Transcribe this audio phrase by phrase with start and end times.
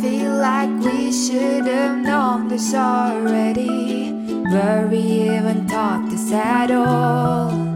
[0.00, 4.12] feel like we should have known this already.
[4.52, 7.69] Were we even taught this at all?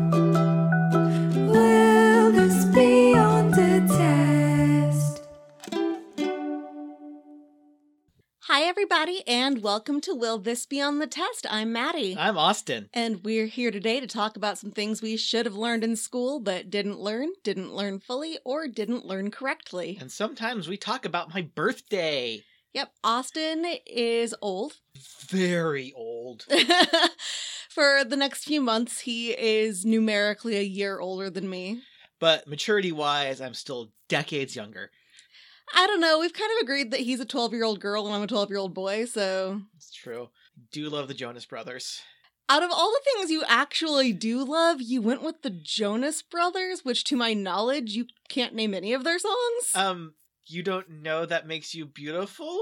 [8.85, 11.47] Everybody, and welcome to Will This Be on the Test?
[11.49, 12.15] I'm Maddie.
[12.19, 12.91] I'm Austin.
[12.93, 16.39] And we're here today to talk about some things we should have learned in school
[16.39, 19.97] but didn't learn, didn't learn fully, or didn't learn correctly.
[19.99, 22.45] And sometimes we talk about my birthday.
[22.75, 24.75] Yep, Austin is old.
[25.29, 26.45] Very old.
[27.71, 31.81] For the next few months, he is numerically a year older than me.
[32.21, 34.91] But maturity wise, I'm still decades younger.
[35.75, 36.19] I don't know.
[36.19, 38.51] We've kind of agreed that he's a 12 year old girl and I'm a 12
[38.51, 39.63] year old boy, so.
[39.77, 40.29] It's true.
[40.73, 42.01] Do love the Jonas Brothers.
[42.49, 46.85] Out of all the things you actually do love, you went with the Jonas Brothers,
[46.85, 49.71] which to my knowledge, you can't name any of their songs.
[49.75, 50.15] Um,
[50.47, 52.59] you don't know that makes you beautiful?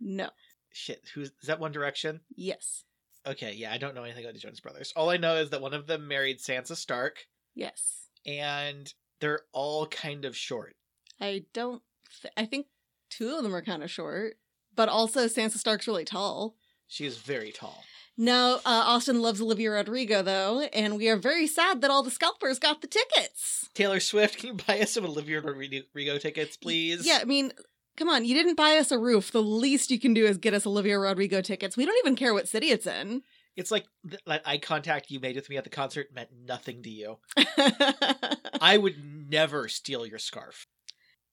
[0.00, 0.30] no.
[0.72, 2.20] Shit, who's is that One Direction?
[2.36, 2.84] Yes.
[3.26, 4.92] Okay, yeah, I don't know anything about the Jonas Brothers.
[4.94, 7.16] All I know is that one of them married Sansa Stark,
[7.54, 8.08] Yes.
[8.26, 10.76] and they're all kind of short.
[11.18, 11.82] I don't.
[12.22, 12.66] Th- I think
[13.10, 14.34] two of them are kind of short,
[14.74, 16.56] but also Sansa Stark's really tall.
[16.86, 17.84] She is very tall.
[18.18, 22.10] Now, uh, Austin loves Olivia Rodrigo, though, and we are very sad that all the
[22.10, 23.68] scalpers got the tickets.
[23.74, 27.06] Taylor Swift, can you buy us some Olivia Rodrigo tickets, please?
[27.06, 27.52] Yeah, I mean,
[27.96, 29.32] come on, you didn't buy us a roof.
[29.32, 31.76] The least you can do is get us Olivia Rodrigo tickets.
[31.76, 33.22] We don't even care what city it's in.
[33.54, 36.82] It's like th- that eye contact you made with me at the concert meant nothing
[36.84, 37.18] to you.
[38.60, 38.96] I would
[39.30, 40.66] never steal your scarf.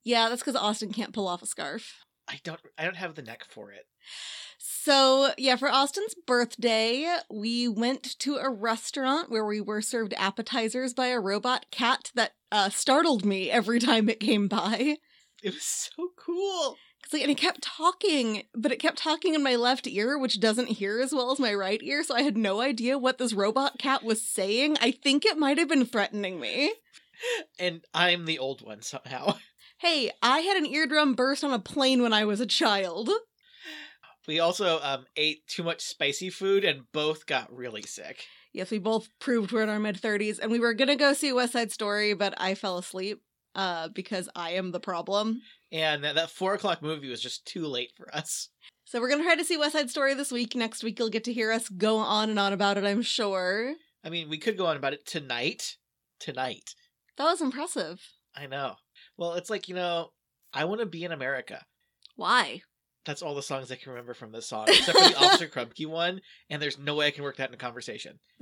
[0.03, 2.03] Yeah, that's because Austin can't pull off a scarf.
[2.27, 3.85] I don't I don't have the neck for it.
[4.59, 10.93] So, yeah, for Austin's birthday, we went to a restaurant where we were served appetizers
[10.93, 14.97] by a robot cat that uh, startled me every time it came by.
[15.41, 16.77] It was so cool.
[17.03, 20.39] Cause like, and it kept talking, but it kept talking in my left ear, which
[20.39, 22.03] doesn't hear as well as my right ear.
[22.03, 24.77] So I had no idea what this robot cat was saying.
[24.79, 26.73] I think it might have been threatening me.
[27.59, 29.35] And I'm the old one somehow.
[29.83, 33.09] Hey, I had an eardrum burst on a plane when I was a child.
[34.25, 38.23] We also um, ate too much spicy food and both got really sick.
[38.53, 41.33] Yes, we both proved we're in our mid 30s, and we were gonna go see
[41.33, 43.23] West Side Story, but I fell asleep
[43.55, 45.41] uh, because I am the problem.
[45.69, 48.47] And that, that four o'clock movie was just too late for us.
[48.85, 50.55] So we're gonna try to see West Side Story this week.
[50.55, 53.73] Next week, you'll get to hear us go on and on about it, I'm sure.
[54.01, 55.75] I mean, we could go on about it tonight.
[56.21, 56.73] Tonight.
[57.17, 57.99] That was impressive.
[58.33, 58.77] I know.
[59.17, 60.11] Well, it's like, you know,
[60.53, 61.63] I want to be in America.
[62.15, 62.61] Why?
[63.05, 65.85] That's all the songs I can remember from this song, except for the Officer Krupke
[65.87, 68.19] one, and there's no way I can work that in a conversation.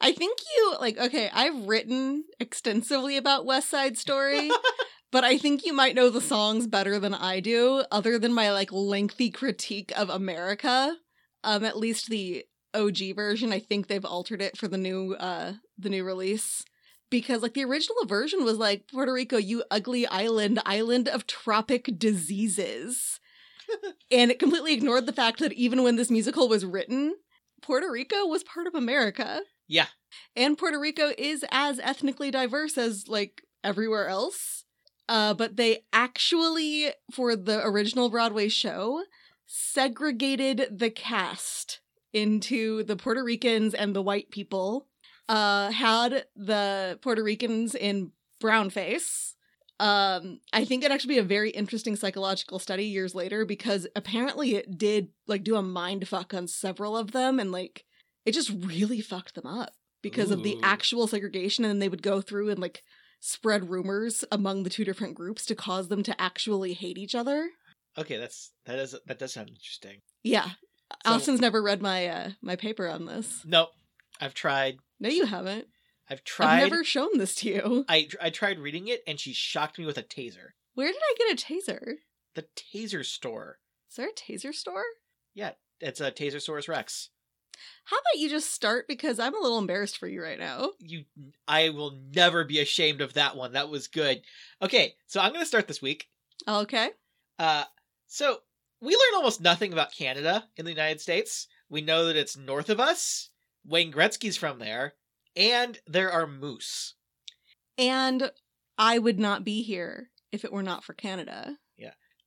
[0.00, 4.50] I think you like okay, I've written extensively about West Side Story,
[5.10, 8.52] but I think you might know the songs better than I do, other than my
[8.52, 10.96] like lengthy critique of America.
[11.42, 12.44] Um at least the
[12.74, 16.64] OG version, I think they've altered it for the new uh the new release.
[17.10, 21.90] Because like the original version was like Puerto Rico, you ugly island, island of tropic
[21.98, 23.20] diseases.
[24.10, 27.14] and it completely ignored the fact that even when this musical was written,
[27.62, 29.42] Puerto Rico was part of America.
[29.68, 29.86] Yeah.
[30.34, 34.64] And Puerto Rico is as ethnically diverse as like everywhere else.
[35.08, 39.04] Uh, but they actually, for the original Broadway show,
[39.46, 41.80] segregated the cast
[42.12, 44.88] into the Puerto Ricans and the white people.
[45.28, 49.34] Uh, had the Puerto Ricans in brown face.
[49.78, 54.54] Um, I think it'd actually be a very interesting psychological study years later because apparently
[54.54, 57.84] it did like do a mind fuck on several of them and like
[58.24, 62.02] it just really fucked them up because of the actual segregation and then they would
[62.02, 62.82] go through and like
[63.20, 67.50] spread rumors among the two different groups to cause them to actually hate each other.
[67.98, 70.00] Okay, that's that is that does sound interesting.
[70.22, 70.50] Yeah.
[71.04, 73.42] So- Austin's never read my uh my paper on this.
[73.44, 73.70] Nope.
[74.20, 74.78] I've tried.
[74.98, 75.68] No, you haven't.
[76.08, 76.62] I've tried.
[76.62, 77.84] I've never shown this to you.
[77.88, 80.50] I I tried reading it and she shocked me with a taser.
[80.74, 81.94] Where did I get a taser?
[82.34, 83.58] The taser store.
[83.90, 84.84] Is there a taser store?
[85.34, 87.10] Yeah, it's a taser Tasersaurus Rex.
[87.84, 90.72] How about you just start because I'm a little embarrassed for you right now.
[90.78, 91.04] You
[91.48, 93.52] I will never be ashamed of that one.
[93.52, 94.22] That was good.
[94.60, 96.08] Okay, so I'm going to start this week.
[96.46, 96.90] Okay.
[97.38, 97.64] Uh
[98.06, 98.38] so
[98.80, 101.48] we learn almost nothing about Canada in the United States.
[101.68, 103.30] We know that it's north of us.
[103.66, 104.94] Wayne Gretzky's from there,
[105.34, 106.94] and there are moose.
[107.78, 108.30] And
[108.78, 111.58] I would not be here if it were not for Canada.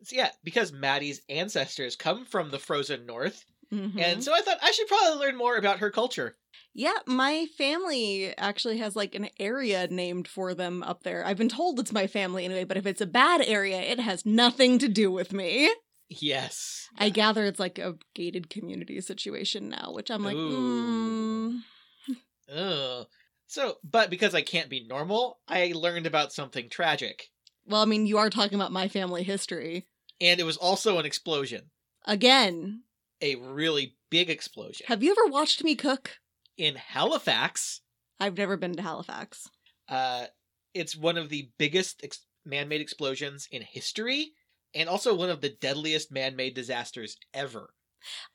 [0.03, 4.01] So yeah, because Maddie's ancestors come from the frozen north, Mhm.
[4.01, 6.35] And so I thought I should probably learn more about her culture.
[6.73, 11.23] Yeah, my family actually has like an area named for them up there.
[11.23, 14.25] I've been told it's my family anyway, but if it's a bad area, it has
[14.25, 15.69] nothing to do with me.
[16.09, 16.87] Yes.
[16.97, 21.61] I gather it's like a gated community situation now, which I'm like, Ooh.
[22.09, 22.15] mm,
[22.55, 23.05] Ugh.
[23.47, 27.29] So, but because I can't be normal, I learned about something tragic.
[27.65, 29.87] well, I mean, you are talking about my family history.
[30.21, 31.69] And it was also an explosion.
[32.05, 32.83] Again,
[33.21, 34.85] A really big explosion.
[34.87, 36.17] have you ever watched me cook?
[36.57, 37.81] In Halifax,
[38.19, 39.47] I've never been to Halifax.
[39.87, 40.25] uh,
[40.73, 44.33] it's one of the biggest ex- man made explosions in history,
[44.73, 47.73] and also one of the deadliest man made disasters ever.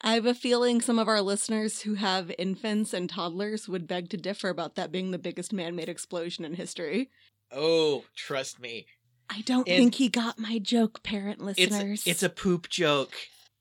[0.02, 4.10] I have a feeling some of our listeners who have infants and toddlers would beg
[4.10, 7.10] to differ about that being the biggest man made explosion in history.
[7.50, 8.86] Oh, trust me.
[9.31, 12.02] I don't And- think he got my joke, parent It's listeners.
[12.06, 13.14] it's a poop joke.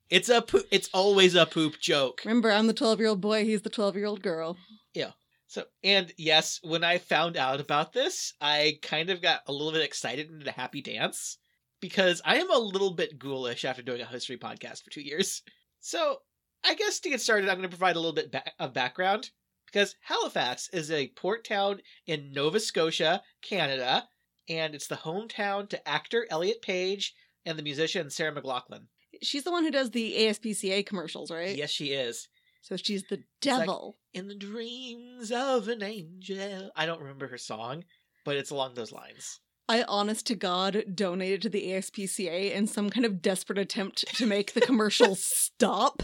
[0.10, 2.22] It's a poop, it's always a poop joke.
[2.26, 4.58] Remember, I'm the 12 year old boy, he's the 12 year old girl.
[4.94, 5.12] Yeah.
[5.48, 9.72] So, and yes, when I found out about this, I kind of got a little
[9.72, 11.38] bit excited and did a happy dance
[11.84, 15.42] because I am a little bit ghoulish after doing a history podcast for two years.
[15.82, 16.20] So,
[16.64, 19.32] I guess to get started, I'm going to provide a little bit ba- of background
[19.66, 24.08] because Halifax is a port town in Nova Scotia, Canada,
[24.48, 27.14] and it's the hometown to actor Elliot Page
[27.46, 28.86] and the musician Sarah McLachlan.
[29.22, 31.54] She's the one who does the ASPCA commercials, right?
[31.58, 32.30] Yes, she is.
[32.62, 33.98] So she's the like- devil.
[34.14, 36.72] In the dreams of an angel.
[36.78, 37.84] I don't remember her song,
[38.24, 39.42] but it's along those lines.
[39.70, 44.26] I, honest to God, donated to the ASPCA in some kind of desperate attempt to
[44.26, 46.04] make the commercial stop.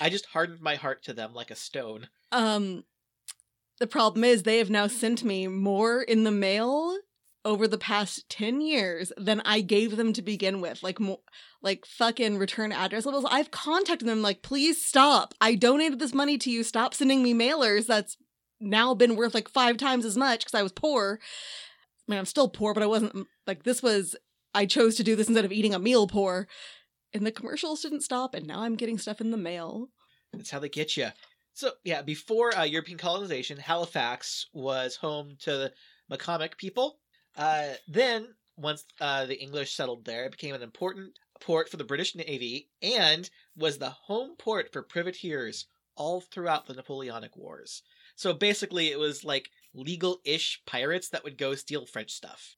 [0.00, 2.08] I just hardened my heart to them like a stone.
[2.32, 2.84] Um,
[3.78, 6.96] the problem is they have now sent me more in the mail
[7.44, 10.82] over the past 10 years than I gave them to begin with.
[10.82, 11.20] Like, mo-
[11.60, 13.26] like fucking return address levels.
[13.30, 15.34] I've contacted them like, please stop.
[15.40, 16.62] I donated this money to you.
[16.62, 17.86] Stop sending me mailers.
[17.86, 18.16] That's
[18.60, 21.20] now been worth like five times as much because I was poor.
[22.06, 24.16] I mean, I'm still poor, but I wasn't like this was,
[24.52, 26.46] I chose to do this instead of eating a meal poor.
[27.12, 29.88] And the commercials didn't stop, and now I'm getting stuff in the mail.
[30.32, 31.08] That's how they get you.
[31.52, 35.72] So, yeah, before uh, European colonization, Halifax was home to the
[36.10, 36.98] Mi'kmaq people.
[37.36, 41.84] Uh, then, once uh, the English settled there, it became an important port for the
[41.84, 45.66] British Navy and was the home port for privateers
[45.96, 47.82] all throughout the Napoleonic Wars.
[48.16, 52.56] So basically, it was like legal ish pirates that would go steal French stuff.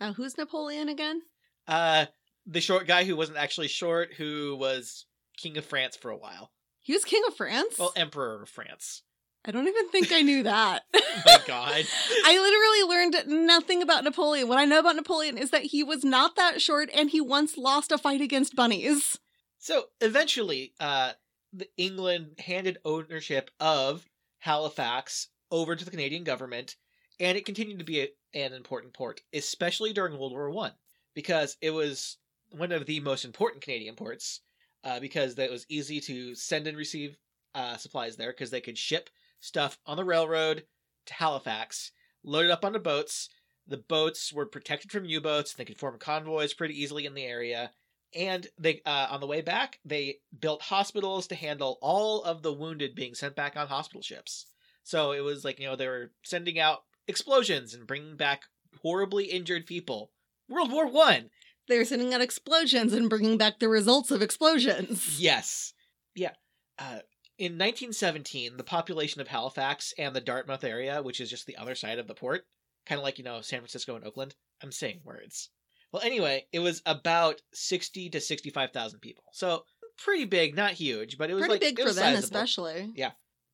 [0.00, 1.22] Now, who's Napoleon again?
[1.66, 2.06] Uh,
[2.46, 5.06] the short guy who wasn't actually short, who was
[5.36, 6.52] king of France for a while.
[6.82, 7.78] He was king of France?
[7.78, 9.02] Well, emperor of France.
[9.44, 10.82] I don't even think I knew that.
[11.26, 11.84] My God.
[12.24, 14.48] I literally learned nothing about Napoleon.
[14.48, 17.56] What I know about Napoleon is that he was not that short and he once
[17.56, 19.18] lost a fight against bunnies.
[19.58, 21.12] So eventually, uh,
[21.52, 24.08] the England handed ownership of
[24.38, 26.76] Halifax over to the Canadian government,
[27.20, 30.72] and it continued to be a, an important port, especially during World War One,
[31.14, 32.18] because it was
[32.50, 34.40] one of the most important Canadian ports,
[34.84, 37.16] uh, because it was easy to send and receive
[37.54, 39.10] uh, supplies there, because they could ship
[39.40, 40.64] stuff on the railroad
[41.06, 43.28] to Halifax, load it up onto boats.
[43.68, 45.54] The boats were protected from U-boats.
[45.54, 47.72] They could form convoys pretty easily in the area
[48.14, 52.52] and they uh, on the way back they built hospitals to handle all of the
[52.52, 54.46] wounded being sent back on hospital ships
[54.86, 58.42] so it was like you know they were sending out explosions and bringing back
[58.82, 60.12] horribly injured people.
[60.48, 61.30] World war one.
[61.68, 65.20] They were sending out explosions and bringing back the results of explosions.
[65.20, 65.74] yes.
[66.14, 66.32] Yeah.
[66.78, 67.00] Uh,
[67.38, 71.74] in 1917 the population of halifax and the dartmouth area which is just the other
[71.74, 72.46] side of the port
[72.86, 75.50] kind of like you know san francisco and oakland i'm saying words.
[75.92, 79.24] Well anyway it was about 60 to 65000 people.
[79.32, 79.64] So
[79.98, 82.24] pretty big not huge but it was Pretty like big for them, sizable.
[82.24, 82.92] especially.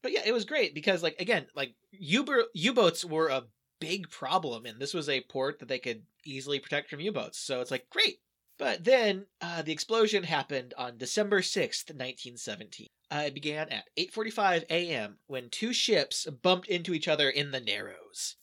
[0.03, 3.45] But yeah it was great because like again like U- u-boats were a
[3.81, 7.61] big problem and this was a port that they could easily protect from u-boats so
[7.61, 8.19] it's like great.
[8.59, 14.65] But then uh, the explosion happened on december 6th 1917 uh, it began at 8.45
[14.71, 18.37] a.m when two ships bumped into each other in the narrows.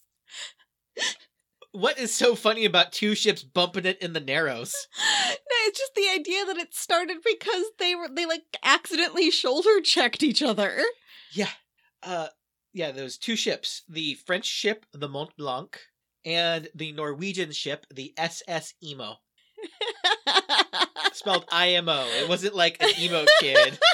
[1.71, 4.73] What is so funny about two ships bumping it in the narrows?
[4.97, 5.35] No,
[5.67, 10.23] it's just the idea that it started because they were they like accidentally shoulder checked
[10.23, 10.81] each other.
[11.33, 11.49] Yeah.
[12.03, 12.27] Uh
[12.73, 13.83] yeah, was two ships.
[13.89, 15.79] The French ship, the Mont Blanc,
[16.23, 19.17] and the Norwegian ship, the SS Imo.
[21.13, 22.07] Spelled I M O.
[22.21, 23.79] It wasn't like an emo kid.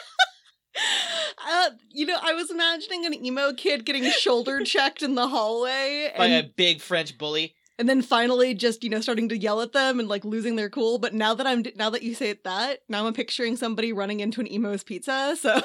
[1.47, 6.11] Uh, you know, I was imagining an emo kid getting shoulder checked in the hallway,
[6.17, 7.53] by a big French bully.
[7.77, 10.69] and then finally just you know starting to yell at them and like losing their
[10.69, 13.93] cool but now that i'm now that you say it that now i'm picturing somebody
[13.93, 15.61] running into an emo's pizza so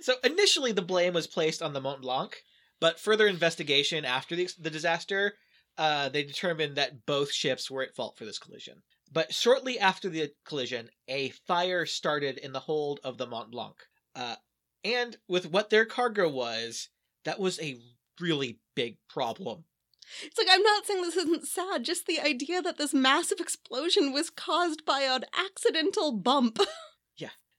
[0.00, 2.36] so initially, the blame was placed on the Mont Blanc,
[2.80, 5.34] but further investigation after the, the disaster,
[5.76, 8.82] uh, they determined that both ships were at fault for this collision.
[9.10, 13.76] But shortly after the collision, a fire started in the hold of the Mont Blanc.
[14.14, 14.36] Uh,
[14.84, 16.88] and with what their cargo was,
[17.24, 17.78] that was a
[18.20, 19.64] really big problem.
[20.22, 24.12] it's like i'm not saying this isn't sad just the idea that this massive explosion
[24.12, 26.58] was caused by an accidental bump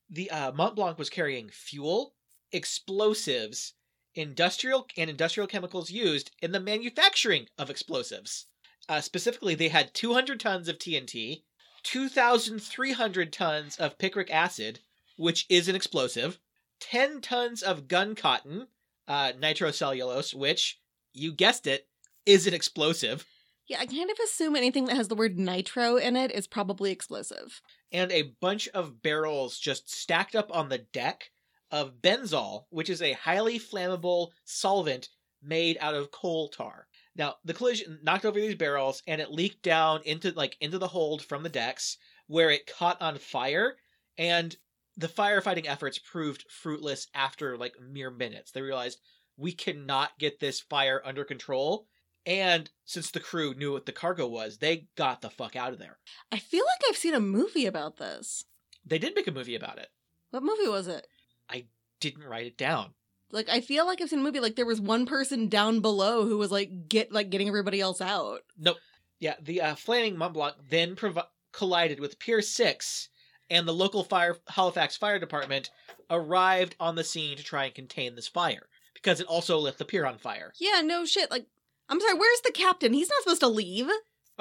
[0.09, 2.15] The uh, Mont Blanc was carrying fuel,
[2.51, 3.73] explosives,
[4.15, 8.47] industrial and industrial chemicals used in the manufacturing of explosives.
[8.87, 11.43] Uh, specifically, they had 200 tons of TNT,
[11.83, 14.79] 2,300 tons of picric acid,
[15.15, 16.39] which is an explosive,
[16.79, 18.67] 10 tons of gun cotton,
[19.07, 20.79] uh, nitrocellulose, which,
[21.13, 21.87] you guessed it,
[22.25, 23.25] is an explosive,
[23.69, 26.91] yeah i kind of assume anything that has the word nitro in it is probably
[26.91, 27.61] explosive
[27.91, 31.31] and a bunch of barrels just stacked up on the deck
[31.71, 35.09] of benzol, which is a highly flammable solvent
[35.41, 36.87] made out of coal tar.
[37.15, 40.87] Now, the collision knocked over these barrels and it leaked down into like into the
[40.87, 41.97] hold from the decks
[42.27, 43.75] where it caught on fire
[44.17, 44.55] and
[44.97, 48.51] the firefighting efforts proved fruitless after like mere minutes.
[48.51, 48.99] They realized
[49.37, 51.87] we cannot get this fire under control.
[52.29, 55.79] And since the crew knew what the cargo was, they got the fuck out of
[55.79, 55.97] there.
[56.31, 58.45] i feel like i've seen a movie about this
[58.85, 59.89] They did make a movie about it.
[60.29, 61.07] what movie was it
[61.49, 61.65] I
[61.99, 62.93] Didn't write it down.
[63.31, 66.25] like i feel like i've seen a movie like there was one person down below
[66.25, 68.77] who was like get like getting everybody else out Nope.
[69.21, 71.21] Yeah, the uh, flanning Mont Blanc then provi-
[71.51, 73.09] collided with Pier 6,
[73.49, 75.71] and the local fire Halifax Fire Department
[76.09, 79.83] arrived on the scene to try and contain this fire because it also lit the
[79.83, 80.53] pier on fire.
[80.59, 81.47] yeah no shit like
[81.89, 83.89] i'm sorry where's the captain he's not supposed to leave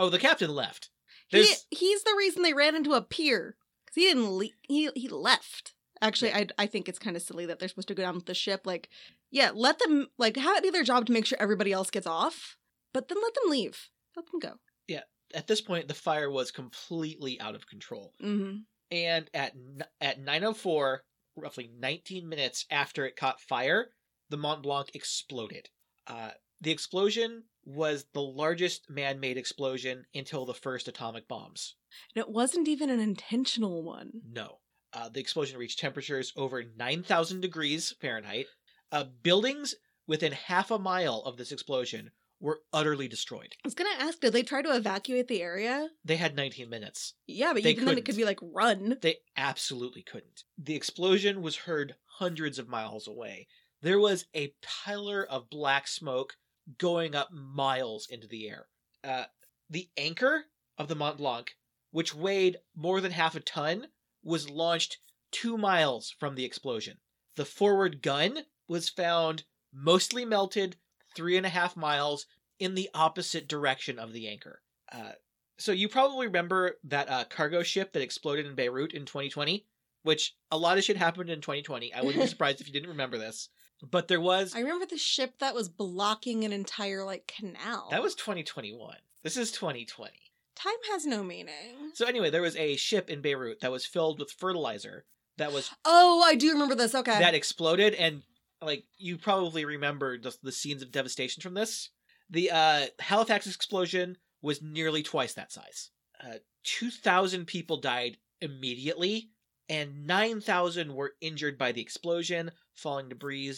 [0.00, 0.90] Oh, the captain left.
[1.26, 4.88] He, There's he's the reason they ran into a pier because he didn't le- he
[4.94, 5.74] he left.
[6.00, 8.26] Actually, I I think it's kind of silly that they're supposed to go down with
[8.26, 8.60] the ship.
[8.64, 8.88] Like,
[9.32, 12.06] yeah, let them like have it be their job to make sure everybody else gets
[12.06, 12.56] off,
[12.94, 13.90] but then let them leave.
[14.14, 14.52] Let them go.
[14.86, 15.02] Yeah.
[15.34, 18.14] At this point the fire was completely out of control.
[18.22, 18.58] Mm-hmm.
[18.92, 20.98] And at n- at 9:04,
[21.34, 23.88] roughly 19 minutes after it caught fire,
[24.30, 25.70] the Mont Blanc exploded.
[26.06, 31.74] Uh, the explosion was the largest man-made explosion until the first atomic bombs.
[32.14, 34.10] And it wasn't even an intentional one.
[34.32, 34.58] No.
[34.92, 38.46] Uh, the explosion reached temperatures over 9,000 degrees Fahrenheit.
[38.90, 39.74] Uh, buildings
[40.06, 42.10] within half a mile of this explosion
[42.40, 43.52] were utterly destroyed.
[43.64, 45.88] I was gonna ask, did they try to evacuate the area?
[46.04, 47.14] They had 19 minutes.
[47.26, 48.96] Yeah, but They even then it could be like run.
[49.02, 50.44] They absolutely couldn't.
[50.56, 53.48] The explosion was heard hundreds of miles away.
[53.82, 56.34] There was a pillar of black smoke
[56.76, 58.66] going up miles into the air.
[59.02, 59.24] Uh,
[59.70, 60.44] the anchor
[60.76, 61.56] of the Mont Blanc,
[61.90, 63.88] which weighed more than half a ton,
[64.22, 64.98] was launched
[65.30, 66.98] two miles from the explosion.
[67.36, 70.76] The forward gun was found mostly melted
[71.14, 72.26] three and a half miles
[72.58, 74.62] in the opposite direction of the anchor.
[74.90, 75.12] Uh,
[75.58, 79.66] so you probably remember that uh, cargo ship that exploded in Beirut in 2020,
[80.02, 81.92] which a lot of shit happened in 2020.
[81.92, 83.48] I wouldn't be surprised if you didn't remember this.
[83.82, 87.88] But there was I remember the ship that was blocking an entire like canal.
[87.90, 88.96] that was 2021.
[89.22, 90.10] This is 2020.
[90.56, 91.92] time has no meaning.
[91.94, 95.04] So anyway, there was a ship in Beirut that was filled with fertilizer
[95.36, 96.94] that was Oh, I do remember this.
[96.94, 97.18] Okay.
[97.18, 98.22] that exploded and
[98.60, 101.90] like you probably remember just the scenes of devastation from this.
[102.30, 105.90] The uh Halifax explosion was nearly twice that size.
[106.22, 109.30] Uh 2000 people died immediately
[109.68, 113.54] and 9000 were injured by the explosion, falling debris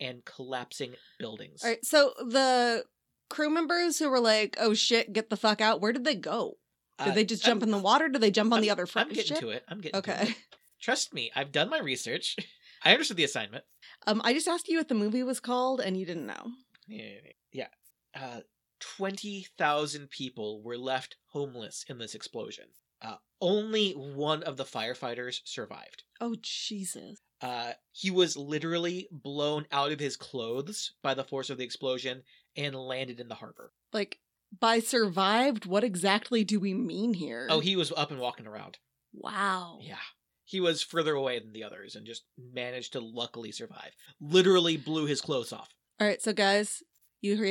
[0.00, 1.62] and collapsing buildings.
[1.64, 2.84] All right, so the
[3.30, 6.58] crew members who were like, "Oh shit, get the fuck out!" Where did they go?
[6.98, 8.08] Did Uh, they just jump I'm- in the water?
[8.08, 9.40] Did they jump on the I'm- other front I'm getting ship?
[9.40, 9.64] to it.
[9.68, 10.34] I'm getting to Okay.
[10.80, 12.36] Trust me, I've done my research.
[12.84, 13.64] I understood the assignment.
[14.06, 16.52] Um, I just asked you what the movie was called, and you didn't know.
[16.86, 17.66] Yeah.
[18.14, 18.40] Uh,
[18.80, 22.66] 20,000 people were left homeless in this explosion.
[23.02, 26.04] Uh, only one of the firefighters survived.
[26.20, 27.20] Oh Jesus!
[27.40, 32.22] Uh, he was literally blown out of his clothes by the force of the explosion
[32.56, 33.72] and landed in the harbor.
[33.92, 34.18] Like
[34.60, 37.46] by survived, what exactly do we mean here?
[37.50, 38.78] Oh, he was up and walking around.
[39.12, 39.78] wow.
[39.82, 39.96] Yeah.
[40.44, 43.90] He was further away than the others and just managed to luckily survive.
[44.18, 45.68] Literally blew his clothes off.
[46.00, 46.82] All right, so guys,
[47.20, 47.46] you heard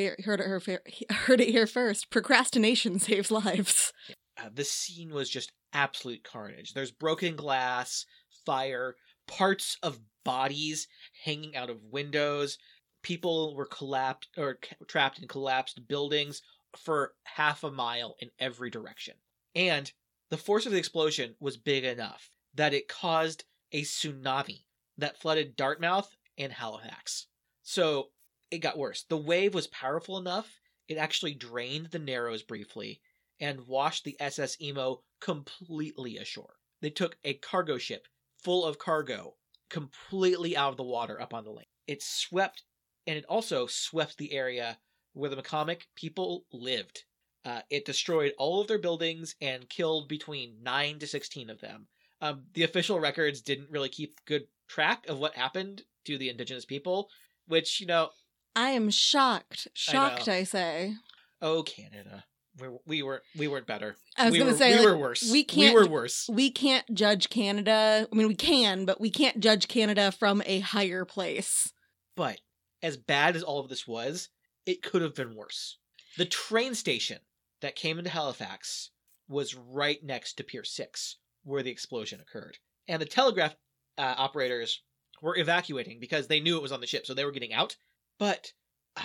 [0.49, 2.09] it, here- heard it here first.
[2.09, 3.93] Procrastination saves lives.
[4.41, 6.73] uh, the scene was just absolute carnage.
[6.73, 8.05] There's broken glass,
[8.47, 8.95] fire,
[9.27, 10.87] parts of bodies
[11.23, 12.57] hanging out of windows,
[13.01, 16.41] people were collapsed or trapped in collapsed buildings
[16.75, 19.15] for half a mile in every direction.
[19.55, 19.91] And
[20.29, 24.63] the force of the explosion was big enough that it caused a tsunami
[24.97, 27.27] that flooded Dartmouth and Halifax.
[27.63, 28.09] So
[28.51, 29.03] it got worse.
[29.03, 33.01] The wave was powerful enough, it actually drained the Narrows briefly
[33.39, 36.55] and washed the SS Imo completely ashore.
[36.81, 38.07] They took a cargo ship
[38.43, 39.35] full of cargo
[39.69, 41.69] completely out of the water up on the lake.
[41.87, 42.63] It swept,
[43.05, 44.77] and it also swept the area
[45.13, 47.03] where the Mi'kmaq people lived.
[47.43, 51.87] Uh, it destroyed all of their buildings and killed between 9 to 16 of them.
[52.19, 56.65] Um, the official records didn't really keep good track of what happened to the indigenous
[56.65, 57.09] people,
[57.47, 58.09] which, you know,
[58.55, 59.67] I am shocked.
[59.73, 60.33] Shocked, know.
[60.33, 60.95] I, say.
[61.41, 62.25] oh, Canada.
[62.59, 63.95] We, we were we weren't better.
[64.17, 65.29] I was we gonna were, say we like, were worse.
[65.31, 66.29] we can't- We were worse.
[66.31, 68.07] we can't judge Canada.
[68.11, 71.71] I mean, we can, but we can't judge Canada from a higher place.
[72.15, 72.41] But
[72.81, 74.29] as bad as all of this was,
[74.65, 75.77] it could have been worse.
[76.17, 77.19] The train station
[77.61, 78.89] that came into Halifax
[79.27, 82.57] was right next to Pier 6, where the explosion occurred.
[82.87, 83.55] And the telegraph
[83.97, 84.81] uh, operators
[85.21, 87.75] were evacuating because they knew it was on the ship, so they were getting out.
[88.17, 88.53] But
[88.95, 89.01] uh,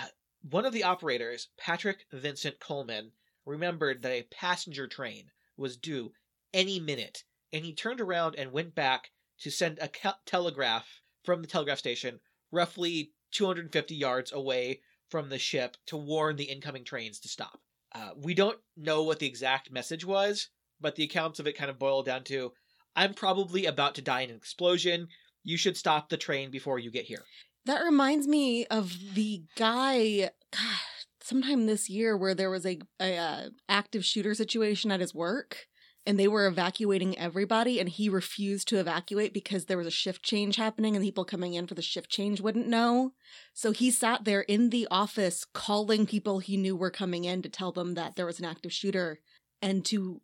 [0.50, 3.12] one of the operators, Patrick Vincent Coleman,
[3.44, 6.12] remembered that a passenger train was due
[6.52, 9.90] any minute, and he turned around and went back to send a
[10.26, 12.20] telegraph from the telegraph station
[12.50, 17.60] roughly 250 yards away from the ship to warn the incoming trains to stop.
[17.94, 20.48] Uh, we don't know what the exact message was,
[20.80, 22.52] but the accounts of it kind of boil down to
[22.94, 25.08] I'm probably about to die in an explosion.
[25.42, 27.24] You should stop the train before you get here.
[27.64, 30.80] That reminds me of the guy, God,
[31.22, 35.66] sometime this year where there was a, a uh, active shooter situation at his work
[36.04, 40.22] and they were evacuating everybody and he refused to evacuate because there was a shift
[40.22, 43.12] change happening and people coming in for the shift change wouldn't know.
[43.54, 47.48] So he sat there in the office calling people he knew were coming in to
[47.48, 49.20] tell them that there was an active shooter
[49.60, 50.20] and to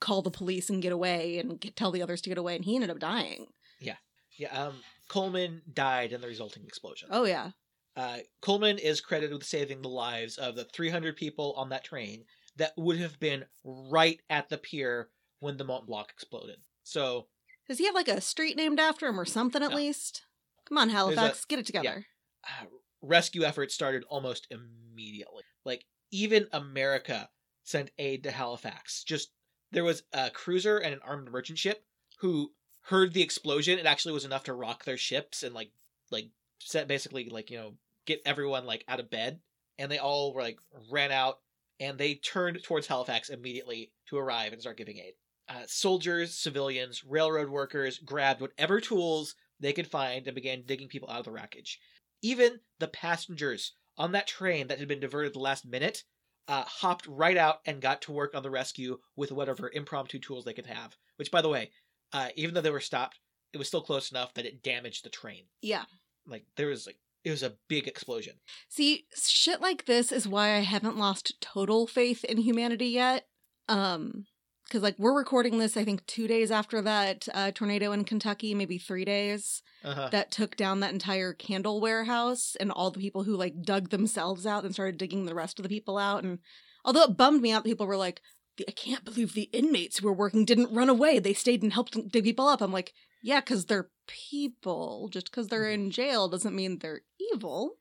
[0.00, 2.64] call the police and get away and get, tell the others to get away and
[2.64, 3.48] he ended up dying.
[3.80, 3.96] Yeah.
[4.38, 4.76] Yeah, um,
[5.08, 7.08] Coleman died in the resulting explosion.
[7.10, 7.50] Oh yeah.
[7.98, 12.24] Uh, Coleman is credited with saving the lives of the 300 people on that train
[12.56, 15.08] that would have been right at the pier
[15.40, 16.58] when the Mont Blanc exploded.
[16.84, 17.26] So,
[17.66, 19.76] Does he have like a street named after him or something at No.
[19.76, 20.22] least?
[20.68, 22.06] Come on, Halifax, get it together.
[22.44, 22.66] uh,
[23.02, 25.42] rescue efforts started almost immediately.
[25.64, 27.28] Like, even America
[27.64, 29.02] sent aid to Halifax.
[29.02, 29.32] Just,
[29.72, 31.84] there was a cruiser and an armed merchant ship
[32.20, 33.76] who heard the explosion.
[33.78, 35.72] It actually was enough to rock their ships and, like,
[36.12, 37.74] like, set basically, like, you know,
[38.08, 39.40] get everyone, like, out of bed.
[39.78, 40.58] And they all were, like,
[40.90, 41.38] ran out
[41.80, 45.14] and they turned towards Halifax immediately to arrive and start giving aid.
[45.48, 51.08] Uh, soldiers, civilians, railroad workers grabbed whatever tools they could find and began digging people
[51.08, 51.78] out of the wreckage.
[52.20, 56.02] Even the passengers on that train that had been diverted the last minute
[56.48, 60.44] uh, hopped right out and got to work on the rescue with whatever impromptu tools
[60.44, 60.96] they could have.
[61.16, 61.70] Which, by the way,
[62.12, 63.20] uh, even though they were stopped,
[63.52, 65.44] it was still close enough that it damaged the train.
[65.62, 65.84] Yeah.
[66.26, 68.34] Like there was like it was a big explosion.
[68.68, 73.26] See, shit like this is why I haven't lost total faith in humanity yet.
[73.68, 74.24] Um,
[74.64, 78.54] because like we're recording this, I think two days after that uh, tornado in Kentucky,
[78.54, 80.08] maybe three days Uh-huh.
[80.10, 84.44] that took down that entire candle warehouse and all the people who like dug themselves
[84.44, 86.22] out and started digging the rest of the people out.
[86.24, 86.38] And
[86.84, 88.20] although it bummed me out, people were like,
[88.66, 91.18] "I can't believe the inmates who were working didn't run away.
[91.18, 95.08] They stayed and helped dig people up." I'm like, "Yeah, because they're people.
[95.10, 97.78] Just because they're in jail doesn't mean they're evil."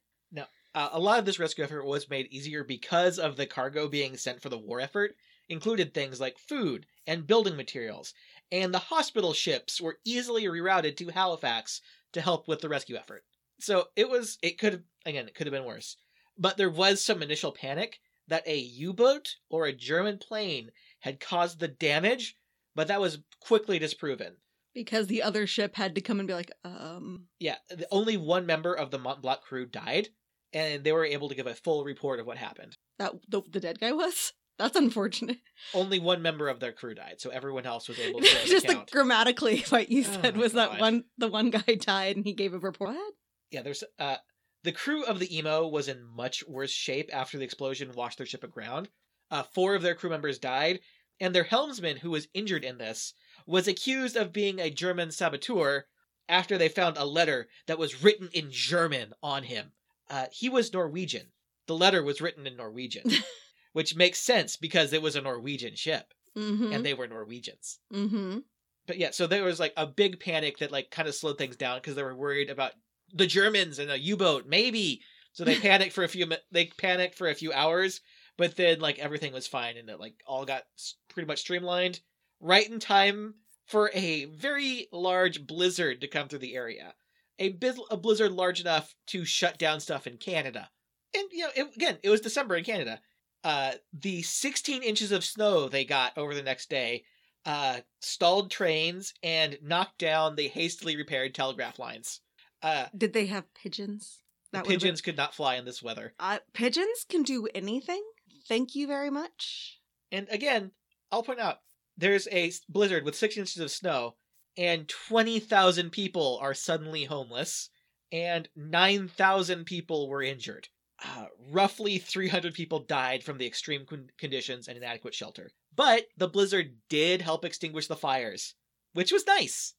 [0.78, 4.16] Uh, a lot of this rescue effort was made easier because of the cargo being
[4.16, 5.16] sent for the war effort,
[5.50, 8.14] included things like food and building materials,
[8.52, 11.82] and the hospital ships were easily rerouted to Halifax
[12.12, 13.24] to help with the rescue effort.
[13.60, 15.98] So it was, it could again, it could have been worse.
[16.38, 21.20] But there was some initial panic that a U boat or a German plane had
[21.20, 22.38] caused the damage,
[22.76, 24.36] but that was quickly disproven.
[24.78, 28.46] Because the other ship had to come and be like, um, Yeah, the, only one
[28.46, 30.10] member of the Mont Blanc crew died,
[30.54, 32.78] and they were able to give a full report of what happened.
[33.00, 34.34] that the, the dead guy was?
[34.60, 35.38] That's unfortunate.
[35.74, 38.74] only one member of their crew died, so everyone else was able to Just the
[38.74, 38.92] account.
[38.92, 42.34] grammatically what you Oh said my was that one the one guy died and he
[42.34, 42.92] gave a report.
[42.96, 43.14] What?
[43.52, 44.18] yeah, there's uh
[44.64, 48.28] the crew of the Imo was in much worse shape after the explosion washed their
[48.28, 48.90] ship aground.
[49.32, 50.80] Uh, four of their crew members died,
[51.20, 53.14] and their helmsman, who was injured in this,
[53.48, 55.86] was accused of being a German saboteur
[56.30, 59.72] after they found a letter that was written in German on him.
[60.10, 61.32] Uh, he was Norwegian.
[61.66, 63.10] The letter was written in Norwegian,
[63.74, 66.72] which makes sense because it was a Norwegian ship Mm-hmm.
[66.72, 67.80] and they were Norwegians.
[67.92, 68.40] mm-hmm.
[68.86, 71.56] but yeah, so there was like a big panic that like kind of slowed things
[71.56, 72.74] down because they were worried about
[73.12, 75.02] the Germans and a U-boat maybe
[75.34, 78.02] So they panicked for a few they panicked for a few hours,
[78.38, 80.64] but then like everything was fine and it like all got
[81.10, 82.02] pretty much streamlined
[82.40, 86.94] right in time for a very large blizzard to come through the area.
[87.40, 90.70] A, biz- a blizzard large enough to shut down stuff in Canada.
[91.16, 93.00] And you know, it, again, it was December in Canada.
[93.44, 97.04] Uh, the 16 inches of snow they got over the next day
[97.46, 102.20] uh, stalled trains and knocked down the hastily repaired telegraph lines.
[102.62, 104.24] Uh, Did they have pigeons?
[104.52, 106.14] the would've been- pigeons could not fly in this weather.
[106.20, 108.04] Uh, pigeons can do anything.
[108.48, 109.80] Thank you very much.
[110.12, 110.72] And again,
[111.12, 111.60] I'll point out
[111.98, 114.16] there's a blizzard with six inches of snow,
[114.56, 117.70] and 20,000 people are suddenly homeless,
[118.12, 120.70] and 9,000 people were injured.
[121.04, 125.52] Uh, roughly 300 people died from the extreme con- conditions and inadequate shelter.
[125.76, 128.56] But the blizzard did help extinguish the fires,
[128.94, 129.76] which was nice.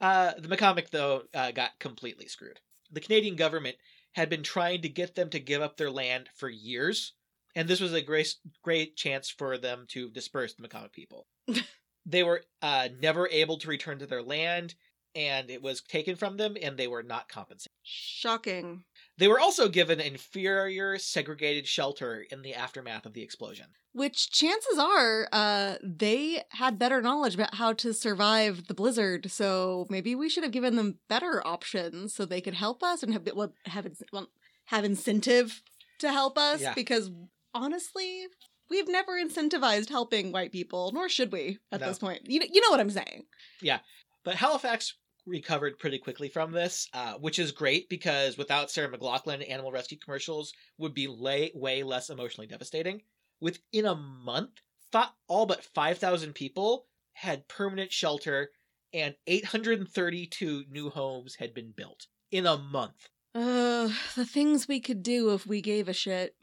[0.00, 2.60] Uh, the Mi'kmaq, though, uh, got completely screwed.
[2.90, 3.76] The Canadian government
[4.12, 7.14] had been trying to get them to give up their land for years,
[7.58, 11.26] and this was a great, great chance for them to disperse the Mi'kmaq people.
[12.06, 14.76] they were uh, never able to return to their land,
[15.16, 17.72] and it was taken from them, and they were not compensated.
[17.82, 18.84] Shocking.
[19.16, 23.66] They were also given inferior segregated shelter in the aftermath of the explosion.
[23.92, 29.32] Which chances are, uh, they had better knowledge about how to survive the blizzard.
[29.32, 33.12] So maybe we should have given them better options so they could help us and
[33.12, 33.26] have
[33.66, 34.28] have well,
[34.66, 35.60] have incentive
[35.98, 36.60] to help us.
[36.60, 36.74] Yeah.
[36.74, 37.10] Because
[37.54, 38.26] honestly,
[38.70, 41.88] we've never incentivized helping white people, nor should we at No.
[41.88, 42.22] this point.
[42.28, 43.24] You know, you know what I'm saying?
[43.62, 43.80] Yeah.
[44.24, 44.94] But Halifax
[45.26, 49.98] recovered pretty quickly from this, uh, which is great because without Sarah McLachlan, animal rescue
[49.98, 53.02] commercials would be lay, way less emotionally devastating.
[53.40, 54.50] Within a month,
[54.90, 58.50] fi- all but 5,000 people had permanent shelter
[58.94, 63.08] and 832 new homes had been built in a month.
[63.34, 66.34] Uh, the things we could do if we gave a shit.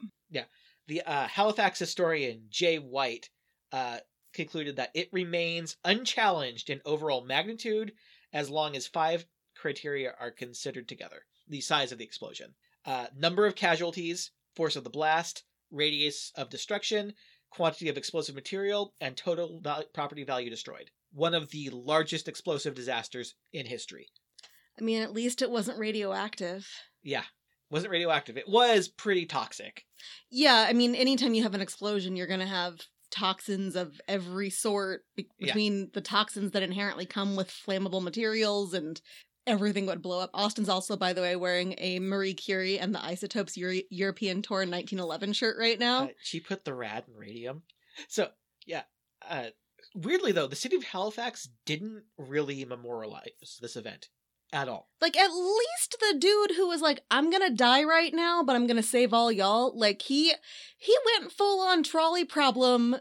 [0.88, 3.30] The uh, Halifax historian Jay White
[3.72, 4.00] uh,
[4.34, 7.94] concluded that it remains unchallenged in overall magnitude
[8.34, 12.54] as long as five criteria are considered together the size of the explosion,
[12.86, 17.14] uh, number of casualties, force of the blast, radius of destruction,
[17.50, 20.92] quantity of explosive material, and total val- property value destroyed.
[21.14, 24.10] One of the largest explosive disasters in history.
[24.80, 26.68] I mean, at least it wasn't radioactive.
[27.02, 27.24] Yeah,
[27.76, 28.38] wasn't radioactive.
[28.38, 29.86] It was pretty toxic.
[30.32, 32.80] Yeah, I mean, anytime you have an explosion, you're going to have
[33.12, 35.48] toxins of every sort be- Yeah.
[35.48, 39.00] between the toxins that inherently come with flammable materials and
[39.48, 40.32] everything would blow up.
[40.34, 44.60] Austin's also, by the way, wearing a Marie Curie and the Isotopes Euro- European Tour
[44.66, 46.06] 1911 shirt right now.
[46.06, 47.64] Uh, she put the rad in radium.
[48.08, 48.30] So
[48.66, 48.84] yeah,
[49.30, 49.48] uh,
[49.94, 54.10] weirdly though, the city of Halifax didn't really memorialize this event
[54.56, 54.88] at all.
[55.02, 58.66] like, at least the dude who was like, I'm to die right now, but I'm
[58.78, 60.34] to save all y'all, like, he
[60.78, 62.96] he went full on trolley problem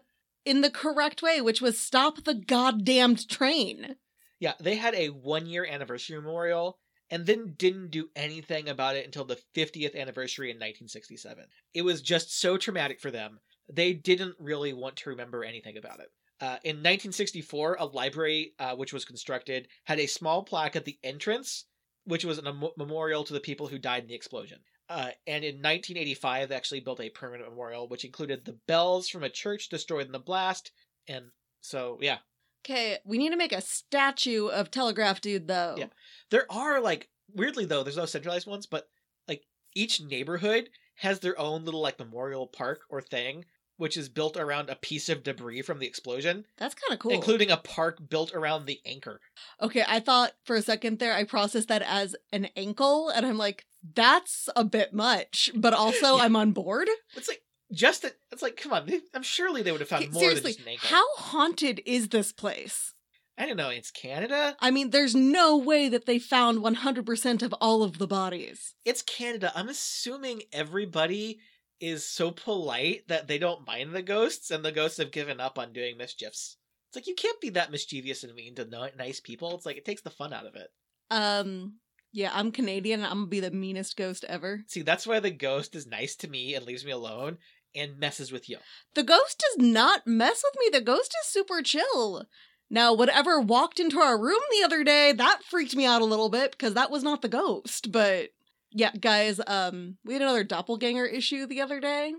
[0.45, 3.97] in the correct way, which was stop the goddamned train.
[4.41, 6.79] Yeah, they had a one year anniversary memorial
[7.11, 11.45] and then didn't do anything about it until the 50th anniversary in 1967.
[11.73, 13.39] It was just so traumatic for them.
[13.73, 16.09] They didn't really want to remember anything about it.
[16.45, 20.99] Uh, in 1964, a library uh, which was constructed had a small plaque at the
[21.03, 21.65] entrance,
[22.05, 24.59] which was a mem- memorial to the people who died in the explosion.
[24.91, 29.23] Uh, and in 1985, they actually built a permanent memorial, which included the bells from
[29.25, 30.71] a church destroyed in the blast.
[31.09, 31.27] And
[31.63, 32.19] so, yeah,
[32.65, 35.77] Okay, we need to make a statue of Telegraph Dude, though.
[35.79, 35.87] Yeah.
[36.31, 38.89] there are like weirdly though, there's no centralized ones, but
[39.29, 39.43] like
[39.75, 43.45] each neighborhood has their own little like memorial park or thing,
[43.77, 47.11] which is built around a piece of debris from the explosion, That's kind of cool.
[47.13, 49.21] including a park built around the anchor.
[49.61, 53.39] okay, I thought for a second there, I processed that as an ankle, and I'm
[53.39, 56.23] like, that's a bit much, but also Yeah.
[56.25, 56.89] I'm on board.
[57.17, 60.05] It's like just a, it's like come on, they- I'm surely they would have found
[60.05, 60.89] Okay, more Seriously, than just an ankle.
[60.89, 62.93] how haunted is this place?
[63.37, 63.69] I don't know.
[63.71, 64.57] It's Canada.
[64.61, 68.75] I mean, there's no way that they found 100% of all of the bodies.
[68.85, 69.51] It's Canada.
[69.57, 71.41] I'm assuming everybody
[71.85, 75.59] is so polite that they don't mind the ghosts, and the ghosts have given up
[75.59, 76.57] on doing mischiefs.
[76.89, 79.55] It's like you can't be that mischievous and mean to nice people.
[79.55, 80.69] It's like it takes the fun out of it.
[81.11, 81.75] Um,
[82.13, 84.63] yeah, I'm Canadian and I'm gonna be the meanest ghost ever.
[84.69, 87.39] See, that's why the ghost is nice to me and leaves me alone
[87.75, 88.59] and messes with you.
[88.95, 90.79] The ghost does not mess with me.
[90.79, 92.27] The ghost is super chill.
[92.71, 96.29] Now, whatever walked into our room the other day, that freaked me out a little
[96.29, 97.91] bit because that was not the ghost.
[97.91, 98.31] But
[98.75, 102.13] yeah, guys, um, we had another doppelganger issue the other day.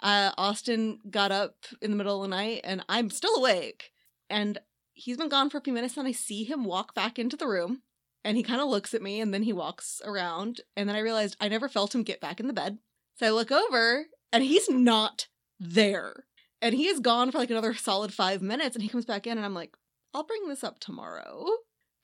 [0.00, 3.90] Uh, Austin got up in the middle of the night and I'm still awake.
[4.30, 4.58] And
[4.94, 7.46] he's been gone for a few minutes and I see him walk back into the
[7.48, 7.82] room.
[8.24, 11.00] and he kind of looks at me and then he walks around and then I
[11.00, 12.78] realized I never felt him get back in the bed.
[13.18, 15.26] So I look over and he's not
[15.58, 16.24] there.
[16.60, 19.38] And he is gone for like another solid 5 minutes and he comes back in
[19.38, 19.74] and I'm like,
[20.14, 21.46] "I'll bring this up tomorrow."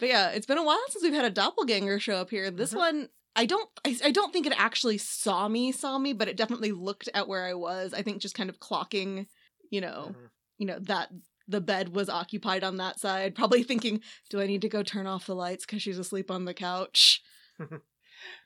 [0.01, 2.51] But yeah, it's been a while since we've had a doppelganger show up here.
[2.51, 2.77] This Mhm.
[2.77, 6.37] one I don't I, I don't think it actually saw me, saw me, but it
[6.37, 7.95] definitely looked at where I was.
[7.95, 9.27] I think just kind of clocking,
[9.71, 10.31] you know, Mhm.
[10.59, 11.11] you know, that
[11.47, 15.07] the bed was occupied on that side, probably thinking, do I need to go turn
[15.07, 17.23] off the lights because she's asleep on the couch?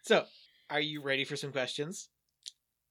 [0.03, 0.27] So,
[0.69, 2.11] are you ready for some questions?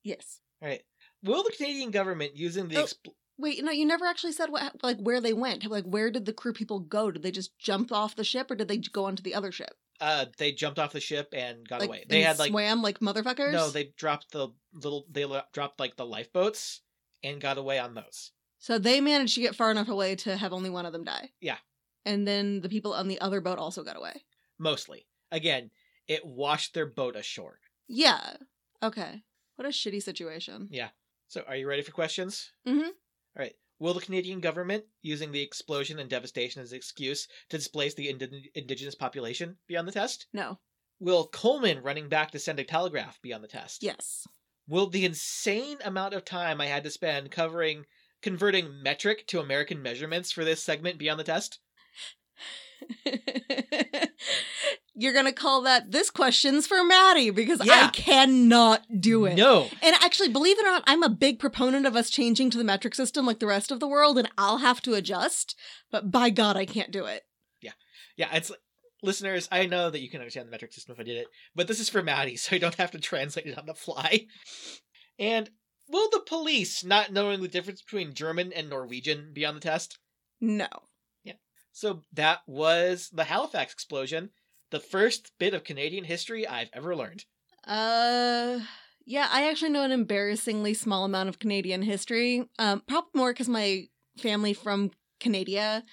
[0.04, 0.40] Yes.
[0.62, 0.82] All right.
[1.24, 2.84] Will the Canadian government using the Oh.
[2.86, 5.66] expl- Wait, no, you never actually said what, like, where they went.
[5.66, 7.12] Like, where did the crew people go?
[7.12, 9.76] Did they just jump off the ship, or did they go onto the other ship?
[10.02, 12.06] Uh they jumped off the ship and got Like, away.
[12.10, 13.54] They had like swam like motherfuckers.
[13.54, 16.82] no, they dropped the little they dropped like the lifeboats
[17.24, 18.32] and got away on those.
[18.60, 21.32] So they managed to get far enough away to have only one of them die.
[21.40, 21.58] Yeah.
[22.06, 24.24] And then the people on the other boat also got away.
[24.60, 25.08] Mostly.
[25.32, 25.72] Again,
[26.08, 27.60] it washed their boat ashore.
[27.88, 28.38] Yeah.
[28.84, 29.22] Okay.
[29.56, 30.68] What a shitty situation.
[30.72, 30.90] Yeah.
[31.28, 32.52] So, are you ready for questions?
[32.68, 32.86] Mhm.
[32.88, 32.92] All
[33.36, 33.56] right.
[33.82, 38.10] Will the Canadian government, using the explosion and devastation as an excuse to displace the
[38.10, 40.28] indi- indigenous population, be on the test?
[40.32, 40.60] No.
[41.00, 43.82] Will Coleman running back to send a telegraph be on the test?
[43.82, 44.28] Yes.
[44.68, 47.88] Will the insane amount of time I had to spend covering
[48.22, 51.58] converting metric to American measurements for this segment be on the test?
[54.94, 59.36] You're gonna call that this question's for Maddie because I cannot do it.
[59.36, 59.70] No.
[59.82, 62.64] And actually, believe it or not, I'm a big proponent of us changing to the
[62.64, 65.56] metric system like the rest of the world, and I'll have to adjust.
[65.92, 67.24] But by God, I can't do it.
[67.62, 67.72] Yeah,
[68.18, 68.30] yeah.
[68.34, 68.52] it's
[69.02, 69.48] listeners.
[69.52, 71.80] I know that you can understand the metric system if I did it, but this
[71.80, 74.28] is for Maddie, so I don't have to translate it on the fly.
[75.18, 75.50] And
[75.88, 80.00] will the police, not knowing the difference between German and Norwegian, be on the test?
[80.40, 80.68] No.
[81.24, 81.34] Yeah.
[81.72, 84.32] So that was the Halifax explosion,
[84.72, 87.26] the first bit of Canadian history I've ever learned.
[87.68, 88.60] Uh,
[89.06, 92.50] yeah, I actually know an embarrassingly small amount of Canadian history.
[92.58, 95.84] Um, probably more because my family from Canada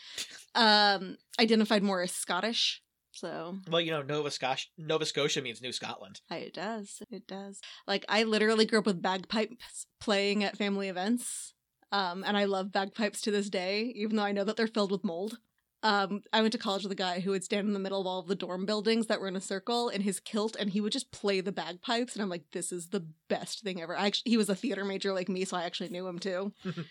[0.54, 2.82] um identified more as Scottish.
[3.12, 6.20] So Well, you know, Nova Scotia, Nova Scotia means New Scotland.
[6.30, 7.02] it does.
[7.10, 7.60] It does.
[7.86, 11.52] Like I literally grew up with bagpipes playing at family events.
[11.90, 14.92] Um, and I love bagpipes to this day, even though I know that they're filled
[14.92, 15.38] with mold.
[15.82, 18.06] Um, I went to college with a guy who would stand in the middle of
[18.06, 20.80] all of the dorm buildings that were in a circle in his kilt, and he
[20.80, 22.14] would just play the bagpipes.
[22.14, 23.96] And I'm like, this is the best thing ever.
[23.96, 26.52] I actually, he was a theater major like me, so I actually knew him too.
[26.64, 26.84] and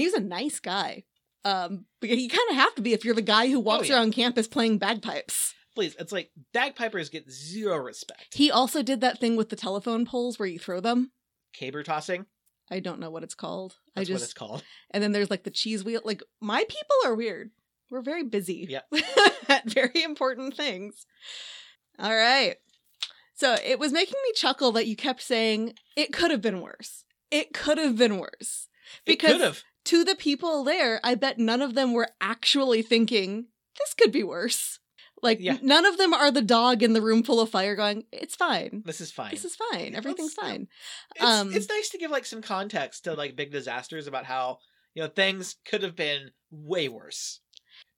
[0.00, 1.04] he was a nice guy.
[1.44, 3.96] Um, but you kind of have to be if you're the guy who walks yeah.
[3.96, 5.54] around campus playing bagpipes.
[5.74, 8.34] Please, it's like bagpipers get zero respect.
[8.34, 11.12] He also did that thing with the telephone poles where you throw them.
[11.54, 12.26] Caber tossing,
[12.70, 13.76] I don't know what it's called.
[13.94, 14.64] that's I what just it's called.
[14.90, 16.00] and then there's like the cheese wheel.
[16.04, 17.50] Like my people are weird.
[17.92, 18.66] We're very busy.
[18.70, 18.86] Yep.
[19.50, 21.04] at very important things.
[21.98, 22.56] All right.
[23.34, 27.04] So it was making me chuckle that you kept saying it could have been worse.
[27.30, 28.68] It could have been worse.
[29.04, 34.10] Because to the people there, I bet none of them were actually thinking this could
[34.10, 34.78] be worse.
[35.22, 35.58] Like Yeah.
[35.60, 38.82] none of them are the dog in the room full of fire going, "It's fine.
[38.86, 39.32] This is fine.
[39.32, 39.94] This is fine.
[39.94, 40.68] Everything's fine."
[41.14, 44.58] it's, um, it's nice to give like some context to like big disasters about how
[44.94, 47.40] you know things could have been way worse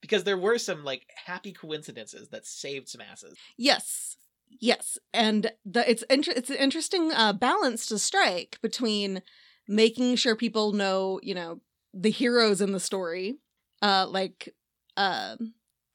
[0.04, 3.38] because there were some like happy coincidences that saved some asses.
[3.56, 4.18] Yes.
[4.60, 4.98] Yes.
[5.14, 9.22] And the it's inter- it's an interesting uh, balance to strike between
[9.66, 11.62] making sure people know, you know,
[11.94, 13.38] the heroes in the story,
[13.80, 14.54] uh like
[14.98, 15.36] uh,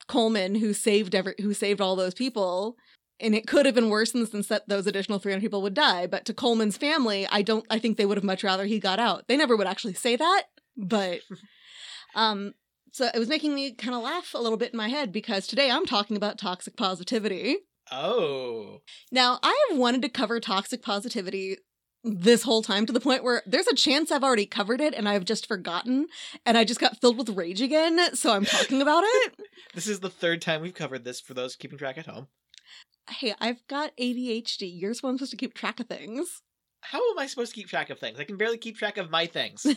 [0.08, 2.78] Coleman who saved every who saved all those people
[3.20, 5.74] and it could have been worse in the sense that those additional 300 people would
[5.76, 8.80] die, but to Coleman's family, I don't I think they would have much rather he
[8.80, 9.28] got out.
[9.28, 10.46] They never would actually say that,
[10.76, 11.20] but
[12.16, 12.56] um
[13.00, 15.48] so it was making me kind of laugh a little bit in my head because
[15.48, 17.56] today I'm talking about toxic positivity.
[17.94, 21.60] Oh, Now, I have wanted to cover toxic positivity
[22.04, 25.08] this whole time to the point where there's a chance I've already covered it and
[25.08, 26.08] I've just forgotten
[26.46, 29.34] and I just got filled with rage again, so I'm talking about it.
[29.74, 32.28] this is the third time we've covered this for those keeping track at home.
[33.10, 34.70] Hey, I've got ADHD.
[34.78, 36.42] You're supposed to keep track of things.
[36.82, 38.20] How am I supposed to keep track of things?
[38.20, 39.66] I can barely keep track of my things.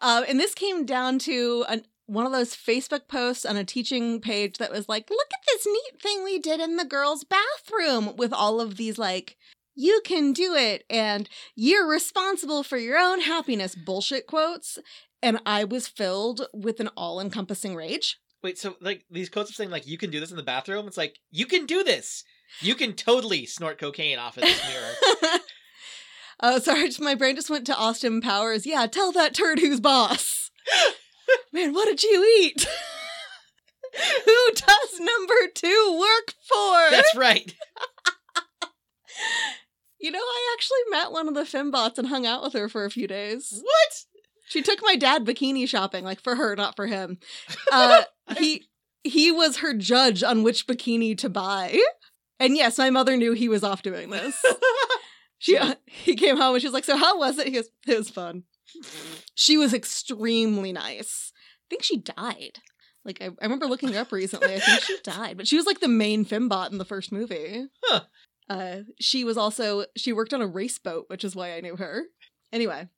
[0.00, 4.20] um, and this came down to an, one of those Facebook posts on a teaching
[4.20, 8.16] page that was like, look at this neat thing we did in the girls' bathroom
[8.16, 9.36] with all of these, like,
[9.74, 14.78] you can do it and you're responsible for your own happiness bullshit quotes.
[15.22, 18.18] And I was filled with an all encompassing rage.
[18.42, 20.86] Wait, so like these quotes of saying like you can do this in the bathroom?
[20.86, 22.24] It's like you can do this.
[22.60, 25.38] You can totally snort cocaine off of this mirror.
[26.46, 28.66] Oh, sorry, just, my brain just went to Austin Powers.
[28.66, 30.50] Yeah, tell that turd who's boss.
[31.52, 32.66] Man, what did you eat?
[34.24, 36.90] Who does number two work for?
[36.90, 37.54] That's right.
[40.00, 42.84] You know, I actually met one of the fembots and hung out with her for
[42.84, 43.50] a few days.
[43.62, 44.04] What?
[44.48, 47.18] She took my dad bikini shopping, like for her, not for him.
[47.70, 48.02] Uh,
[48.36, 48.64] he
[49.04, 51.80] he was her judge on which bikini to buy.
[52.40, 54.44] And yes, my mother knew he was off doing this.
[55.44, 57.68] She uh, he came home and she was like, "So how was it?" He goes,
[57.86, 58.44] "It was fun."
[59.34, 61.32] She was extremely nice.
[61.36, 62.60] I think she died.
[63.04, 64.54] Like I, I remember looking her up recently.
[64.54, 67.66] I think she died, but she was like the main fembot in the first movie.
[67.84, 68.00] Huh.
[68.48, 71.76] Uh, she was also she worked on a race boat, which is why I knew
[71.76, 72.04] her.
[72.50, 72.88] Anyway,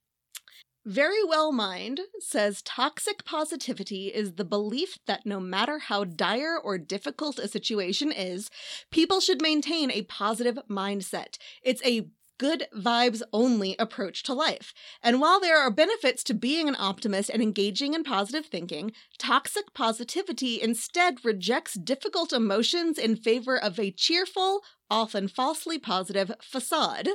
[0.87, 7.41] Verywell Mind says toxic positivity is the belief that no matter how dire or difficult
[7.41, 8.51] a situation is,
[8.93, 11.39] people should maintain a positive mindset.
[11.61, 14.72] It's a good vibes only approach to life.
[15.03, 19.75] And while there are benefits to being an optimist and engaging in positive thinking, toxic
[19.75, 27.09] positivity instead rejects difficult emotions in favor of a cheerful, often falsely positive facade.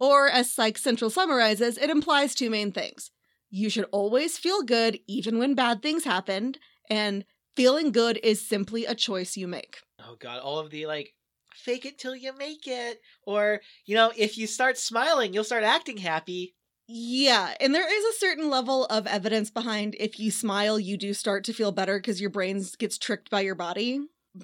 [0.00, 3.10] Or, as Psych Central summarizes, it implies two main things.
[3.50, 6.58] You should always feel good even when bad things happened,
[6.90, 9.78] and feeling good is simply a choice you make.
[10.00, 11.14] Oh god, all of the like
[11.54, 15.64] fake it till you make it or you know, if you start smiling, you'll start
[15.64, 16.54] acting happy.
[16.88, 21.14] Yeah, and there is a certain level of evidence behind if you smile, you do
[21.14, 24.00] start to feel better because your brain gets tricked by your body.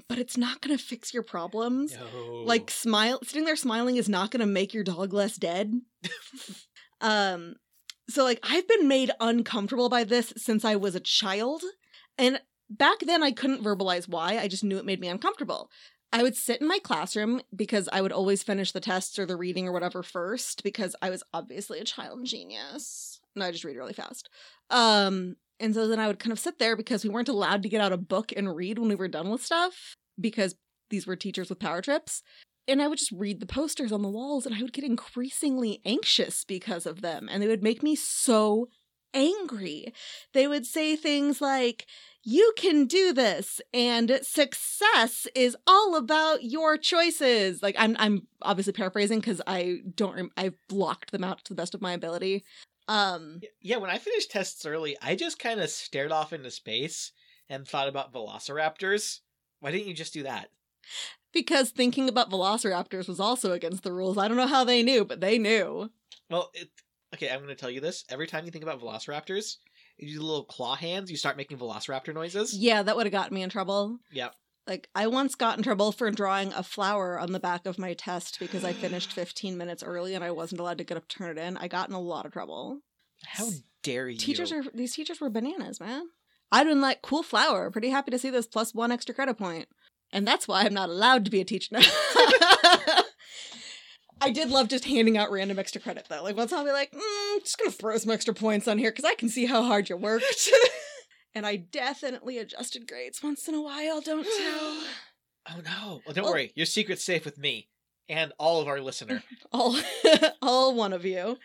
[0.08, 1.94] But it's not going to fix your problems.
[1.94, 2.42] No.
[2.44, 5.80] Like smile, sitting there smiling is not going to make your dog less dead.
[7.00, 7.56] um,
[8.08, 11.62] so like I've been made uncomfortable by this since I was a child,
[12.16, 12.40] and
[12.70, 14.38] back then I couldn't verbalize why.
[14.38, 15.70] I just knew it made me uncomfortable.
[16.12, 19.36] I would sit in my classroom because I would always finish the tests or the
[19.36, 23.20] reading or whatever first because I was obviously a child genius.
[23.34, 24.28] And I just read really fast.
[24.70, 27.68] Um, and so then I would kind of sit there because we weren't allowed to
[27.68, 30.54] get out a book and read when we were done with stuff because
[30.90, 32.22] these were teachers with power trips.
[32.66, 35.80] And I would just read the posters on the walls and I would get increasingly
[35.84, 37.28] anxious because of them.
[37.30, 38.68] And they would make me so
[39.14, 39.92] angry.
[40.32, 41.86] They would say things like,
[42.24, 48.72] you can do this and success is all about your choices like i'm i'm obviously
[48.72, 52.44] paraphrasing cuz i don't rem- i've blocked them out to the best of my ability
[52.88, 57.12] um yeah, when I finished tests early, I just kind of stared off into space
[57.50, 59.20] and thought about velociraptors.
[59.60, 60.48] Why didn't you just do that?
[61.32, 65.04] because thinking about velociraptors was also against the rules i don't know how they knew
[65.04, 65.90] but they knew
[66.30, 66.70] Well, it,
[67.14, 68.04] okay, I'm going to tell you this.
[68.08, 69.56] Every time you think about velociraptors,
[69.98, 72.54] you do the little claw hands, you start making velociraptor noises.
[72.56, 74.34] yeah that would have gotten me in trouble Yep.
[74.66, 77.94] like i once got in trouble for drawing a flower on the back of my
[77.94, 81.16] test because i finished 15 minutes early and i wasn't allowed to get up to
[81.18, 82.80] turn it in i got in a lot of trouble
[83.26, 83.48] How
[83.82, 84.18] dare you?
[84.18, 86.04] teachers are these teachers were bananas, man.
[86.50, 89.68] I'd been like, cool flower, pretty happy to see this plus one extra credit point.
[90.12, 91.80] And that's why I'm not allowed to be a teacher now.
[94.20, 96.22] I did love just handing out random extra credit though.
[96.22, 99.04] Like once I'll be like, mm, just gonna throw some extra points on here because
[99.04, 100.50] I can see how hard you worked.
[101.34, 104.82] and I definitely adjusted grades once in a while, don't tell.
[105.50, 106.00] Oh no.
[106.04, 106.52] Well, don't Well- worry.
[106.54, 107.68] Your secret's safe with me
[108.08, 109.22] and all of our listener.
[109.52, 109.78] all
[110.42, 111.38] all one of you.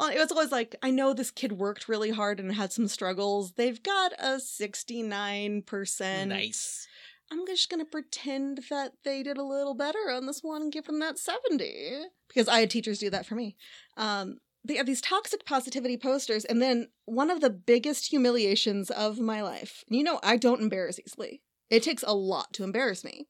[0.00, 2.88] Well, it was always like, I know this kid worked really hard and had some
[2.88, 3.52] struggles.
[3.52, 6.26] They've got a 69%.
[6.28, 6.88] nice.
[7.30, 10.84] I'm just gonna pretend that they did a little better on this one, and give
[10.86, 12.04] them that 70.
[12.28, 13.56] Because I had teachers do that for me.
[13.96, 19.18] Um, they have these toxic positivity posters, and then one of the biggest humiliations of
[19.18, 19.84] my life.
[19.88, 21.42] You know, I don't embarrass easily.
[21.70, 23.26] It takes a lot to embarrass me.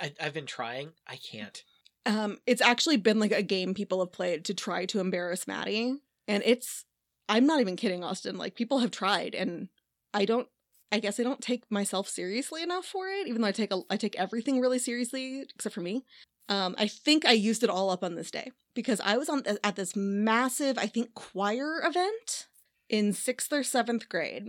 [0.00, 0.92] I, I've been trying.
[1.06, 1.62] I can't.
[2.06, 6.00] Um, it's actually been like a game people have played to try to embarrass Maddie.
[6.28, 6.84] And it's
[7.28, 8.36] I'm not even kidding, Austin.
[8.36, 9.68] Like people have tried and
[10.12, 10.48] I don't
[10.94, 13.82] I guess I don't take myself seriously enough for it, even though I take a,
[13.90, 16.04] I take everything really seriously, except for me.
[16.48, 19.42] Um, I think I used it all up on this day because I was on
[19.64, 22.46] at this massive, I think, choir event
[22.88, 24.46] in sixth or seventh grade,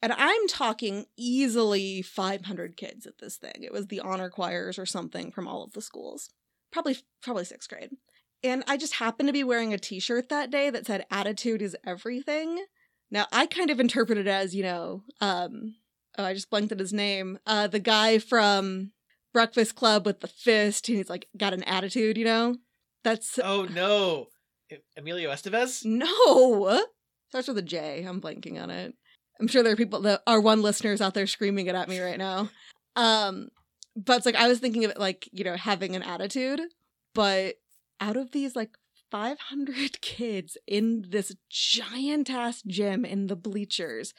[0.00, 3.60] and I'm talking easily 500 kids at this thing.
[3.60, 6.30] It was the honor choirs or something from all of the schools,
[6.72, 7.90] probably probably sixth grade.
[8.42, 11.76] And I just happened to be wearing a T-shirt that day that said "Attitude is
[11.84, 12.64] everything."
[13.10, 15.74] Now I kind of interpret it as, you know, um,
[16.18, 17.38] oh, I just blanked at his name.
[17.46, 18.92] Uh, the guy from
[19.32, 22.56] Breakfast Club with the fist, and he's like got an attitude, you know.
[23.04, 24.26] That's Oh no.
[24.96, 25.84] Emilio Estevez?
[25.84, 26.82] no
[27.32, 28.04] starts with a J.
[28.04, 28.94] I'm blanking on it.
[29.40, 32.00] I'm sure there are people that are one listeners out there screaming it at me
[32.00, 32.50] right now.
[32.94, 33.48] Um,
[33.96, 36.60] but it's like I was thinking of it like you know having an attitude,
[37.14, 37.54] but
[38.02, 38.76] out of these like
[39.10, 44.12] 500 kids in this giant ass gym in the bleachers,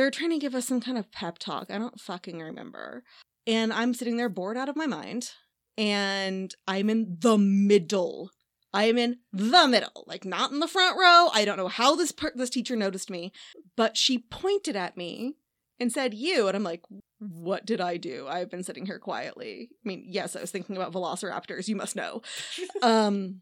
[0.00, 1.70] they're trying to give us some kind of pep talk.
[1.70, 3.04] I don't fucking remember.
[3.46, 5.32] And I'm sitting there bored out of my mind.
[5.76, 8.30] And I'm in the middle.
[8.72, 11.28] I am in the middle, like not in the front row.
[11.34, 13.32] I don't know how this per- this teacher noticed me,
[13.76, 15.34] but she pointed at me
[15.78, 16.84] and said, "You." And I'm like,
[17.18, 18.26] "What did I do?
[18.28, 21.66] I've been sitting here quietly." I mean, yes, I was thinking about velociraptors.
[21.66, 22.22] You must know.
[22.82, 23.40] um,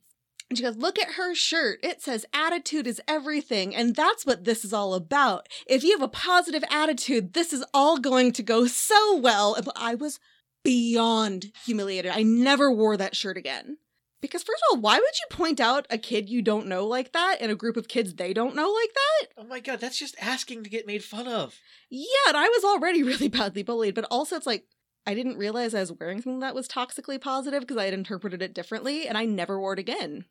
[0.48, 1.80] and she goes, Look at her shirt.
[1.82, 3.74] It says attitude is everything.
[3.74, 5.48] And that's what this is all about.
[5.66, 9.54] If you have a positive attitude, this is all going to go so well.
[9.54, 10.18] And I was
[10.64, 12.12] beyond humiliated.
[12.12, 13.76] I never wore that shirt again.
[14.20, 17.12] Because, first of all, why would you point out a kid you don't know like
[17.12, 19.28] that in a group of kids they don't know like that?
[19.36, 21.60] Oh my god, that's just asking to get made fun of.
[21.88, 24.64] Yeah, and I was already really badly bullied, but also it's like,
[25.06, 28.42] I didn't realize I was wearing something that was toxically positive because I had interpreted
[28.42, 30.24] it differently, and I never wore it again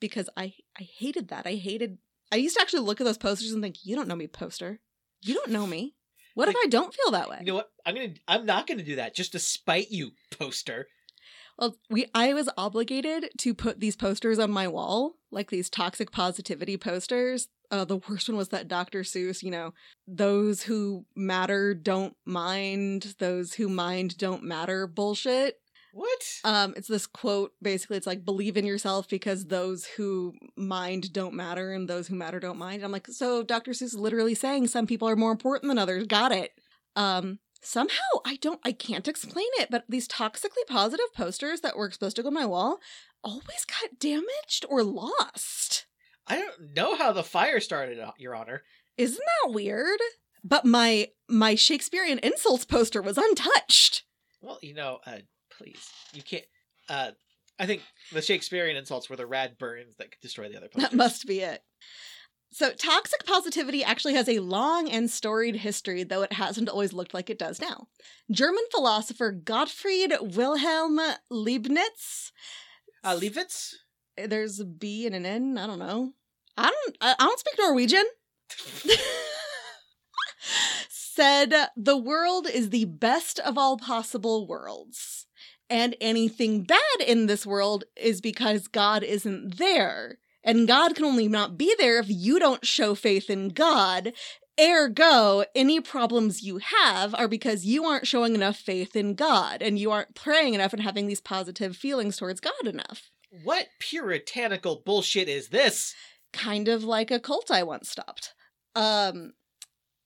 [0.00, 1.46] because I I hated that.
[1.46, 1.98] I hated.
[2.32, 4.80] I used to actually look at those posters and think, "You don't know me, poster.
[5.22, 5.94] You don't know me.
[6.34, 7.70] What Like, if I don't feel that way?" You know what?
[7.84, 8.14] I'm gonna.
[8.28, 10.88] I'm not gonna do that just to spite you, poster.
[11.58, 16.12] Well, we I was obligated to put these posters on my wall, like these toxic
[16.12, 17.48] positivity posters.
[17.70, 19.00] Uh, the worst one was that Dr.
[19.00, 19.72] Seuss, you know,
[20.06, 25.56] those who matter don't mind, those who mind don't matter bullshit.
[25.96, 26.40] What?
[26.44, 27.96] Um, it's this quote basically.
[27.96, 32.38] It's like believe in yourself because those who mind don't matter and those who matter
[32.38, 32.84] don't mind.
[32.84, 33.70] I'm like, so Dr.
[33.70, 36.06] Seuss is literally saying some people are more important than others.
[36.06, 36.52] Got it.
[36.96, 41.90] Um, somehow I don't, I can't explain it, but these toxically positive posters that were
[41.90, 42.78] supposed to go on my wall
[43.24, 45.86] always got damaged or lost.
[46.26, 48.64] I don't know how the fire started, uh, Your Honor.
[48.98, 50.00] Isn't that weird?
[50.44, 54.02] But my my Shakespearean insults poster was untouched.
[54.42, 55.20] Well, you know, uh,
[55.56, 56.44] please, you can't.
[56.88, 57.10] Uh,
[57.58, 57.82] I think
[58.12, 60.90] the Shakespearean insults were the rad burns that could destroy the other posters.
[60.90, 61.62] That must be it.
[62.52, 67.12] So, toxic positivity actually has a long and storied history, though it hasn't always looked
[67.12, 67.88] like it does now.
[68.30, 71.00] German philosopher Gottfried Wilhelm
[71.30, 72.32] Leibniz.
[73.02, 73.74] Uh, Leavitz?
[74.16, 75.58] There's a B and an N.
[75.58, 76.12] I don't know.
[76.56, 76.96] I don't.
[77.00, 78.04] I don't speak Norwegian.
[81.16, 85.25] said the world is the best of all possible worlds.
[85.68, 90.18] And anything bad in this world is because God isn't there.
[90.44, 94.12] And God can only not be there if you don't show faith in God.
[94.60, 99.78] Ergo, any problems you have are because you aren't showing enough faith in God and
[99.78, 103.10] you aren't praying enough and having these positive feelings towards God enough.
[103.42, 105.94] What puritanical bullshit is this?
[106.36, 108.34] kind of like a cult I once stopped.
[108.74, 109.32] Um,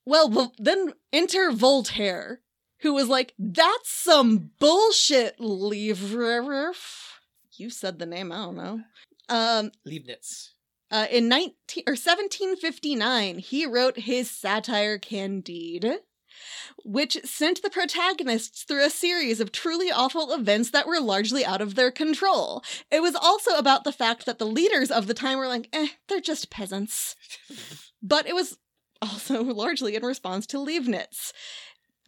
[0.07, 2.41] well, then enter Voltaire,
[2.83, 6.73] who was like, "That's some bullshit, Livre."
[7.57, 8.33] You said the name.
[8.33, 8.81] I don't know.
[9.29, 10.51] Um, Leibniz.
[10.91, 16.01] uh, in nineteen or seventeen fifty nine, he wrote his satire Candide.
[16.85, 21.61] Which sent the protagonists through a series of truly awful events that were largely out
[21.61, 22.65] of their control.
[22.91, 25.89] It was also about the fact that the leaders of the time were like, eh,
[26.09, 27.15] they're just peasants.
[28.03, 28.57] But it was
[29.03, 31.35] also largely in response to Leibniz.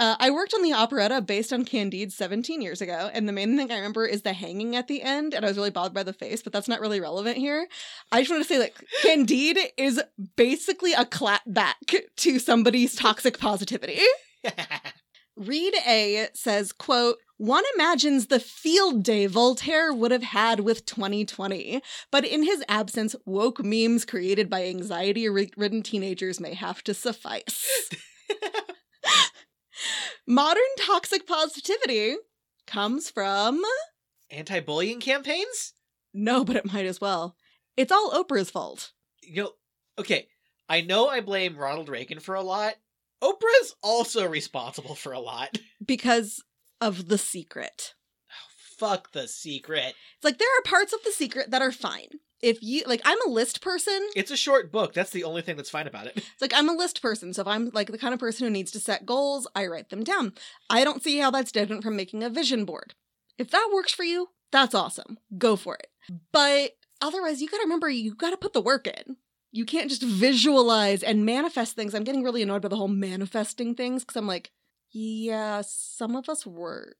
[0.02, 3.56] Uh, I worked on the operetta based on Candide 17 years ago, and the main
[3.56, 6.02] thing I remember is the hanging at the end, and I was really bothered by
[6.02, 7.68] the face, but that's not really relevant here.
[8.10, 8.74] I just want to say, like,
[9.04, 10.02] Candide is
[10.34, 11.76] basically a clap back
[12.16, 14.00] to somebody's toxic positivity.
[15.36, 21.80] Read A says, quote, one imagines the field day Voltaire would have had with 2020,
[22.10, 27.88] but in his absence, woke memes created by anxiety ridden teenagers may have to suffice.
[30.26, 32.16] Modern toxic positivity
[32.66, 33.62] comes from.
[34.30, 35.74] Anti bullying campaigns?
[36.14, 37.36] No, but it might as well.
[37.76, 38.92] It's all Oprah's fault.
[39.22, 39.50] You know,
[39.98, 40.28] okay,
[40.68, 42.74] I know I blame Ronald Reagan for a lot.
[43.22, 45.58] Oprah's also responsible for a lot.
[45.84, 46.42] because
[46.80, 47.94] of the secret.
[48.30, 49.94] Oh, Fuck the secret.
[50.16, 52.08] It's like there are parts of the secret that are fine.
[52.42, 54.08] If you like, I'm a list person.
[54.16, 54.92] It's a short book.
[54.92, 56.16] That's the only thing that's fine about it.
[56.16, 57.32] It's like I'm a list person.
[57.32, 59.90] So if I'm like the kind of person who needs to set goals, I write
[59.90, 60.32] them down.
[60.68, 62.94] I don't see how that's different from making a vision board.
[63.38, 65.18] If that works for you, that's awesome.
[65.38, 65.88] Go for it.
[66.32, 69.16] But otherwise, you got to remember you got to put the work in.
[69.52, 71.94] You can't just visualize and manifest things.
[71.94, 74.50] I'm getting really annoyed by the whole manifesting things because I'm like,
[74.90, 76.96] yeah, some of us work.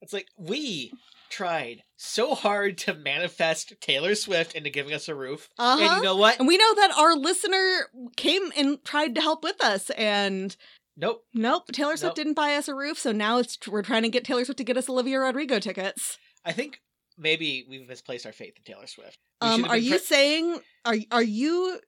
[0.00, 0.92] It's like we
[1.30, 5.48] tried so hard to manifest Taylor Swift into giving us a roof.
[5.58, 5.82] Uh-huh.
[5.82, 6.38] And you know what?
[6.38, 10.54] And we know that our listener came and tried to help with us, and
[10.96, 11.24] Nope.
[11.34, 12.14] nope, Taylor Swift Nope.
[12.16, 12.98] didn't buy us a roof.
[12.98, 16.18] So now it's we're trying to get Taylor Swift to get us Olivia Rodrigo tickets.
[16.44, 16.80] I think
[17.18, 19.18] maybe we've misplaced our faith in Taylor Swift.
[19.42, 21.80] We Um, are been you pre- saying are are you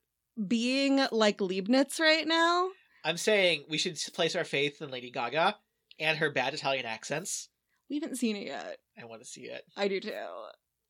[0.47, 2.71] being like Leibniz right now?
[3.05, 5.57] I'm saying we should place our faith in Lady Gaga
[5.99, 7.49] and her bad Italian accents.
[7.89, 8.79] We haven't seen it yet.
[9.01, 9.63] I want to see it.
[9.77, 10.13] I do too.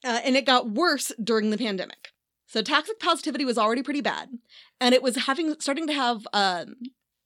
[0.05, 2.09] Uh, and it got worse during the pandemic.
[2.47, 4.31] So toxic positivity was already pretty bad,
[4.81, 6.77] and it was having starting to have um,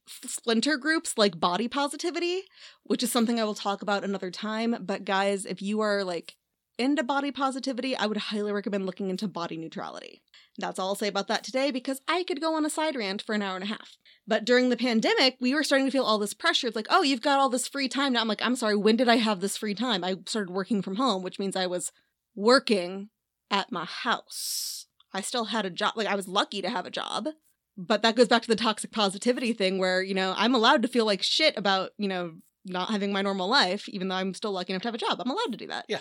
[0.08, 2.42] splinter groups like body positivity,
[2.82, 4.76] which is something I will talk about another time.
[4.80, 6.34] But guys, if you are like
[6.78, 10.22] into body positivity, I would highly recommend looking into body neutrality.
[10.58, 13.22] That's all I'll say about that today because I could go on a side rant
[13.22, 13.96] for an hour and a half.
[14.26, 16.66] But during the pandemic, we were starting to feel all this pressure.
[16.66, 18.20] It's like, oh, you've got all this free time now.
[18.20, 20.04] I'm like, I'm sorry, when did I have this free time?
[20.04, 21.90] I started working from home, which means I was
[22.34, 23.08] working
[23.50, 24.86] at my house.
[25.12, 25.94] I still had a job.
[25.96, 27.28] Like, I was lucky to have a job.
[27.76, 30.88] But that goes back to the toxic positivity thing where, you know, I'm allowed to
[30.88, 32.34] feel like shit about, you know,
[32.66, 35.20] not having my normal life, even though I'm still lucky enough to have a job.
[35.20, 35.86] I'm allowed to do that.
[35.88, 35.98] Yeah.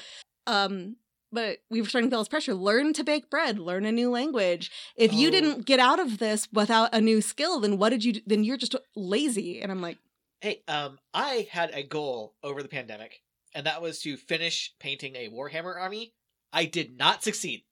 [0.47, 0.97] Um,
[1.31, 2.53] but we were starting to feel this pressure.
[2.53, 4.69] Learn to bake bread, learn a new language.
[4.97, 5.31] If you Oh.
[5.31, 8.21] didn't get out of this without a new skill, then what did you do?
[8.25, 9.61] Then you're just lazy.
[9.61, 9.97] And I'm like,
[10.41, 13.21] Hey, um, I had a goal over the pandemic,
[13.53, 16.13] and that was to finish painting a Warhammer army.
[16.51, 17.63] I did not succeed.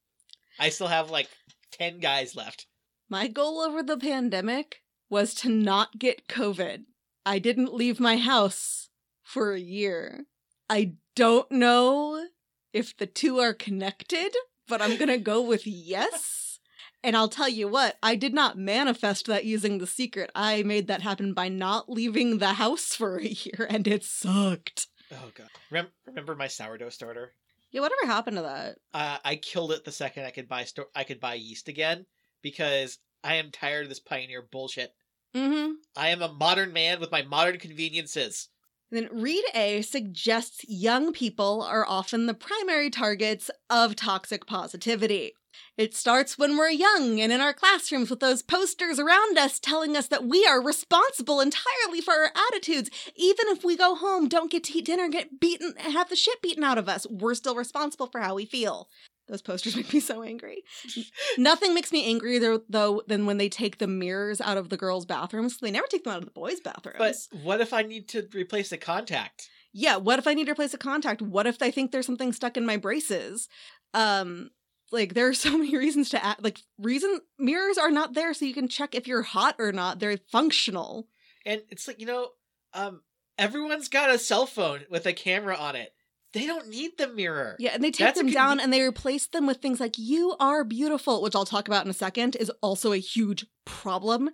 [0.59, 1.29] I still have like
[1.71, 2.67] 10 guys left.
[3.09, 6.83] my goal over the pandemic was to not get COVID.
[7.25, 8.89] I didn't leave my house
[9.23, 10.25] for a year.
[10.69, 12.27] I don't know
[12.73, 14.35] if the two are connected,
[14.67, 16.59] but I'm going to go with yes.
[17.03, 20.31] And I'll tell you what, I did not manifest that using the secret.
[20.35, 24.87] I made that happen by not leaving the house for a year, and it sucked.
[25.11, 25.47] Oh god.
[25.71, 27.33] Rem- remember my sourdough starter?
[27.71, 28.77] Yeah, whatever happened to that?
[28.93, 32.05] Uh, I killed it the second I could buy sto- I could buy yeast again
[32.41, 34.91] because I am tired of this pioneer bullshit.
[35.35, 35.73] Mm-hmm.
[35.95, 38.49] I am a modern man with my modern conveniences.
[38.91, 45.33] Then Read A suggests young people are often the primary targets of toxic positivity.
[45.77, 49.95] It starts when we're young and in our classrooms with those posters around us telling
[49.95, 52.89] us that we are responsible entirely for our attitudes.
[53.15, 56.41] Even if we go home, don't get to eat dinner, get beaten, have the shit
[56.41, 58.89] beaten out of us, we're still responsible for how we feel.
[59.29, 60.63] Those posters make me so angry.
[61.37, 65.05] Nothing makes me angrier though than when they take the mirrors out of the girls'
[65.05, 65.57] bathrooms.
[65.57, 66.97] They never take them out of the boys' bathrooms.
[66.97, 69.49] But what if I need to replace a contact?
[69.71, 72.33] yeah what if i need to replace a contact what if i think there's something
[72.33, 73.47] stuck in my braces
[73.93, 74.49] um
[74.91, 78.45] like there are so many reasons to act like reason mirrors are not there so
[78.45, 81.07] you can check if you're hot or not they're functional
[81.45, 82.29] And it's like, you know,
[82.73, 83.01] um
[83.37, 85.93] everyone's got a cell phone with a camera on it.
[86.33, 87.55] They don't need the mirror.
[87.59, 90.35] yeah and they take That's them down and they replace them with things like you
[90.39, 94.29] are beautiful which i'll talk about in a second is also a huge problem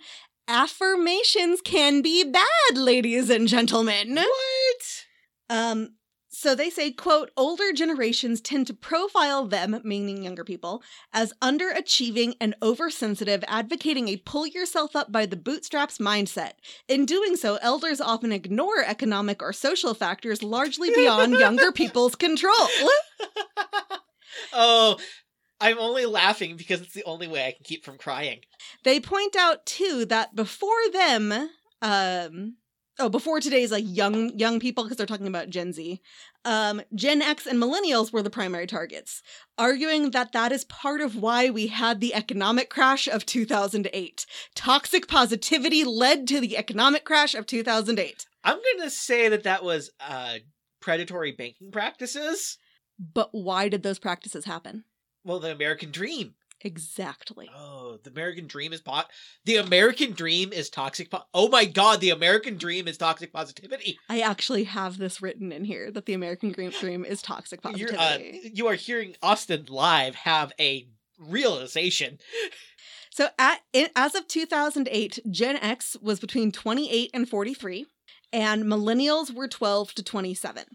[0.48, 5.06] affirmations can be bad ladies and gentlemen What?
[5.50, 5.96] Um,
[6.38, 10.84] so they say, quote, older generations tend to profile them, meaning younger people,
[11.14, 16.52] as underachieving and oversensitive, advocating a pull yourself up by the bootstraps mindset.
[16.90, 22.68] In doing so, elders often ignore economic or social factors largely beyond younger people's control.
[24.54, 25.00] oh,
[25.62, 28.42] I'm only laughing because it's the only way I can keep from crying.
[28.84, 31.50] They point out too that before them,
[31.82, 32.58] um,
[33.00, 36.02] oh, before today's like young young people, because they're talking about Gen Z,
[36.44, 39.22] um, Gen X and millennials were the primary targets,
[39.58, 44.26] arguing that that is part of why we had the economic crash of 2008.
[44.56, 48.26] Toxic positivity led to the economic crash of 2008.
[48.44, 50.36] I'm going to say that that was uh
[50.82, 52.58] predatory banking practices.
[53.00, 54.86] But why did those practices happen?
[55.24, 56.36] Well, the American dream.
[56.66, 57.48] Exactly.
[57.56, 59.12] Oh, the American dream is pot.
[59.46, 61.12] The American dream is toxic.
[61.12, 64.00] Po- oh my god, the American dream is toxic positivity.
[64.10, 67.94] I actually have this written in here that the American dream dream is toxic You're,
[67.94, 68.48] positivity.
[68.48, 70.88] uh, you are hearing Austin live have a
[71.20, 72.18] realization.
[73.12, 77.86] So at in, as of 2008, Gen X was between 28 and 43,
[78.34, 80.66] and millennials were 12 to 27.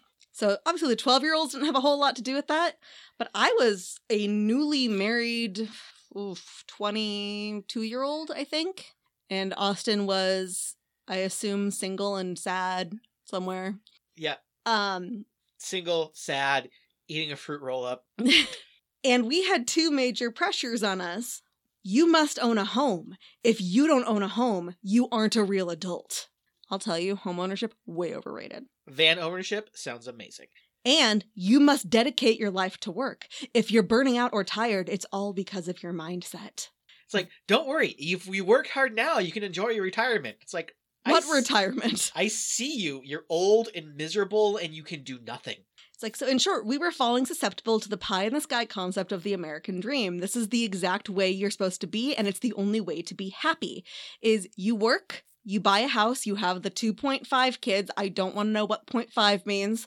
[0.41, 2.79] So obviously the 12 year olds didn't have a whole lot to do with that,
[3.19, 5.69] but I was a newly married
[6.17, 8.87] oof, 22 year old, I think,
[9.29, 10.77] and Austin was,
[11.07, 12.95] I assume, single and sad
[13.27, 13.75] somewhere.
[14.17, 15.27] Yeah, Um,
[15.59, 16.71] single, sad,
[17.07, 18.07] eating a fruit roll up.
[19.05, 21.43] and we had two major pressures on us.
[21.83, 23.15] You must own a home.
[23.45, 26.29] If you don't own a home, you aren't a real adult.
[26.71, 28.65] I'll tell you, home ownership way overrated.
[28.89, 30.47] Van ownership sounds amazing.
[30.85, 33.27] And you must dedicate your life to work.
[33.53, 36.69] If you're burning out or tired, it's all because of your mindset.
[37.05, 40.37] It's like, don't worry, if we work hard now, you can enjoy your retirement.
[40.41, 42.13] It's like, What s- retirement?
[42.15, 43.03] I see you.
[43.05, 45.57] You're old and miserable, and you can do nothing.
[45.93, 48.65] It's like, so in short, we were falling susceptible to the pie in the sky
[48.65, 50.19] concept of the American dream.
[50.21, 53.15] This is the exact way you're supposed to be, and it's the only way to
[53.15, 53.85] be happy.
[54.23, 57.91] Is you work, You buy a house, you have the 2.5 kids.
[57.97, 59.87] I don't want to know what 0.5 means.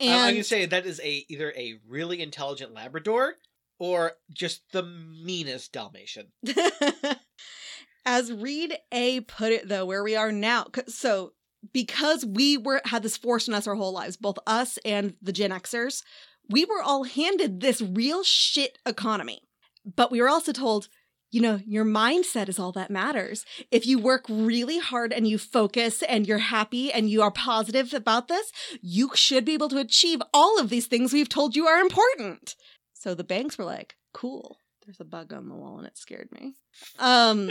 [0.00, 3.36] I'm- I'm And gonna say that is a either a really intelligent Labrador
[3.78, 6.32] or just the meanest Dalmatian.
[8.04, 11.32] as Reed A put it though, where we are now, so
[11.72, 15.32] because we were had this forced on us our whole lives, both us and the
[15.32, 16.02] Gen Xers,
[16.48, 19.40] we were all handed this real shit economy.
[19.84, 20.88] But we were also told,
[21.30, 23.44] you know, your mindset is all that matters.
[23.70, 27.92] If you work really hard and you focus and you're happy and you are positive
[27.92, 31.66] about this, you should be able to achieve all of these things we've told you
[31.66, 32.54] are important.
[32.92, 34.58] So the banks were like, cool.
[34.84, 36.54] There's a bug on the wall and it scared me.
[36.98, 37.50] Um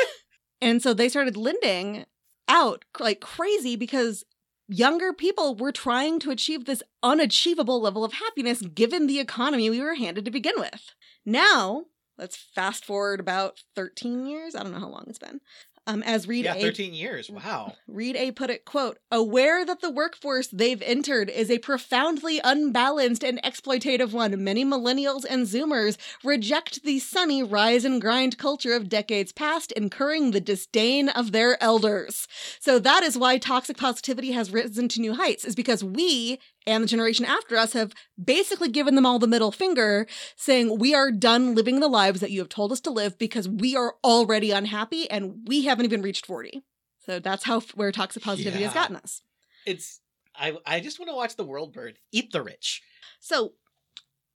[0.60, 2.06] and so they started lending
[2.48, 4.24] out like crazy because
[4.68, 9.80] younger people were trying to achieve this unachievable level of happiness given the economy we
[9.80, 10.94] were handed to begin with.
[11.24, 11.84] Now,
[12.18, 14.54] let's fast forward about 13 years.
[14.54, 15.40] I don't know how long it's been.
[15.88, 16.60] Um, as Reed A yeah, A.
[16.60, 17.28] 13 years.
[17.28, 17.74] Wow.
[17.88, 23.24] Reed A put it, quote, aware that the workforce they've entered is a profoundly unbalanced
[23.24, 24.44] and exploitative one.
[24.44, 30.30] Many millennials and zoomers reject the sunny rise and grind culture of decades past, incurring
[30.30, 32.28] the disdain of their elders.
[32.60, 36.82] So that is why toxic positivity has risen to new heights, is because we and
[36.82, 37.92] the generation after us have
[38.22, 40.06] basically given them all the middle finger,
[40.36, 43.48] saying we are done living the lives that you have told us to live because
[43.48, 46.62] we are already unhappy and we haven't even reached 40.
[46.98, 49.22] So that's how where toxic positivity has gotten us.
[49.66, 50.00] It's
[50.34, 51.94] I I just want to watch the world burn.
[52.12, 52.82] Eat the rich.
[53.20, 53.54] So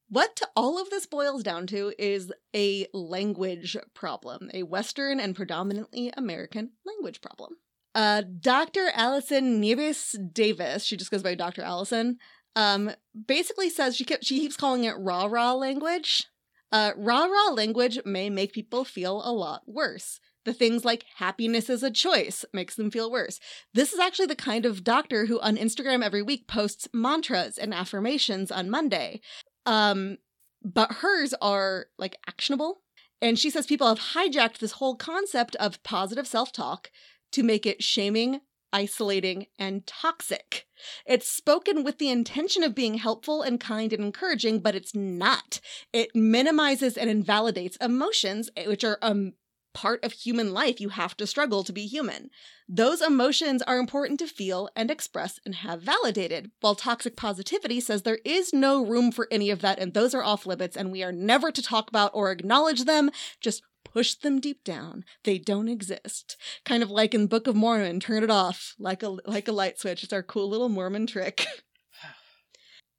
[0.09, 6.11] what all of this boils down to is a language problem, a Western and predominantly
[6.15, 7.57] American language problem.
[7.97, 8.91] Uh, Dr.
[8.93, 11.63] Allison Nieves Davis, she just goes by Dr.
[11.63, 12.19] Allison,
[12.55, 12.91] um,
[13.25, 16.27] basically says she kept, she keeps calling it rah rah language.
[16.71, 20.19] Uh, rah rah language may make people feel a lot worse.
[20.45, 23.39] The things like happiness is a choice makes them feel worse.
[23.73, 27.73] This is actually the kind of doctor who on Instagram every week posts mantras and
[27.73, 29.21] affirmations on Monday.
[29.65, 30.19] Um,
[30.63, 32.81] but hers are like actionable.
[33.23, 36.91] And she says people have hijacked this whole concept of positive self talk
[37.31, 38.41] to make it shaming,
[38.73, 40.67] isolating, and toxic.
[41.05, 45.59] It's spoken with the intention of being helpful and kind and encouraging, but it's not.
[45.93, 49.31] It minimizes and invalidates emotions, eh, which are a
[49.73, 50.81] part of human life.
[50.81, 52.31] You have to struggle to be human.
[52.67, 58.01] Those emotions are important to feel and express and have validated, while toxic positivity says
[58.01, 61.03] there is no room for any of that and those are off limits and we
[61.03, 63.11] are never to talk about or acknowledge them.
[63.39, 63.61] Just
[63.93, 65.03] push them deep down.
[65.23, 66.37] They don't exist.
[66.65, 69.79] Kind of like in Book of Mormon, turn it off like a like a light
[69.79, 70.03] switch.
[70.03, 71.45] It's our cool little Mormon trick.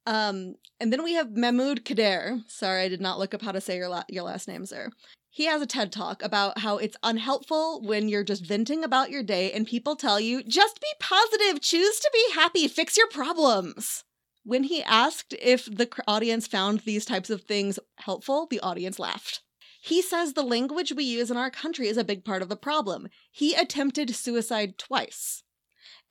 [0.05, 2.41] Um, and then we have Mahmoud Khedr.
[2.47, 4.89] Sorry, I did not look up how to say your la- your last name, sir.
[5.29, 9.21] He has a TED talk about how it's unhelpful when you're just venting about your
[9.21, 14.03] day and people tell you, just be positive, choose to be happy, fix your problems.
[14.43, 19.41] When he asked if the audience found these types of things helpful, the audience laughed.
[19.81, 22.57] He says the language we use in our country is a big part of the
[22.57, 23.07] problem.
[23.31, 25.43] He attempted suicide twice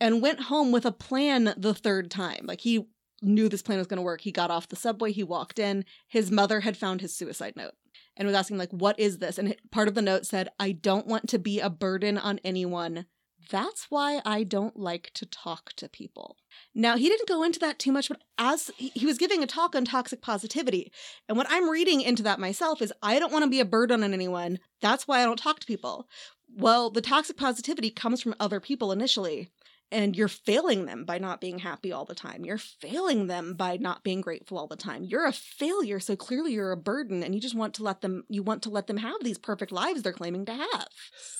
[0.00, 2.46] and went home with a plan the third time.
[2.46, 2.86] Like he
[3.20, 4.22] knew this plan was going to work.
[4.22, 5.84] He got off the subway, he walked in.
[6.06, 7.74] His mother had found his suicide note
[8.16, 9.38] and was asking like what is this?
[9.38, 13.06] And part of the note said, "I don't want to be a burden on anyone.
[13.50, 16.36] That's why I don't like to talk to people."
[16.74, 19.74] Now, he didn't go into that too much, but as he was giving a talk
[19.74, 20.92] on toxic positivity,
[21.28, 24.02] and what I'm reading into that myself is I don't want to be a burden
[24.02, 24.58] on anyone.
[24.80, 26.08] That's why I don't talk to people.
[26.50, 29.50] Well, the toxic positivity comes from other people initially
[29.90, 32.44] and you're failing them by not being happy all the time.
[32.44, 35.04] You're failing them by not being grateful all the time.
[35.04, 38.24] You're a failure, so clearly you're a burden and you just want to let them
[38.28, 40.88] you want to let them have these perfect lives they're claiming to have.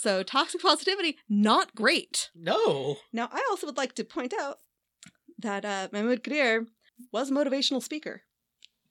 [0.01, 2.31] So toxic positivity not great.
[2.35, 2.97] No.
[3.13, 4.59] Now, I also would like to point out
[5.39, 6.67] that uh Mahmoud Khedr
[7.13, 8.23] was a motivational speaker.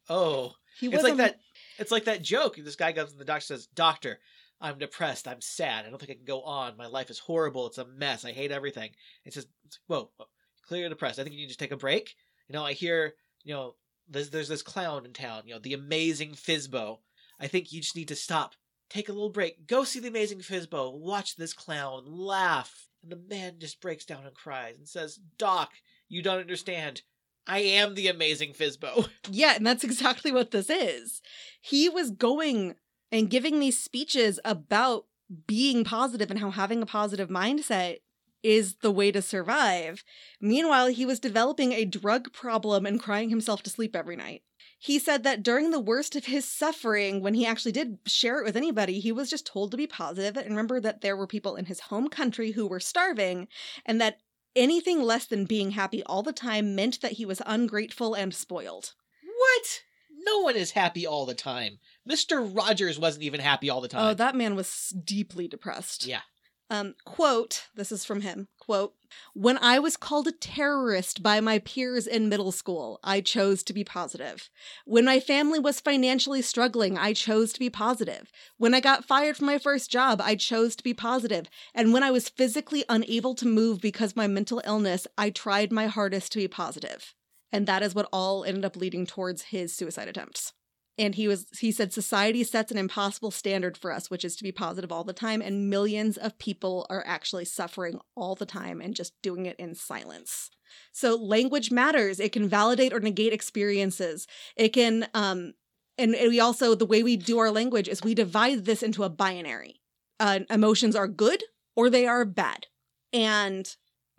[0.10, 0.54] Oh.
[0.80, 1.40] He It's was like a- that
[1.80, 2.56] it's like that joke.
[2.58, 4.20] This guy goes to the doctor says, Doctor,
[4.60, 6.78] I'm depressed, I'm sad, I don't think I can go on.
[6.78, 8.92] My life is horrible, it's a mess, I hate everything.
[9.26, 9.48] It says
[9.88, 10.26] Whoa, whoa,
[10.68, 11.20] clearly depressed.
[11.20, 12.16] I think you need to take a break.
[12.48, 13.76] You know, I hear, you know,
[14.10, 17.00] there's there's this clown in town, you know, the amazing Fizbo.
[17.40, 18.56] I think you just need to stop.
[18.90, 19.68] Take a little break.
[19.68, 20.98] Go see the amazing Fizbo.
[20.98, 22.04] Watch this clown.
[22.08, 22.88] Laugh.
[23.04, 25.72] And the man just breaks down and cries and says, Doc,
[26.08, 27.02] you don't understand.
[27.46, 29.10] I am the amazing Fizbo.
[29.30, 31.22] Yeah, and that's exactly what this is.
[31.62, 32.76] He was going
[33.12, 35.06] and giving these speeches about
[35.46, 37.98] being positive and how having a positive mindset
[38.44, 40.04] is the way to survive.
[40.40, 44.44] Meanwhile, he was developing a drug problem and crying himself to sleep every night.
[44.80, 48.46] He said that during the worst of his suffering, when he actually did share it
[48.46, 51.56] with anybody, he was just told to be positive and remember that there were people
[51.56, 53.48] in his home country who were starving,
[53.86, 54.20] and that
[54.56, 58.94] anything less than being happy all the time meant that he was ungrateful and spoiled.
[59.24, 59.84] What?
[60.28, 61.80] No one is happy all the time.
[62.08, 62.50] Mr.
[62.54, 64.06] Rogers wasn't even happy all the time.
[64.06, 66.06] Oh, that man was deeply depressed.
[66.06, 66.22] Yeah.
[66.70, 68.50] Um, quote, this is from him.
[68.60, 68.94] Quote,
[69.34, 73.74] when I was called a terrorist by my peers in middle school, I chose to
[73.74, 74.50] be positive.
[74.84, 78.30] When my family was financially struggling, I chose to be positive.
[78.58, 81.50] When I got fired from my first job, I chose to be positive.
[81.74, 85.72] And when I was physically unable to move because of my mental illness, I tried
[85.72, 87.16] my hardest to be positive.
[87.52, 90.54] And that is what all ended up leading towards his suicide attempts.
[91.00, 94.44] And he was he said society sets an impossible standard for us which is to
[94.44, 98.82] be positive all the time and millions of people are actually suffering all the time
[98.82, 100.50] and just doing it in silence.
[100.92, 102.20] So language matters.
[102.20, 104.26] It can validate or negate experiences.
[104.56, 105.54] It can um
[106.00, 109.10] and we also the way we do our language is we divide this into a
[109.10, 109.82] binary.
[110.20, 111.44] Uh, emotions are good
[111.76, 112.66] or they are bad.
[113.14, 113.68] And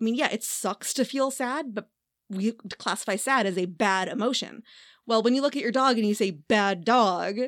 [0.00, 1.90] i mean yeah it sucks to feel sad but
[2.28, 4.62] we classify sad as a bad emotion
[5.08, 7.38] well, when you look at your dog and you say bad dog,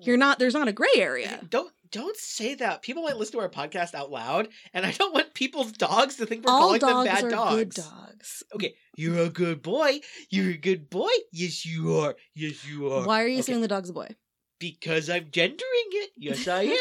[0.00, 0.20] you're mm.
[0.20, 1.38] not there's not a gray area.
[1.48, 2.80] Don't don't say that.
[2.80, 6.26] People might listen to our podcast out loud, and I don't want people's dogs to
[6.26, 7.54] think we're All calling them dogs bad are dogs.
[7.56, 8.42] good dogs.
[8.54, 10.00] Okay, you're a good boy.
[10.30, 11.10] You're a good boy.
[11.30, 12.16] Yes, you are.
[12.34, 13.06] Yes, you are.
[13.06, 13.42] Why are you Okay.
[13.42, 14.08] saying the dog's a boy?
[14.58, 15.60] Because I'm gendering
[15.92, 16.10] it.
[16.16, 16.78] Yes, I am.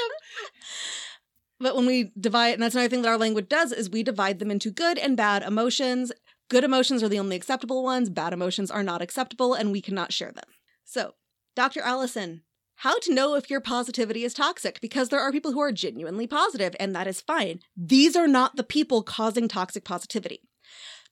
[1.60, 4.40] But when we divide, and that's another thing that our language does, is we divide
[4.40, 6.14] them into good and bad emotions.
[6.50, 10.12] Good emotions are the only acceptable ones, bad emotions are not acceptable, and we cannot
[10.12, 10.46] share them.
[10.84, 11.14] So,
[11.56, 11.82] Dr.
[11.82, 12.42] Allison,
[12.78, 14.82] how to know if your positivity is toxic?
[14.82, 17.60] Because there are people who are genuinely positive, and that is fine.
[17.78, 20.42] These are not the people causing toxic positivity.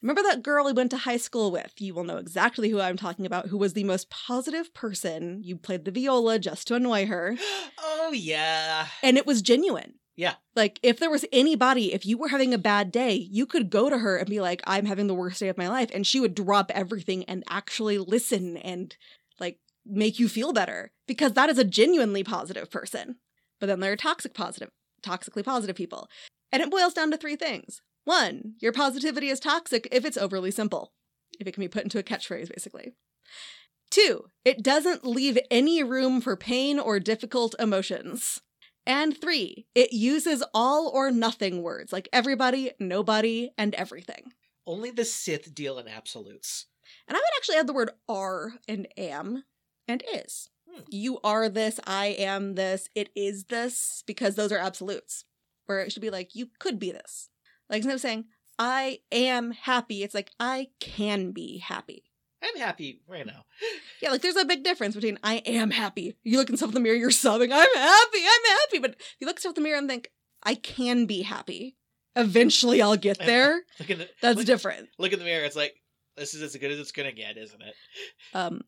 [0.01, 1.73] Remember that girl we went to high school with?
[1.77, 5.41] You will know exactly who I'm talking about, who was the most positive person.
[5.43, 7.35] You played the viola just to annoy her,
[7.77, 8.87] oh yeah.
[9.03, 9.95] and it was genuine.
[10.17, 10.33] Yeah.
[10.55, 13.87] Like, if there was anybody, if you were having a bad day, you could go
[13.87, 15.91] to her and be like, I'm having the worst day of my life.
[15.93, 18.97] And she would drop everything and actually listen and,
[19.39, 23.17] like, make you feel better because that is a genuinely positive person.
[23.59, 24.71] But then there are toxic positive,
[25.03, 26.09] toxically positive people.
[26.51, 27.81] And it boils down to three things.
[28.03, 30.93] One, your positivity is toxic if it's overly simple,
[31.39, 32.93] if it can be put into a catchphrase, basically.
[33.91, 38.41] Two, it doesn't leave any room for pain or difficult emotions.
[38.87, 44.31] And three, it uses all or nothing words like everybody, nobody, and everything.
[44.65, 46.67] Only the Sith deal in absolutes.
[47.05, 49.43] And I would actually add the word are and am
[49.89, 50.49] and is.
[50.69, 50.83] Hmm.
[50.89, 55.25] You are this, I am this, it is this, because those are absolutes.
[55.65, 57.29] Where it should be like, you could be this.
[57.69, 58.25] Like instead of saying,
[58.57, 62.03] I am happy, it's like, I can be happy.
[62.43, 63.45] I'm happy right now.
[64.01, 66.15] Yeah, like there's a big difference between I am happy.
[66.23, 68.79] You look in yourself in the mirror, you're sobbing, I'm happy, I'm happy.
[68.79, 70.11] But if you look in the mirror and think,
[70.43, 71.75] I can be happy.
[72.15, 73.61] Eventually I'll get there.
[73.79, 74.89] Look in the That's look, different.
[74.97, 75.45] Look in the mirror.
[75.45, 75.75] It's like
[76.15, 77.75] this is as good as it's gonna get, isn't it?
[78.33, 78.61] Um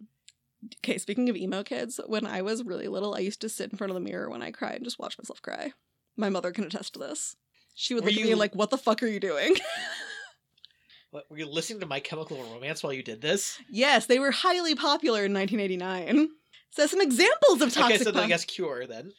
[0.84, 3.78] okay, speaking of emo kids, when I was really little, I used to sit in
[3.78, 5.74] front of the mirror when I cry and just watch myself cry.
[6.18, 7.36] My mother can attest to this.
[7.76, 9.56] She would Were look at me like, What the fuck are you doing?
[11.12, 13.60] What, were you listening to My Chemical Romance while you did this?
[13.70, 16.30] yes, they were highly popular in 1989.
[16.72, 19.12] So some examples of toxic okay, so then I guess Cure then.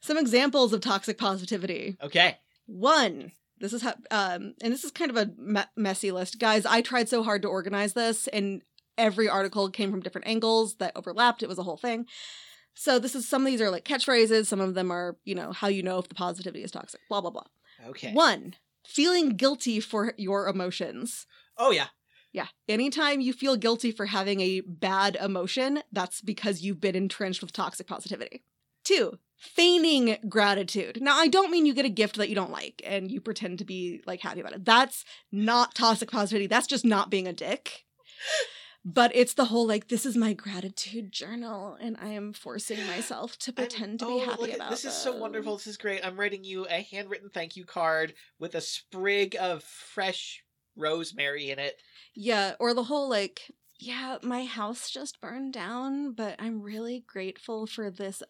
[0.00, 1.96] some examples of toxic positivity.
[2.02, 2.36] Okay.
[2.66, 3.30] One,
[3.60, 6.40] this is how, um, and this is kind of a me- messy list.
[6.40, 8.62] Guys, I tried so hard to organize this, and
[8.98, 11.44] every article came from different angles that overlapped.
[11.44, 12.06] It was a whole thing.
[12.74, 14.46] So this is some of these are like catchphrases.
[14.46, 17.00] Some of them are, you know, how you know if the positivity is toxic.
[17.08, 17.44] Blah blah blah.
[17.88, 18.12] Okay.
[18.12, 18.54] One,
[18.86, 21.26] feeling guilty for your emotions.
[21.56, 21.88] Oh yeah.
[22.32, 22.48] Yeah.
[22.68, 27.52] Anytime you feel guilty for having a bad emotion, that's because you've been entrenched with
[27.52, 28.42] toxic positivity.
[28.84, 31.00] Two, feigning gratitude.
[31.00, 33.58] Now, I don't mean you get a gift that you don't like and you pretend
[33.58, 34.64] to be like happy about it.
[34.64, 36.46] That's not toxic positivity.
[36.46, 37.84] That's just not being a dick.
[38.88, 43.36] But it's the whole like, this is my gratitude journal and I am forcing myself
[43.38, 45.56] to I'm- pretend to oh, be happy look about this is so wonderful.
[45.56, 46.06] This is great.
[46.06, 50.44] I'm writing you a handwritten thank you card with a sprig of fresh
[50.76, 51.80] rosemary in it.
[52.14, 57.66] Yeah, or the whole like, yeah, my house just burned down, but I'm really grateful
[57.66, 58.22] for this.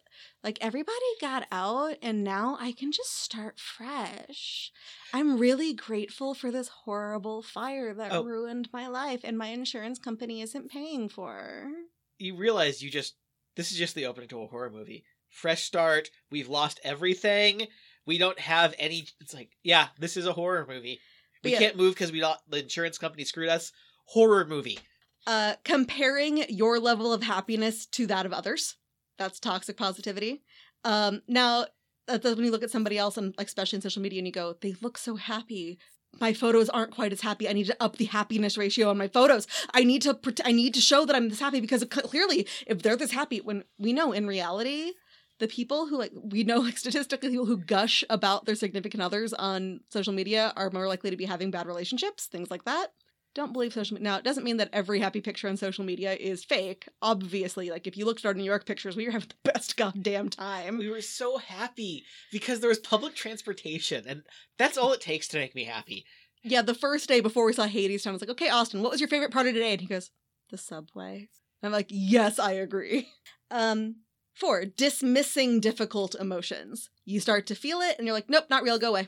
[0.43, 4.71] Like, everybody got out, and now I can just start fresh.
[5.13, 8.23] I'm really grateful for this horrible fire that Oh.
[8.23, 11.71] ruined my life, and my insurance company isn't paying for.
[12.17, 13.15] You realize you just
[13.55, 15.03] this is just the opening to a horror movie.
[15.29, 16.09] Fresh start.
[16.29, 17.67] We've lost everything.
[18.05, 19.07] We don't have any.
[19.19, 20.99] It's like yeah, this is a horror movie.
[21.43, 21.59] We yeah.
[21.59, 22.37] can't move because we don't.
[22.47, 23.71] The insurance company screwed us.
[24.05, 24.79] Horror movie.
[25.27, 28.77] Uh, comparing your level of happiness to that of others.
[29.17, 30.41] That's toxic positivity.
[30.85, 31.65] Um, now,
[32.07, 34.55] that's when you look at somebody else, and especially in social media, and you go,
[34.61, 35.79] they look so happy.
[36.21, 37.49] My photos aren't quite as happy.
[37.49, 39.47] I need to up the happiness ratio on my photos.
[39.73, 42.95] I need to I need to show that I'm this happy because clearly, if they're
[42.95, 44.93] this happy, when we know in reality,
[45.39, 49.33] the people who like we know like statistically people who gush about their significant others
[49.33, 52.93] on social media are more likely to be having bad relationships, things like that
[53.37, 54.11] don't believe social media.
[54.11, 56.89] Now, it doesn't mean that every happy picture on social media is fake.
[57.03, 59.77] Obviously, like if you looked at our New York pictures, we were having the best
[59.77, 60.79] goddamn time.
[60.79, 64.23] We were so happy because there was public transportation, and
[64.57, 66.03] that's all it takes to make me happy.
[66.43, 68.99] Yeah, the first day before we saw Hadestown, I was like, okay, Austin, what was
[68.99, 69.73] your favorite part of today?
[69.73, 70.09] And he goes,
[70.49, 71.29] the subway.
[71.61, 73.07] And I'm like, yes, I agree.
[73.49, 74.01] Um,
[74.33, 76.89] four, dismissing difficult emotions.
[77.05, 79.07] You start to feel it, and you're like, nope, not real, go away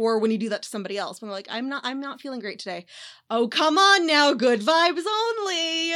[0.00, 2.20] or when you do that to somebody else when they're like i'm not i'm not
[2.20, 2.86] feeling great today
[3.28, 5.92] oh come on now good vibes only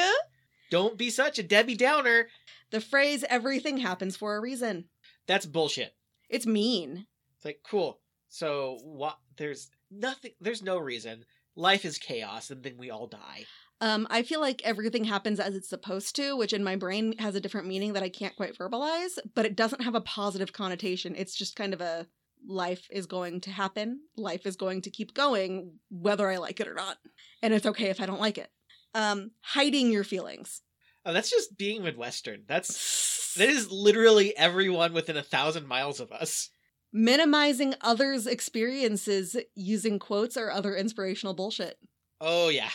[0.70, 2.28] Don't be such a Debbie Downer.
[2.70, 4.84] the phrase everything happens for a reason
[5.26, 5.94] That's bullshit.
[6.28, 8.00] it's mean It's like, cool.
[8.28, 11.24] So what there's nothing there's no reason.
[11.56, 13.44] Life is chaos and then we all die.
[13.80, 17.34] um i feel like everything happens as it's supposed to which in my brain has
[17.36, 21.14] a different meaning that i can't quite verbalize but it doesn't have a positive connotation
[21.16, 22.06] it's just kind of a
[22.46, 26.68] life is going to happen life is going to keep going whether i like it
[26.68, 26.98] or not
[27.42, 28.50] and it's okay if i don't like it
[28.94, 30.62] um hiding your feelings
[31.06, 32.44] Oh, that's just being Midwestern.
[32.48, 36.48] That's that is literally everyone within a thousand miles of us.
[36.94, 41.76] minimizing others' experiences using quotes or other inspirational bullshit.
[42.22, 42.70] Oh yeah.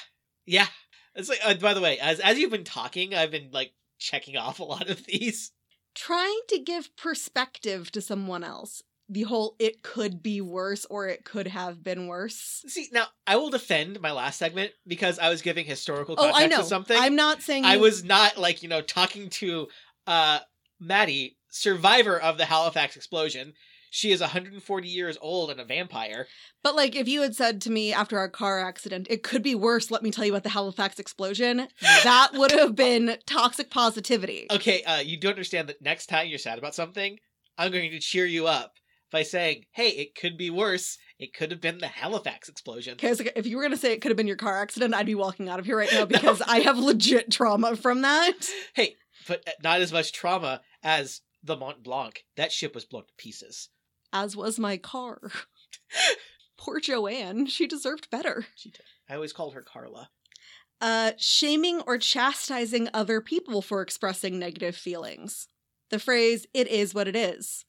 [0.46, 0.68] Yeah.
[1.16, 4.38] It's like uh, by the way, as as you've been talking, I've been like checking
[4.38, 5.52] off a lot of these.
[5.96, 8.84] Trying to give perspective to someone else.
[9.12, 12.64] The whole it could be worse or it could have been worse.
[12.68, 16.42] See, now I will defend my last segment because I was giving historical Oh, context
[16.42, 16.58] I know.
[16.58, 16.98] to something.
[16.98, 19.68] I'm not saying I you- was not like, you know, talking to
[20.06, 20.40] uh
[20.80, 23.54] Maddie, survivor of the Halifax explosion.
[23.92, 26.28] She is 140 years old and a vampire.
[26.62, 29.56] But like if you had said to me after our car accident, it could be
[29.56, 34.46] worse, let me tell you about the Halifax explosion, that would have been toxic positivity.
[34.52, 37.18] Okay, uh you do understand that next time you're sad about something,
[37.58, 38.76] I'm going to cheer you up
[39.12, 40.98] by saying, "Hey, it could be worse.
[41.18, 44.02] It could have been the Halifax explosion." Okay, so if you were gonna say it
[44.02, 46.42] could have been your car accident, I'd be walking out of here right now because
[46.42, 48.50] I have legit trauma from that.
[48.74, 48.96] Hey,
[49.28, 52.24] but uh, not as much trauma as the Mont Blanc.
[52.36, 53.70] That ship was blown to pieces.
[54.12, 55.20] As was my car.
[56.58, 58.46] Poor Joanne, she deserved better.
[58.56, 58.82] She did.
[59.10, 60.10] I always called her Carla.
[60.82, 65.48] Uh, shaming or chastising other people for expressing negative feelings.
[65.90, 67.66] The phrase, it is what it is.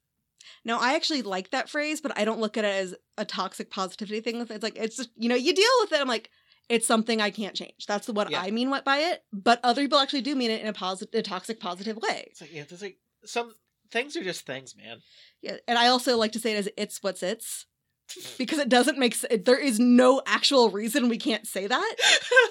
[0.65, 3.71] Now, I actually like that phrase, but I don't look at it as a toxic
[3.71, 4.41] positivity thing.
[4.41, 6.01] It's like, it's just, you know, you deal with it.
[6.01, 6.31] I'm like,
[6.71, 7.85] it's something I can't change.
[7.87, 8.41] That's what Yeah.
[8.41, 9.25] I mean what by it.
[9.33, 12.29] But other people actually do mean it in a positive, a toxic positive way.
[12.31, 13.53] It's like yeah, there's like some
[13.91, 14.99] things are just things, man.
[15.43, 17.67] Yeah, and I also like to say it as it's what's it's
[18.39, 19.45] because it doesn't make sense.
[19.45, 21.97] There is no actual reason we can't say that.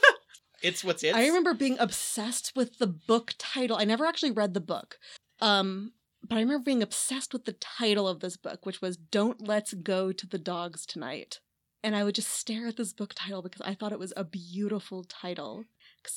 [0.62, 1.16] it's what's it.
[1.16, 3.78] I remember being obsessed with the book title.
[3.78, 5.00] I never actually read the book.
[5.40, 5.94] Um,
[6.30, 9.74] but I remember being obsessed with the title of this book, which was Don't Let's
[9.74, 11.40] Go to the Dogs Tonight.
[11.84, 14.24] And I would just stare at this book title because I thought it was a
[14.24, 15.66] beautiful title.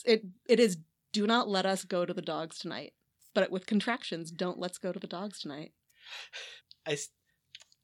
[0.05, 0.79] It it is
[1.13, 2.93] Do Not Let Us Go to the Dogs Tonight.
[3.35, 5.73] But with contractions, don't let's go to the dogs tonight.
[6.87, 6.99] I,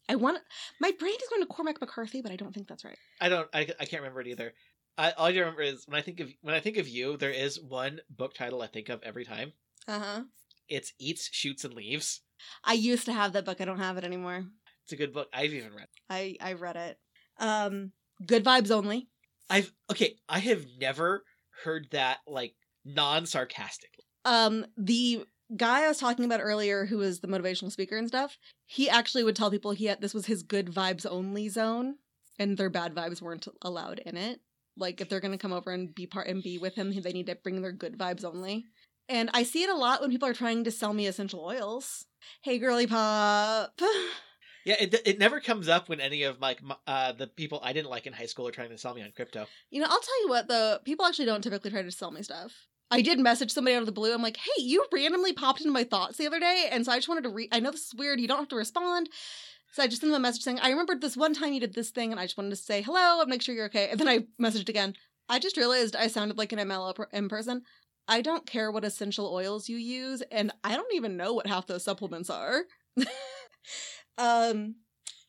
[0.08, 0.40] I want
[0.80, 2.98] my brain is going to Cormac McCarthy, but I don't think that's right.
[3.20, 4.52] I don't I, I can't remember it either.
[4.98, 7.30] I, all I remember is when I think of when I think of you, there
[7.30, 9.52] is one book title I think of every time.
[9.86, 10.22] Uh-huh.
[10.68, 12.22] It's Eats, Shoots, and Leaves.
[12.64, 13.60] I used to have that book.
[13.60, 14.44] I don't have it anymore.
[14.84, 15.28] It's a good book.
[15.32, 15.88] I've even read.
[16.08, 16.98] I I read it.
[17.38, 17.92] Um
[18.24, 19.08] good vibes only.
[19.50, 20.16] I've okay.
[20.28, 21.24] I have never
[21.64, 22.54] heard that like
[22.84, 23.90] non sarcastic.
[24.24, 25.24] Um the
[25.56, 29.24] guy I was talking about earlier who was the motivational speaker and stuff, he actually
[29.24, 31.96] would tell people he had this was his good vibes only zone
[32.38, 34.40] and their bad vibes weren't allowed in it.
[34.76, 37.12] Like if they're going to come over and be part and be with him, they
[37.12, 38.66] need to bring their good vibes only.
[39.08, 42.06] And I see it a lot when people are trying to sell me essential oils.
[42.42, 43.80] Hey girly pop.
[44.64, 46.54] Yeah, it it never comes up when any of my
[46.86, 49.12] uh the people I didn't like in high school are trying to sell me on
[49.16, 49.46] crypto.
[49.70, 52.22] You know, I'll tell you what, though, people actually don't typically try to sell me
[52.22, 52.52] stuff.
[52.90, 54.12] I did message somebody out of the blue.
[54.12, 56.68] I'm like, hey, you randomly popped into my thoughts the other day.
[56.70, 57.48] And so I just wanted to read.
[57.50, 58.20] I know this is weird.
[58.20, 59.08] You don't have to respond.
[59.72, 61.74] So I just sent them a message saying, I remembered this one time you did
[61.74, 63.88] this thing and I just wanted to say hello and make sure you're okay.
[63.90, 64.94] And then I messaged again.
[65.28, 67.62] I just realized I sounded like an MLM person.
[68.08, 70.22] I don't care what essential oils you use.
[70.32, 72.62] And I don't even know what half those supplements are.
[74.18, 74.76] um,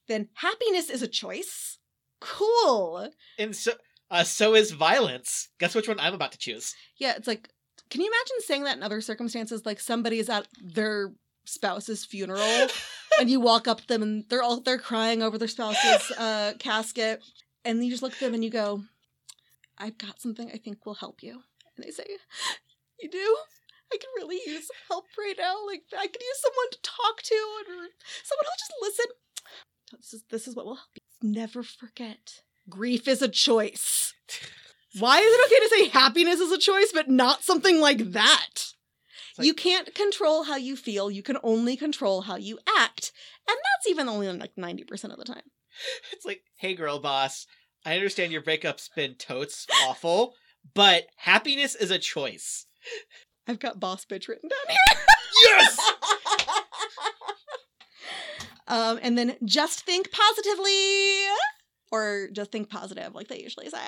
[0.07, 1.77] then happiness is a choice.
[2.21, 3.09] Cool.
[3.38, 3.73] And so
[4.11, 5.49] Uh, so is violence.
[5.59, 6.73] Guess which one I'm about to choose?
[6.97, 7.47] Yeah, it's like,
[7.91, 9.65] can you imagine saying that in other circumstances?
[9.65, 11.13] Like somebody is at their
[11.45, 12.67] spouse's funeral
[13.19, 16.53] and you walk up to them and they're all they're crying over their spouse's uh,
[16.59, 17.21] casket,
[17.63, 18.82] and you just look at them and you go,
[19.77, 21.41] "I've got something I think will help you."
[21.75, 22.05] And they say,
[23.02, 23.38] "You do."
[23.91, 25.66] I could really use help right now.
[25.66, 27.64] Like I could use someone to talk to, or
[28.24, 29.06] someone who'll just listen.
[29.97, 31.30] This is this is what will help you.
[31.32, 34.14] Never forget, grief is a choice.
[35.00, 38.74] Why is it okay to say happiness is a choice, but not something like that?
[39.38, 41.10] like- you can't control how you feel.
[41.12, 43.12] You can only control how you act,
[43.47, 45.43] and that's even only like ninety percent of the time.
[46.12, 47.47] It's like, hey, girl boss,
[47.86, 50.34] I understand your breakup's been totes awful,
[50.74, 52.66] but happiness is a choice.
[53.48, 55.04] I've got boss bitch written down here.
[55.46, 55.80] Yes!
[58.68, 61.26] Um, and then just think positively,
[61.92, 63.80] or just think positive, like they usually say.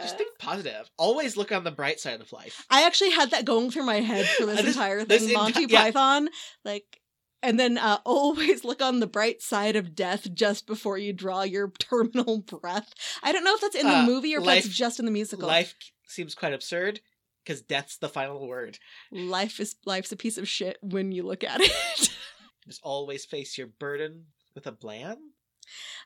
[0.00, 0.88] Just think positive.
[0.96, 2.64] Always look on the bright side of life.
[2.70, 5.34] I actually had that going through my head for this, this- entire this thing, enti-
[5.34, 5.80] Monty yeah.
[5.82, 6.28] Python.
[6.64, 7.00] Like,
[7.42, 11.42] and then uh, always look on the bright side of death just before you draw
[11.42, 12.94] your terminal breath.
[13.24, 15.04] I don't know if that's in the Uh, movie or if life- that's just in
[15.04, 15.48] the musical.
[15.48, 15.74] Life
[16.06, 17.00] seems quite absurd
[17.48, 18.78] because death's the final word.
[19.10, 21.72] Life is life's a piece of shit when you look at it.
[22.66, 25.18] Just always face your burden with a bland.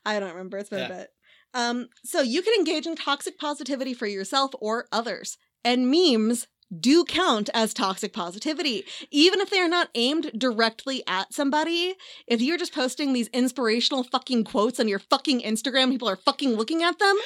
[0.07, 0.59] I don't remember.
[0.59, 0.87] It's been Yeah.
[0.87, 1.11] a bit.
[1.55, 5.37] Um, so you can engage in toxic positivity for yourself or others.
[5.65, 6.47] And memes
[6.81, 11.97] do count as toxic positivity, even if they are not aimed directly at somebody.
[12.27, 16.55] If you're just posting these inspirational fucking quotes on your fucking Instagram, people are fucking
[16.55, 17.17] looking at them,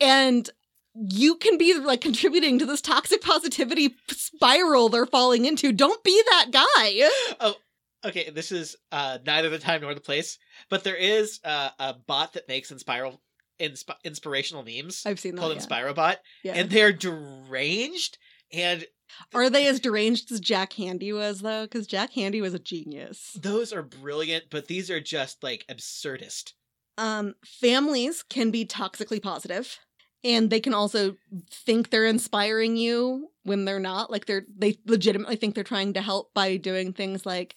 [0.00, 0.48] and
[1.10, 5.72] you can be like contributing to this toxic positivity spiral they're falling into.
[5.72, 7.08] Don't be that guy.
[7.40, 7.54] Oh,
[8.04, 10.38] okay, this is uh, neither the time nor the place,
[10.68, 13.18] but there is uh, a bot that makes inspiral,
[13.60, 15.40] insp- inspirational memes I've seen that.
[15.40, 15.60] called yeah.
[15.60, 16.52] InspiroBot, Yeah.
[16.54, 18.18] and they're deranged.
[18.52, 18.86] And
[19.34, 21.64] Are they as deranged as Jack Handey was though?
[21.64, 23.36] Because Jack Handey was a genius.
[23.40, 26.52] those are brilliant, but these are just like absurdist.
[26.96, 29.78] Um, families can be toxically positive,
[30.24, 31.16] and they can also
[31.50, 34.10] think they're inspiring you when they're not.
[34.10, 37.54] Like they're they legitimately think they're trying to help by doing things like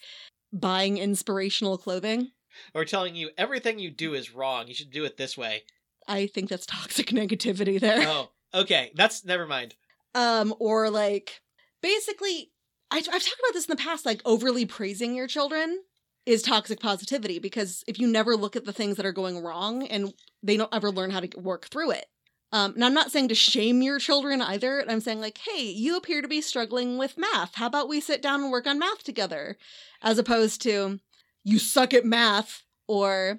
[0.52, 2.30] buying inspirational clothing.
[2.74, 4.68] Or telling you everything you do is wrong.
[4.68, 5.62] You should do it this way.
[6.06, 8.04] I think that's toxic negativity there.
[8.06, 8.92] Oh, okay.
[8.94, 9.74] That's never mind.
[10.14, 11.40] um or like
[11.80, 12.50] basically
[12.90, 15.82] I, i've talked about this in the past like overly praising your children
[16.26, 19.86] is toxic positivity because if you never look at the things that are going wrong
[19.88, 22.06] and they don't ever learn how to work through it
[22.52, 25.96] um, and i'm not saying to shame your children either i'm saying like hey you
[25.96, 29.02] appear to be struggling with math how about we sit down and work on math
[29.02, 29.56] together
[30.02, 31.00] as opposed to
[31.44, 33.38] you suck at math or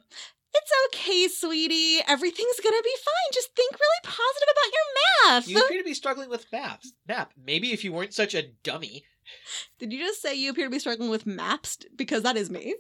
[0.55, 5.57] it's okay sweetie everything's gonna be fine just think really positive about your math You
[5.66, 6.93] appear to be struggling with maps.
[7.07, 7.32] Map.
[7.41, 9.05] Maybe if you weren't such a dummy.
[9.80, 11.78] Did you just say you appear to be struggling with maps?
[11.95, 12.76] Because that is me.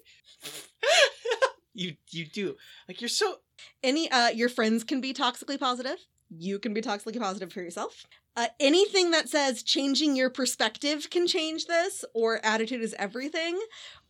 [1.73, 2.55] you you do.
[2.87, 3.37] Like you're so
[3.81, 5.97] Any uh your friends can be toxically positive.
[6.37, 8.05] You can be toxically positive for yourself.
[8.35, 13.59] Uh, anything that says changing your perspective can change this, or attitude is everything.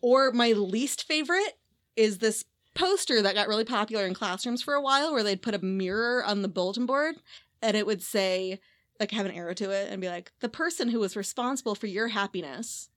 [0.02, 1.58] Or my least favorite
[1.96, 2.46] is this
[2.76, 6.24] poster that got really popular in classrooms for a while where they'd put a mirror
[6.24, 7.16] on the bulletin board
[7.62, 8.60] and it would say,
[9.00, 11.88] like, have an arrow to it and be like, the person who was responsible for
[11.88, 12.90] your happiness.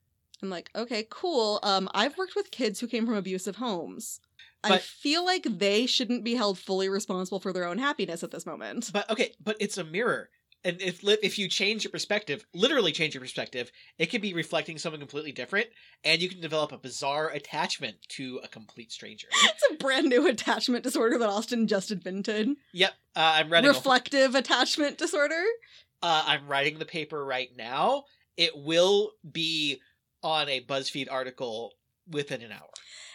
[0.43, 1.61] I'm like, okay, cool.
[1.63, 4.21] Um, I've worked with kids who came from abusive homes.
[4.73, 8.47] I feel like they shouldn't be held fully responsible for their own happiness at this
[8.47, 8.91] moment.
[8.93, 10.29] But okay, but it's a mirror.
[10.65, 14.79] And if if you change your perspective, literally change your perspective, it could be reflecting
[14.79, 15.69] something completely different,
[16.03, 19.29] and you can develop a bizarre attachment to a complete stranger.
[19.45, 22.49] It's a brand new attachment disorder that Austin just invented.
[22.73, 23.71] yep, uh, I'm writing.
[23.71, 25.43] a- Reflective attachment disorder.
[26.03, 28.05] uh, I'm writing the paper right now.
[28.37, 29.81] It will be
[30.23, 31.75] on a BuzzFeed article
[32.11, 32.71] within an hour.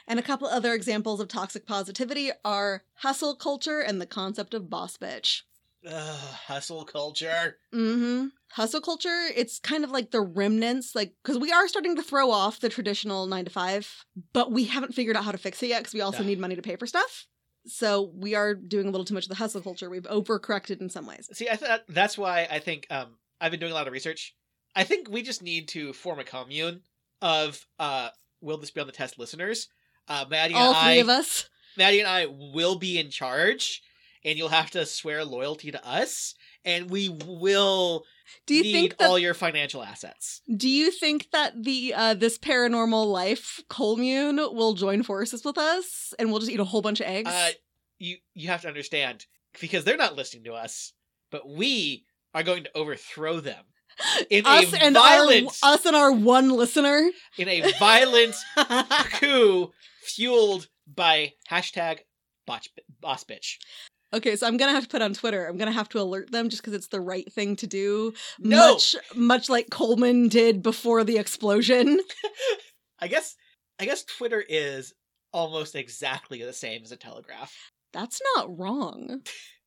[0.07, 4.69] And a couple other examples of toxic positivity are hustle culture and the concept of
[4.69, 5.41] boss bitch.
[5.87, 5.93] Ugh,
[6.47, 7.57] hustle culture.
[7.73, 8.27] Mm-hmm.
[8.51, 12.29] Hustle culture, it's kind of like the remnants, like, because we are starting to throw
[12.29, 15.67] off the traditional nine to five, but we haven't figured out how to fix it
[15.67, 16.27] yet because we also Yeah.
[16.27, 17.27] need money to pay for stuff.
[17.65, 19.89] So we are doing a little too much of the hustle culture.
[19.89, 21.29] We've overcorrected in some ways.
[21.33, 24.35] See, I thought that's why I think um, I've been doing a lot of research.
[24.75, 26.81] I think we just need to form a commune
[27.21, 28.09] of uh,
[28.41, 29.67] will this be on the test listeners?
[30.11, 31.49] Uh, Maddie All and three I, of us.
[31.77, 33.81] Maddie and I will be in charge,
[34.25, 36.35] and you'll have to swear loyalty to us,
[36.65, 38.03] and we will
[38.45, 40.41] Do you need think that all your financial assets.
[40.53, 46.13] Do you think that the uh this paranormal life commune will join forces with us
[46.19, 47.31] and we'll just eat a whole bunch of eggs?
[47.31, 47.51] Uh,
[47.97, 49.25] you you have to understand
[49.61, 50.93] because they're not listening to us.
[51.31, 53.63] but we are going to overthrow them
[54.29, 57.09] in Us a and violent, our us and our one listener.
[57.37, 58.35] in a violent
[59.19, 59.71] coup
[60.03, 61.99] fueled by hashtag
[62.45, 62.69] botch,
[62.99, 63.57] boss bitch.
[64.13, 65.45] Okay, so I'm gonna have to put on Twitter.
[65.45, 68.13] I'm gonna have to alert them just because it's the right thing to do.
[68.39, 68.73] No!
[68.73, 71.99] Much, much like Coleman did before the explosion.
[72.99, 73.35] I guess
[73.79, 74.93] I guess Twitter is
[75.31, 77.55] almost exactly the same as a telegraph.
[77.93, 79.21] That's not wrong.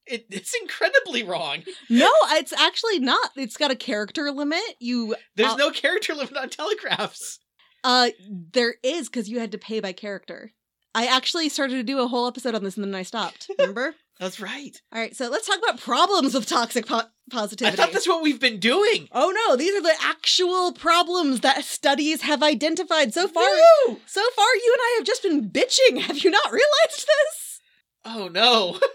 [0.06, 1.62] It, it's incredibly wrong.
[1.88, 3.30] No, it's actually not.
[3.36, 4.60] It's got a character limit.
[4.78, 7.38] You, There's Uh, no character limit on telegraphs.
[7.84, 10.52] uh, there is because you had to pay by character.
[10.94, 13.50] I actually started to do a whole episode on this and then I stopped.
[13.58, 13.94] Remember?
[14.20, 14.80] That's right.
[14.92, 17.02] All right, so let's talk about problems with toxic po-
[17.32, 19.08] I thought that's what we've been doing.
[19.10, 23.42] Oh no, these are the actual problems that studies have identified so far.
[23.42, 23.98] Woo!
[24.06, 26.02] So far, you and I have just been bitching.
[26.02, 27.60] Have you not realized this?
[28.04, 28.78] Oh no.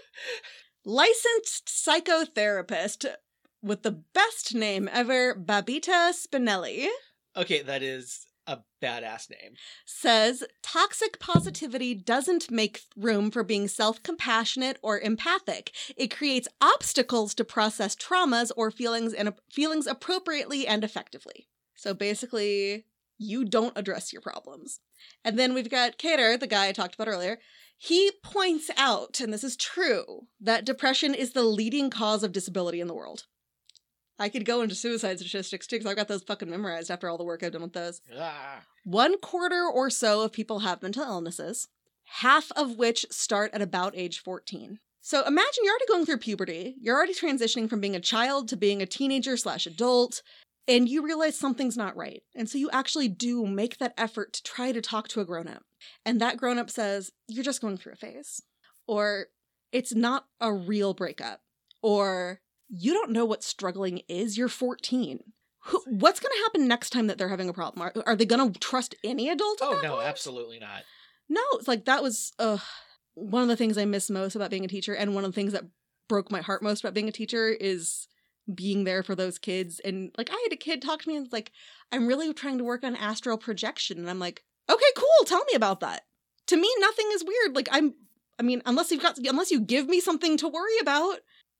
[0.90, 3.06] Licensed psychotherapist
[3.62, 6.88] with the best name ever, Babita Spinelli,
[7.36, 9.52] Okay, that is a badass name.
[9.86, 15.70] says toxic positivity doesn't make room for being self compassionate or empathic.
[15.96, 21.46] It creates obstacles to process traumas or feelings and feelings appropriately and effectively.
[21.76, 22.86] So basically,
[23.16, 24.80] you don't address your problems.
[25.24, 27.38] And then we've got Khedr, the guy I talked about earlier.
[27.82, 32.78] He points out, and this is true, that depression is the leading cause of disability
[32.78, 33.24] in the world.
[34.18, 37.16] I could go into suicide statistics too, because I've got those fucking memorized after all
[37.16, 38.02] the work I've done with those.
[38.14, 38.64] Ah.
[38.84, 41.68] One quarter or so of people have mental illnesses,
[42.18, 44.78] half of which start at about age 14.
[45.00, 48.58] So imagine you're already going through puberty, you're already transitioning from being a child to
[48.58, 50.20] being a teenager slash adult,
[50.68, 52.22] and you realize something's not right.
[52.34, 55.48] And so you actually do make that effort to try to talk to a grown
[55.48, 55.64] up.
[56.04, 58.42] And that grown up says, You're just going through a phase.
[58.86, 59.26] Or
[59.72, 61.40] it's not a real breakup.
[61.82, 64.36] Or you don't know what struggling is.
[64.38, 65.20] You're 14.
[65.64, 67.82] Who, what's going to happen next time that they're having a problem?
[67.82, 69.58] Are, are they going to trust any adult?
[69.60, 70.06] Oh no, point?
[70.06, 70.82] absolutely not.
[71.28, 72.58] No, it's like that was uh,
[73.14, 75.34] one of the things I miss most about being a teacher, and one of the
[75.34, 75.64] things that
[76.08, 78.08] broke my heart most about being a teacher is
[78.54, 79.80] being there for those kids.
[79.80, 81.52] And like, I had a kid talk to me and was like,
[81.92, 85.24] "I'm really trying to work on astral projection," and I'm like, "Okay, cool.
[85.26, 86.02] Tell me about that."
[86.48, 87.54] To me, nothing is weird.
[87.54, 87.94] Like, I'm,
[88.38, 91.18] I mean, unless you've got, unless you give me something to worry about,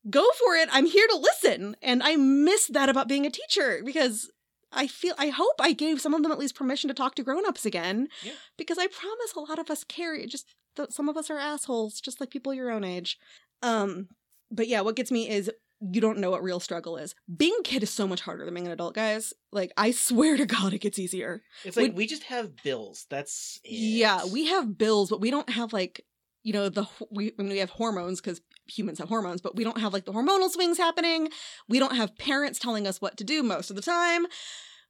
[0.09, 0.69] go for it.
[0.73, 4.31] I'm here to listen, and I miss that about being a teacher because.
[4.73, 7.25] I feel I hope I gave some of them at least permission to talk to
[7.25, 8.35] grown-ups again Yeah.
[8.57, 10.47] because I promise a lot of us carry just
[10.91, 13.19] some of us are assholes, just like people your own age.
[13.63, 14.11] Um,
[14.49, 17.15] but yeah, what gets me is you don't know what real struggle is.
[17.35, 19.33] Being a kid is so much harder than being an adult, guys.
[19.53, 21.43] Like I swear to God, it gets easier.
[21.65, 23.07] It's like Would- we just have bills.
[23.09, 23.73] That's it.
[23.73, 26.05] Yeah, we have bills, but we don't have like
[26.43, 29.65] you know the we I mean, we have hormones because humans have hormones, but we
[29.65, 31.29] don't have like the hormonal swings happening.
[31.69, 34.27] We don't have parents telling us what to do most of the time.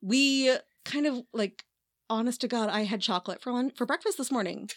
[0.03, 1.64] We kind of like
[2.09, 4.68] honest to God, I had chocolate for lunch, for breakfast this morning.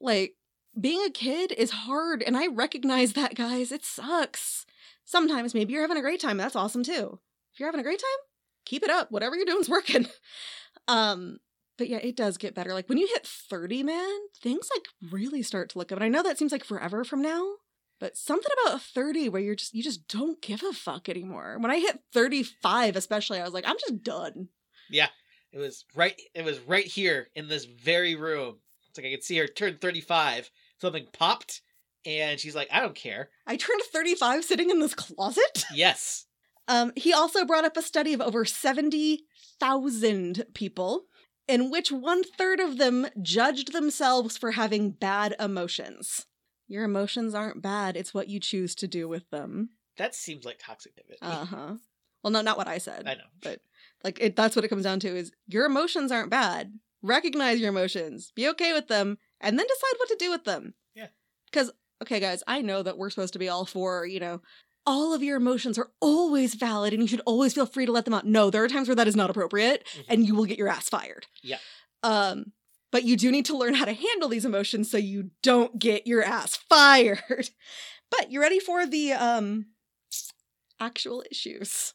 [0.00, 0.34] Like
[0.78, 3.72] being a kid is hard, and I recognize that, guys.
[3.72, 4.66] It sucks.
[5.12, 6.38] Sometimes maybe you're having a great time.
[6.38, 7.18] That's awesome too.
[7.52, 8.24] If you're having a great time,
[8.64, 9.12] keep it up.
[9.12, 10.06] Whatever you're doing is working.
[10.88, 11.38] Um,
[11.76, 12.72] but yeah, it does get better.
[12.72, 14.08] Like when you hit 30, man,
[14.42, 15.98] things like really start to look up.
[15.98, 17.42] And I know that seems like forever from now,
[18.00, 21.58] but something about 30 where you're just you just don't give a fuck anymore.
[21.60, 24.48] When I hit 35, especially, I was like, I'm just done.
[24.88, 25.08] Yeah.
[25.52, 26.18] It was right.
[26.34, 28.56] It was right here in this very room.
[28.88, 30.50] It's like I could see her turn thirty-five.
[30.80, 31.60] Something popped,
[32.04, 35.64] and she's like, "I don't care." I turned 35 sitting in this closet.
[35.74, 36.26] Yes.
[36.68, 38.44] Um, he also brought up a study of over
[39.60, 41.04] 70,000 people,
[41.48, 46.26] in which one third of them judged themselves for having bad emotions.
[46.68, 49.70] Your emotions aren't bad, it's what you choose to do with them.
[49.98, 51.18] That seems like toxic activity.
[51.20, 51.74] Uh huh.
[52.22, 53.06] Well, no, not what I said.
[53.06, 53.24] I know.
[53.42, 53.60] but-
[54.04, 56.72] Like, it, that's what it comes down to is your emotions aren't bad.
[57.02, 60.74] Recognize your emotions, be okay with them, and then decide what to do with them.
[60.94, 61.08] Yeah.
[61.50, 61.72] Because,
[62.02, 64.40] okay, guys, I know that we're supposed to be all for, you know,
[64.86, 68.04] all of your emotions are always valid and you should always feel free to let
[68.04, 68.26] them out.
[68.26, 70.04] No, there are times where that is not appropriate Mhm.
[70.08, 71.26] and you will get your ass fired.
[71.42, 71.58] Yeah.
[72.02, 72.52] Um,
[72.90, 76.06] but you do need to learn how to handle these emotions so you don't get
[76.06, 77.50] your ass fired.
[78.10, 79.66] But you ready for the um
[80.80, 81.94] actual issues?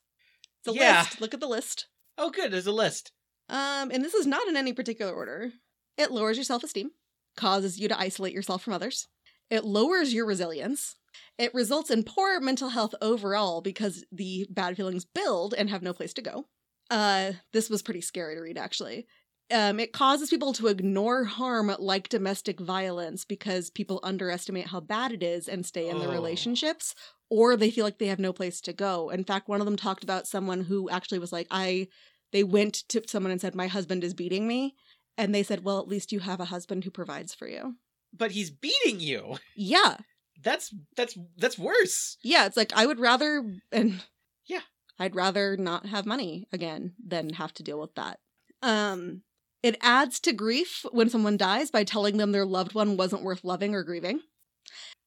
[0.64, 1.02] The Yeah.
[1.02, 1.22] list.
[1.22, 1.88] Look at the list.
[2.18, 2.52] Oh, good.
[2.52, 3.12] There's a list.
[3.50, 5.52] Um, and this is not in any particular order.
[5.98, 6.92] It lowers your self esteem,
[7.36, 9.08] causes you to isolate yourself from others.
[9.50, 10.96] It lowers your resilience.
[11.38, 15.94] It results in poor mental health overall because the bad feelings build and have no
[15.94, 16.46] place to go.
[16.90, 19.08] Uh, this was pretty scary to read, actually.
[19.50, 25.14] Um, it causes people to ignore harm like domestic violence because people underestimate how bad
[25.14, 26.12] it is and stay in the Oh.
[26.12, 26.94] relationships
[27.30, 29.10] or they feel like they have no place to go.
[29.10, 31.88] In fact, one of them talked about someone who actually was like, I,
[32.34, 34.76] they went to someone and said, My husband is beating me.
[35.18, 37.76] And they said, Well, at least you have a husband who provides for you.
[38.14, 39.38] But he's beating you.
[39.56, 39.98] Yeah.
[40.44, 42.18] That's that's that's worse.
[42.24, 42.46] Yeah.
[42.46, 44.04] It's like, I would rather, and
[44.46, 44.62] Yeah.
[45.00, 48.20] I'd rather not have money again than have to deal with that.
[48.62, 49.24] Um,
[49.64, 53.44] it adds to grief when someone dies by telling them their loved one wasn't worth
[53.44, 54.22] loving or grieving.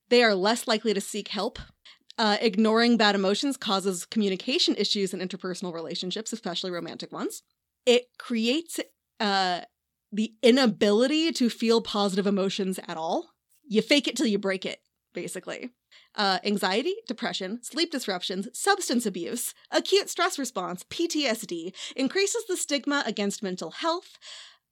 [0.09, 1.59] They are less likely to seek help.
[2.19, 7.43] Uh, ignoring bad emotions causes communication issues in interpersonal relationships, especially romantic ones.
[7.87, 8.79] It creates
[9.21, 9.61] uh,
[10.13, 13.31] the inability to feel positive emotions at all.
[13.67, 14.81] You fake it till you break it,
[15.15, 15.71] basically.
[16.17, 23.43] Uh, anxiety, depression, sleep disruptions, substance abuse, acute stress response, PTSD increases the stigma against
[23.43, 24.19] mental health,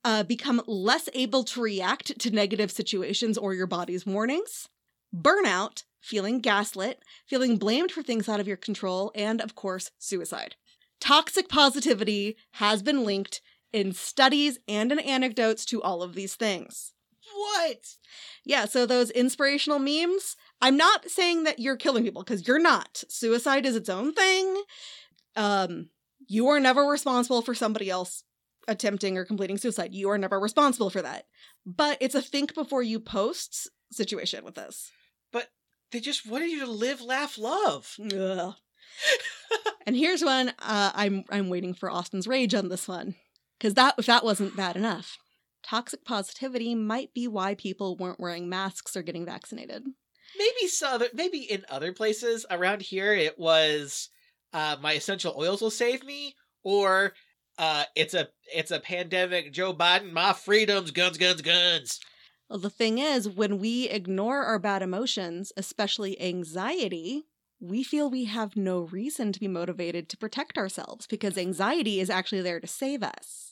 [0.04, 4.68] uh, become less able to react to negative situations or your body's warnings,
[5.14, 10.56] burnout, feeling gaslit, feeling blamed for things out of your control, and of course, suicide.
[11.00, 13.40] Toxic positivity has been linked
[13.72, 16.92] in studies and in anecdotes to all of these things.
[17.34, 17.96] What?
[18.44, 23.04] Yeah, so those inspirational memes, I'm not saying that you're killing people because you're not.
[23.08, 24.62] Suicide is its own thing.
[25.36, 25.90] Um,
[26.26, 28.24] you are never responsible for somebody else
[28.66, 29.94] attempting or completing suicide.
[29.94, 31.26] You are never responsible for that.
[31.66, 34.90] But it's a think before you post situation with this.
[35.32, 35.48] But
[35.92, 37.96] they just wanted you to live, laugh, love.
[38.00, 38.54] Ugh.
[39.86, 43.14] and here's one uh, I'm I'm waiting for Austin's rage on this one
[43.58, 45.18] because that if that wasn't bad enough,
[45.62, 49.84] toxic positivity might be why people weren't wearing masks or getting vaccinated.
[50.36, 54.10] Maybe other, maybe in other places around here it was
[54.52, 57.12] uh, my essential oils will save me, or
[57.58, 59.52] uh, it's a it's a pandemic.
[59.52, 62.00] Joe Biden, my freedoms, guns, guns, guns.
[62.48, 67.26] Well, the thing is, when we ignore our bad emotions, especially anxiety,
[67.60, 72.08] we feel we have no reason to be motivated to protect ourselves because anxiety is
[72.08, 73.47] actually there to save us.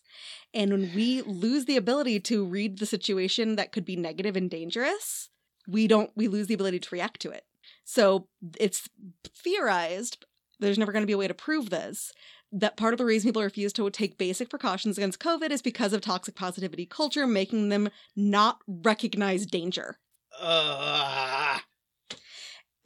[0.55, 4.51] And when we lose the ability to read the situation that could be negative and
[4.51, 5.28] dangerous,
[5.68, 7.44] we don't we lose the ability to react to it.
[7.85, 8.28] So
[8.59, 8.89] it's
[9.28, 10.24] theorized,
[10.60, 12.12] there's never going to be a way to prove this,
[12.52, 15.93] that part of the reason people refuse to take basic precautions against COVID is because
[15.93, 19.98] of toxic positivity culture, making them not recognize danger.
[20.40, 21.59] Uh,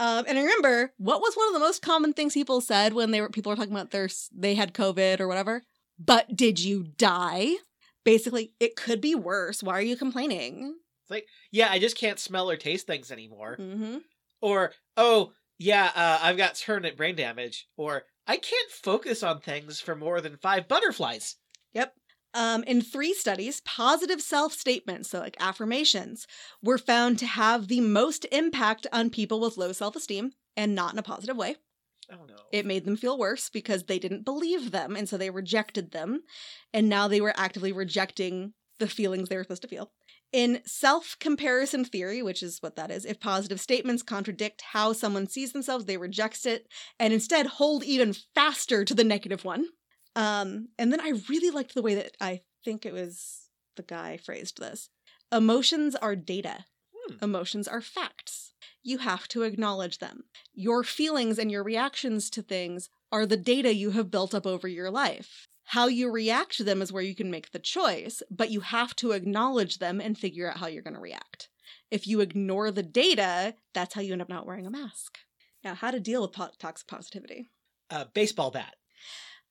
[0.01, 3.11] Um, and I remember what was one of the most common things people said when
[3.11, 5.63] they were people were talking about their they had COVID or whatever.
[6.05, 7.57] But did you die?
[8.05, 9.63] Basically, it could be worse.
[9.63, 10.75] Why are you complaining?
[11.03, 13.57] It's like, yeah, I just can't smell or taste things anymore.
[13.61, 13.99] Mm-hmm.
[14.41, 17.69] Or oh yeah, uh, I've got permanent brain damage.
[17.77, 21.37] Or I can't focus on things for more than five butterflies.
[21.75, 21.95] Yep.
[22.33, 26.27] Um, in three studies, positive self statements, so like affirmations,
[26.63, 30.95] were found to have the most impact on people with low self esteem and not
[30.95, 31.57] in a positive way.
[32.13, 32.37] Oh no.
[32.53, 36.23] It made them feel worse because they didn't believe them, and so they rejected them.
[36.73, 39.93] And now they were actively rejecting the feelings they were supposed to feel.
[40.33, 45.29] In self comparison theory, which is what that is, if positive statements contradict how someone
[45.29, 46.69] sees themselves, they reject it
[46.99, 49.67] and instead hold even faster to the negative one.
[50.15, 54.17] Um, and then I really liked the way that I think it was the guy
[54.17, 54.89] phrased this.
[55.33, 56.65] Emotions are data.
[56.95, 57.25] Hmm.
[57.25, 58.50] Emotions are facts.
[58.83, 60.25] You have to acknowledge them.
[60.55, 64.69] Your feelings and your reactions to things are the data you have built up over
[64.69, 65.47] your life.
[65.65, 68.97] How you react to them is where you can make the choice, but you have
[68.97, 71.49] to acknowledge them and figure out how you're going to react.
[71.91, 75.19] If you ignore the data, that's how you end up not wearing a mask.
[75.63, 77.51] Now, how to deal with po- toxic positivity.
[77.91, 78.75] Uh, baseball bat.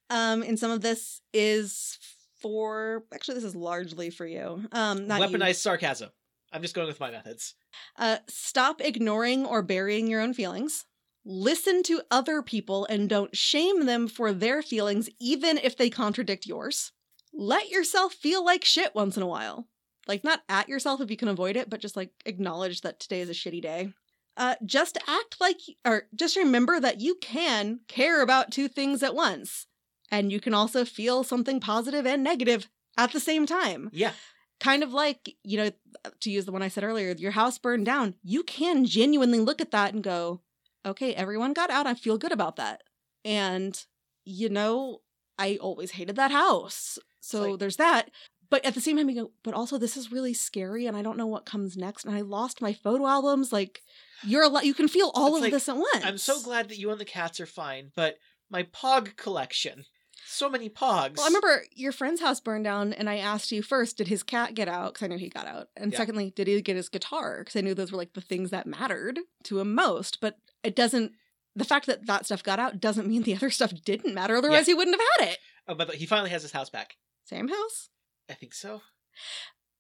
[0.09, 1.97] Um, and some of this is
[2.41, 4.65] for actually, this is largely for you.
[4.71, 5.37] Um, not you.
[5.37, 6.09] Weaponized sarcasm.
[6.51, 7.55] I'm just going with my methods.
[7.97, 10.85] Uh, stop ignoring or burying your own feelings.
[11.25, 16.45] Listen to other people and don't shame them for their feelings, even if they contradict
[16.45, 16.91] yours.
[17.33, 19.67] Let yourself feel like shit once in a while.
[20.07, 23.21] Like, not at yourself if you can avoid it, but just like acknowledge that today
[23.21, 23.93] is a shitty day.
[24.35, 29.13] Uh, just act like, or just remember that you can care about two things at
[29.13, 29.67] once.
[30.09, 34.13] And you can also feel something positive and negative at the same time Yeah.
[34.59, 35.71] Kind of like you know
[36.19, 38.15] to use the one i said earlier your house burned down.
[38.23, 40.41] You can genuinely look at that and go
[40.85, 41.87] okay everyone got out.
[41.87, 42.83] I feel good about that.
[43.25, 43.81] And
[44.25, 44.99] you know
[45.37, 46.99] i always hated that house.
[47.21, 48.09] So like- there's that.
[48.51, 51.03] But at the same time you go but also this is really scary and i
[51.03, 53.53] don't know what comes next and i lost my photo albums.
[53.53, 53.81] Like
[54.23, 56.69] you're a lot you can feel all of like, this at once I'm so glad
[56.69, 58.17] that you and the cats are fine, but
[58.49, 59.85] my pog collection.
[60.31, 61.17] So many pogs.
[61.17, 64.21] Well, I remember your friend's house burned down, and I asked you first, did his
[64.21, 64.93] cat get out?
[64.93, 65.69] Because I knew he got out.
[65.75, 65.97] And Yeah.
[65.97, 67.39] secondly, did he get his guitar?
[67.39, 70.19] Because I knew those were like the things that mattered to him most.
[70.21, 71.13] But it doesn't,
[71.55, 74.35] the fact that that stuff got out doesn't mean the other stuff didn't matter.
[74.35, 75.39] Otherwise, he wouldn't have had it.
[75.67, 76.95] Oh, but he finally has his house back.
[77.25, 77.89] Same house.
[78.29, 78.83] I think so.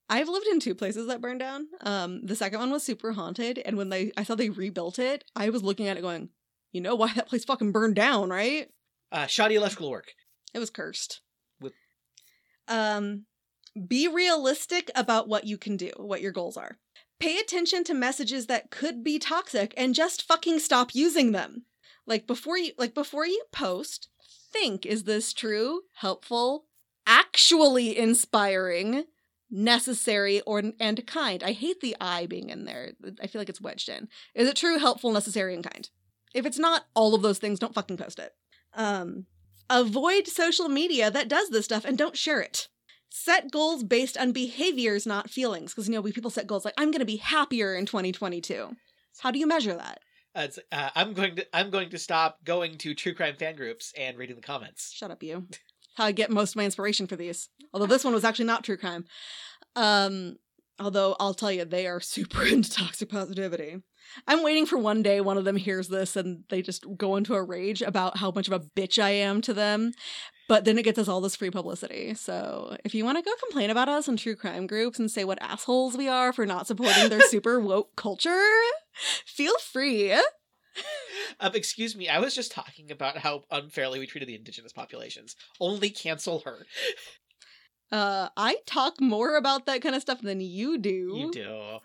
[0.09, 1.67] I've lived in two places that burned down.
[1.81, 5.23] Um, the second one was super haunted, and when they I saw they rebuilt it,
[5.35, 6.29] I was looking at it going,
[6.71, 8.67] you know why that place fucking burned down, right?
[9.11, 10.13] Uh, shoddy electrical work.
[10.53, 11.21] It was cursed.
[11.59, 11.73] With-
[12.67, 13.25] Um,
[13.87, 16.79] be realistic about what you can do, what your goals are.
[17.19, 21.65] Pay attention to messages that could be toxic and just fucking stop using them.
[22.05, 24.09] Like before you like before you post,
[24.51, 26.65] think is this true, helpful,
[27.05, 29.05] actually inspiring,
[29.51, 31.43] necessary or and kind.
[31.43, 32.93] I hate the I being in there.
[33.21, 34.07] I feel like it's wedged in.
[34.33, 35.89] Is it true, helpful, necessary and kind?
[36.33, 38.33] If it's not all of those things, don't fucking post it.
[38.73, 39.25] Um
[39.69, 42.67] avoid social media that does this stuff and don't share it.
[43.09, 45.73] Set goals based on behaviors, not feelings.
[45.73, 48.75] Because, you know, we people set goals like, I'm going to be happier in 2022.
[49.19, 49.99] How do you measure that?
[50.35, 53.91] Uh, uh, I'm going to I'm going to stop going to true crime fan groups
[53.97, 54.93] and reading the comments.
[54.93, 55.47] Shut up, you.
[55.95, 57.49] How I get most of my inspiration for these.
[57.73, 59.05] Although this one was actually not true crime.
[59.75, 60.37] Um,
[60.79, 63.81] although I'll tell you, they are super into toxic positivity.
[64.27, 67.35] I'm waiting for one day one of them hears this and they just go into
[67.35, 69.93] a rage about how much of a bitch I am to them.
[70.47, 72.15] But then it gets us all this free publicity.
[72.15, 75.23] So if you want to go complain about us in true crime groups and say
[75.23, 78.43] what assholes we are for not supporting their super woke culture,
[79.25, 80.13] feel free.
[81.39, 85.35] Um, excuse me, I was just talking about how unfairly we treated the indigenous populations.
[85.59, 86.65] Only cancel her.
[87.91, 91.13] Uh, I talk more about that kind of stuff than you do.
[91.15, 91.79] You do.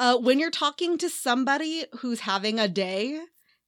[0.00, 3.20] Uh, when you're talking to somebody who's having a day,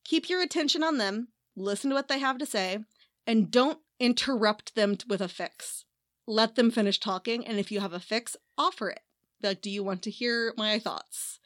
[0.03, 2.79] keep your attention on them, listen to what they have to say,
[3.27, 5.85] and don't interrupt them with a fix.
[6.27, 9.01] Let them finish talking, and if you have a fix, offer it.
[9.43, 11.39] Be like, do you want to hear my thoughts?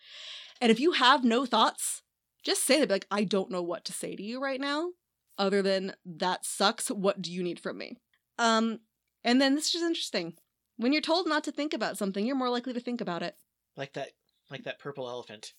[0.60, 2.02] And if you have no thoughts,
[2.44, 2.86] just say that.
[2.86, 4.90] Be like, I don't know what to say to you right now,
[5.36, 6.92] other than that sucks.
[6.92, 7.96] What do you need from me?
[8.38, 8.78] Um,
[9.24, 10.34] and then this is interesting.
[10.76, 13.34] When you're told not to think about something, you're more likely to think about it.
[13.76, 14.10] Like that
[14.50, 15.52] like that purple elephant.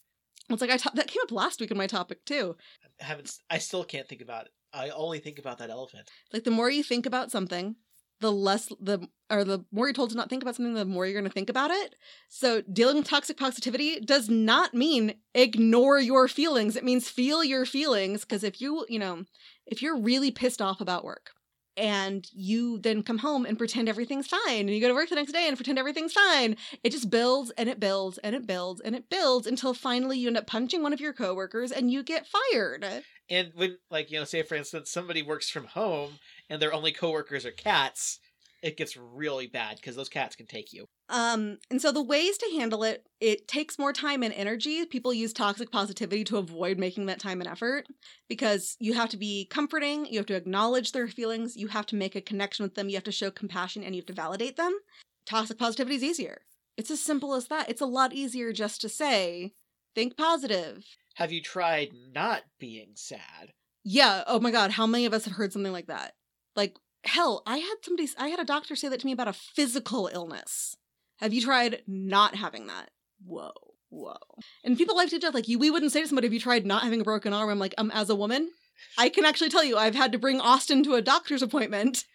[0.50, 2.56] It's like I ta- that came up last week in my topic too.
[3.02, 4.52] I haven't I still can't think about it.
[4.74, 6.10] I only think about that elephant.
[6.32, 7.76] Like the more you think about something,
[8.20, 11.06] the less the or the more you're told to not think about something, the more
[11.06, 11.96] you're going to think about it.
[12.30, 16.76] So dealing with toxic positivity does not mean ignore your feelings.
[16.76, 19.26] It means feel your feelings because if you, you know,
[19.66, 21.32] if you're really pissed off about work
[21.78, 25.16] and you then come home and pretend everything's fine and you go to work the
[25.16, 28.82] next day and pretend everything's fine, it just builds and it builds and it builds
[28.82, 32.04] and it builds until finally you end up punching one of your coworkers and you
[32.04, 32.86] get fired.
[33.30, 36.92] And when like, you know, say for instance somebody works from home and their only
[36.92, 38.20] coworkers are cats,
[38.62, 40.86] it gets really bad because those cats can take you.
[41.10, 44.86] Um, and so the ways to handle it, it takes more time and energy.
[44.86, 47.86] People use toxic positivity to avoid making that time and effort
[48.28, 51.96] because you have to be comforting, you have to acknowledge their feelings, you have to
[51.96, 54.58] make a connection with them, you have to show compassion, and you have to validate
[54.58, 54.78] them.
[55.26, 56.42] Toxic positivity is easier.
[56.76, 57.70] It's as simple as that.
[57.70, 59.54] It's a lot easier just to say,
[59.96, 60.86] think positive.
[61.16, 63.54] Have you tried not being sad?
[63.84, 66.14] Yeah, oh my god, how many of us have heard something like that?
[66.56, 66.76] Like,
[67.08, 70.10] hell, I had somebody, I had a doctor say that to me about a physical
[70.12, 70.76] illness.
[71.18, 72.90] Have you tried not having that?
[73.26, 73.52] Whoa,
[73.90, 74.16] whoa.
[74.64, 76.66] And people like to joke, like, you, we wouldn't say to somebody, have you tried
[76.66, 77.50] not having a broken arm?
[77.50, 78.50] I'm like, um, as a woman,
[78.98, 82.06] I can actually tell you, I've had to bring Austin to a doctor's appointment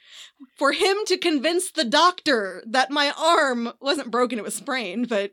[0.57, 5.33] for him to convince the doctor that my arm wasn't broken, it was sprained, but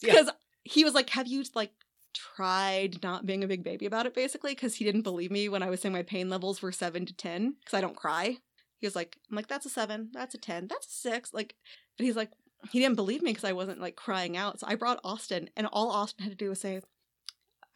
[0.00, 0.12] Yeah.
[0.14, 0.30] because
[0.64, 1.72] he was like, have you, like,
[2.14, 5.62] tried not being a big baby about it, basically, because he didn't believe me when
[5.62, 8.38] I was saying my pain levels were seven to 10, because I don't cry.
[8.80, 11.32] He was like, I'm like, that's a seven, that's a 10, that's a six.
[11.34, 11.54] Like,
[11.96, 12.30] but he's like,
[12.72, 14.60] he didn't believe me because I wasn't like crying out.
[14.60, 16.80] So I brought Austin, and all Austin had to do was say,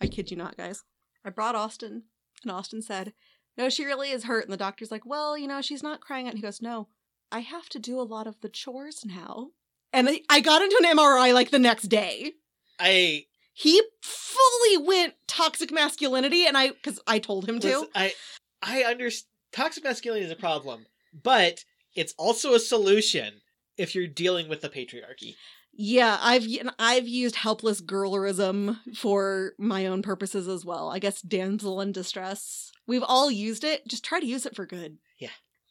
[0.01, 0.83] I kid you not, guys.
[1.25, 2.05] I brought Austin,
[2.43, 3.13] and Austin said,
[3.57, 4.45] No, she really is hurt.
[4.45, 6.31] And the doctor's like, Well, you know, she's not crying out.
[6.33, 6.89] And he goes, No,
[7.33, 9.49] I have to do a lot of the chores now.
[9.93, 12.33] And I- I got into an MRI like the next day.
[12.79, 17.67] I He fully went toxic masculinity, and I, because I told him to.
[17.69, 18.15] listen, I
[18.63, 20.87] I understand toxic masculinity is a problem,
[21.23, 21.65] but
[21.95, 23.41] it's also a solution
[23.77, 25.35] if you're dealing with the patriarchy.
[25.77, 26.47] Yeah, I've
[26.79, 30.91] I've used helpless girlerism for my own purposes as well.
[30.91, 32.71] I guess damsel in distress.
[32.87, 33.87] We've all used it.
[33.89, 34.99] Just try to use it for good.
[35.19, 35.31] Yeah.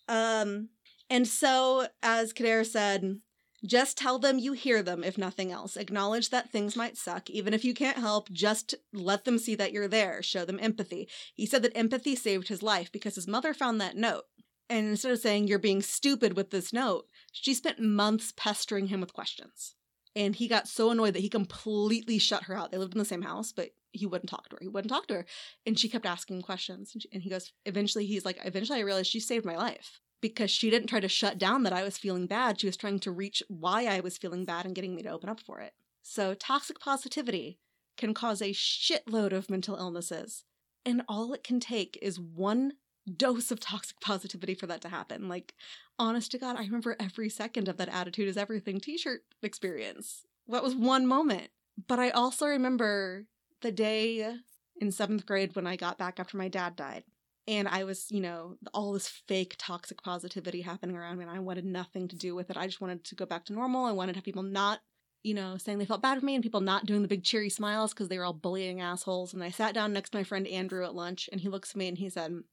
[0.09, 0.69] Um,
[1.09, 3.19] and so as Khedr said,
[3.65, 5.77] just tell them you hear them, if nothing else.
[5.77, 7.29] Acknowledge that things might suck.
[7.29, 10.21] Even if you can't help, just let them see that you're there.
[10.21, 11.07] Show them empathy.
[11.33, 14.25] He said that empathy saved his life because his mother found that note.
[14.69, 19.01] And instead of saying, You're being stupid with this note, she spent months pestering him
[19.01, 19.75] with questions.
[20.15, 22.71] And he got so annoyed that he completely shut her out.
[22.71, 24.59] They lived in the same house, but he wouldn't talk to her.
[24.61, 25.25] He wouldn't talk to her.
[25.65, 26.91] And she kept asking questions.
[26.93, 30.01] And, she, and he goes, eventually, he's like, eventually I realized she saved my life
[30.21, 32.59] because she didn't try to shut down that I was feeling bad.
[32.59, 35.29] She was trying to reach why I was feeling bad and getting me to open
[35.29, 35.73] up for it.
[36.01, 37.59] So, toxic positivity
[37.97, 40.43] can cause a shitload of mental illnesses.
[40.85, 42.73] And all it can take is one
[43.11, 45.27] dose of toxic positivity for that to happen.
[45.27, 45.53] Like,
[45.99, 50.25] honest to God, I remember every second of that attitude is everything t shirt experience.
[50.47, 51.49] That was one moment.
[51.87, 53.25] But I also remember
[53.61, 54.35] the day
[54.79, 57.03] in seventh grade when I got back after my dad died.
[57.45, 61.39] And I was, you know, all this fake toxic positivity happening around me, and I
[61.39, 62.55] wanted nothing to do with it.
[62.55, 63.85] I just wanted to go back to normal.
[63.85, 64.79] I wanted to have people not,
[65.23, 67.49] you know, saying they felt bad for me and people not doing the big cheery
[67.49, 69.33] smiles because they were all bullying assholes.
[69.33, 71.75] And I sat down next to my friend Andrew at lunch, and he looks at
[71.75, 72.43] me and he said,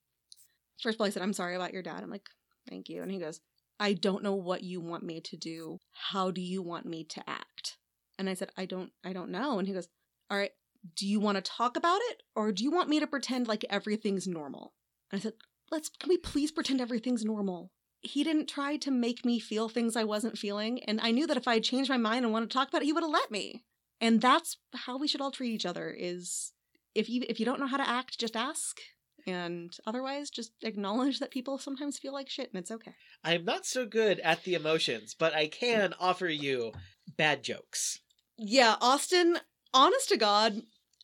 [0.81, 2.03] First of all, I said, I'm sorry about your dad.
[2.03, 2.29] I'm like,
[2.69, 3.03] Thank you.
[3.03, 3.41] And he goes,
[3.79, 5.79] I don't know what you want me to do.
[5.93, 7.79] How do you want me to act?
[8.19, 9.59] And I said, I don't I don't know.
[9.59, 9.89] And he goes,
[10.31, 10.53] All right,
[10.97, 13.65] do you want to talk about it or do you want me to pretend like
[13.71, 14.75] everything's normal?
[15.11, 15.35] And I said,
[15.71, 17.73] Let's can we please pretend everything's normal?
[18.03, 21.37] He didn't try to make me feel things I wasn't feeling, and I knew that
[21.37, 23.31] if I changed my mind and wanted to talk about it, he would have let
[23.31, 23.65] me.
[24.01, 26.53] And that's how we should all treat each other is
[26.95, 28.81] if you if you don't know how to act, just ask.
[29.27, 32.95] And otherwise, just acknowledge that people sometimes feel like shit and it's okay.
[33.25, 36.73] I am not so good at the emotions, but I can offer you
[37.17, 38.01] bad jokes.
[38.39, 39.39] Yeah, Austin,
[39.75, 40.63] honest to God,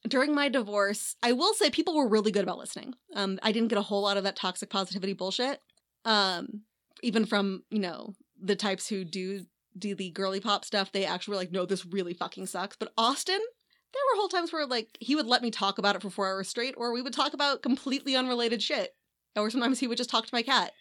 [0.09, 2.94] during my divorce, I will say people were really good about listening.
[3.14, 5.60] Um, I didn't get a whole lot of that toxic positivity bullshit.
[6.05, 6.62] Um,
[7.02, 9.44] even from, you know, the types who do
[9.78, 12.76] do the girly pop stuff, they actually were like, no, this really fucking sucks.
[12.76, 13.40] But Austin,
[13.92, 16.28] there were whole times where like he would let me talk about it for four
[16.28, 18.94] hours straight, or we would talk about completely unrelated shit.
[19.36, 20.72] Or sometimes he would just talk to my cat.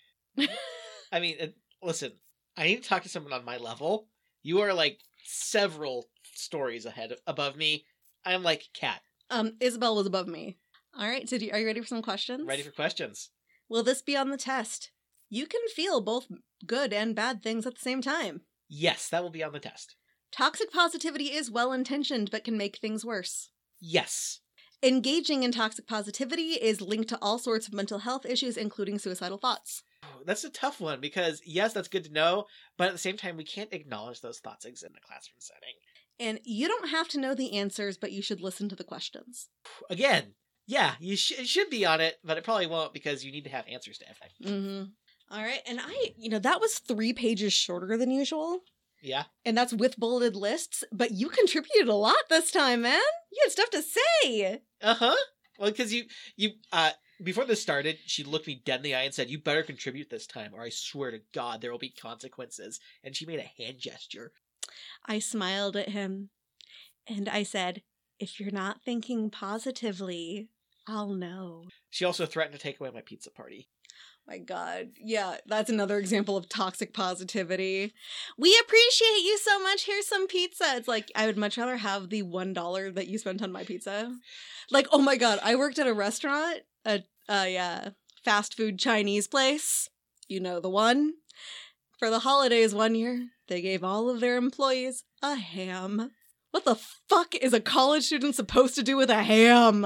[1.12, 1.54] I mean,
[1.84, 2.14] listen,
[2.58, 4.08] I need to talk to someone on my level.
[4.44, 7.86] You are like several stories ahead above me.
[8.26, 9.02] I'm like cat.
[9.30, 10.58] Um, Isabel was above me.
[10.98, 12.48] All right, so do, are you ready for some questions?
[12.48, 13.30] Ready for questions?
[13.68, 14.92] Will this be on the test?
[15.30, 16.28] You can feel both
[16.66, 18.42] good and bad things at the same time.
[18.70, 19.96] Yes, that will be on the test.
[20.36, 23.52] Toxic positivity is well intentioned but can make things worse.
[23.80, 24.42] Yes.
[24.84, 29.38] Engaging in toxic positivity is linked to all sorts of mental health issues, including suicidal
[29.38, 29.82] thoughts.
[30.26, 32.46] That's a tough one because, yes, that's good to know,
[32.78, 35.76] but at the same time, we can't acknowledge those thoughts exist in a classroom setting.
[36.20, 39.48] And you don't have to know the answers, but you should listen to the questions.
[39.90, 40.34] Again,
[40.68, 43.46] yeah, you sh- it should be on it, but it probably won't because you need
[43.46, 44.64] to have answers to everything.
[44.64, 45.36] Mm-hmm.
[45.36, 48.60] All right, and I, you know, that was three pages shorter than usual.
[49.02, 49.26] Yeah.
[49.46, 53.00] And that's with bulleted lists, but you contributed a lot this time, man.
[53.32, 54.62] You had stuff to say.
[54.82, 55.16] Uh huh.
[55.60, 56.06] Well, because you
[56.36, 56.92] you uh
[57.24, 60.10] before this started, she looked me dead in the eye and said, "You better contribute
[60.10, 63.64] this time, or I swear to God, there will be consequences." And she made a
[63.64, 64.34] hand gesture.
[65.06, 66.30] I smiled at him
[67.08, 67.82] and I said,
[68.20, 70.50] If you're not thinking positively,
[70.88, 71.66] I'll know.
[71.90, 73.70] She also threatened to take away my pizza party.
[74.28, 74.90] My God.
[75.00, 77.94] Yeah, that's another example of toxic positivity.
[78.38, 79.86] We appreciate you so much.
[79.86, 80.66] Here's some pizza.
[80.76, 84.12] It's like, I would much rather have the $1 that you spent on my pizza.
[84.72, 87.94] Like, oh my God, I worked at a restaurant, a, a
[88.24, 89.90] fast food Chinese place.
[90.28, 91.14] You know the one.
[92.00, 96.12] For the holidays one year, they gave all of their employees a ham.
[96.50, 96.80] What the
[97.10, 99.86] fuck is a college student supposed to do with a ham?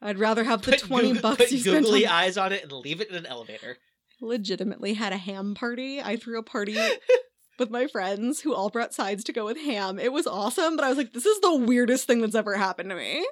[0.00, 2.52] I'd rather have the Put 20 Goog- bucks put you spent googly on eyes on
[2.52, 3.78] it and leave it in an elevator.
[4.20, 6.00] legitimately had a ham party.
[6.00, 6.76] I threw a party
[7.58, 9.98] with my friends who all brought sides to go with ham.
[9.98, 12.90] It was awesome, but I was like, this is the weirdest thing that's ever happened
[12.90, 13.26] to me.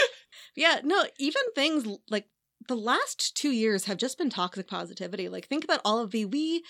[0.56, 2.26] yeah, no, even things like
[2.68, 5.28] the last two years have just been toxic positivity.
[5.28, 6.62] Like, think about all of the we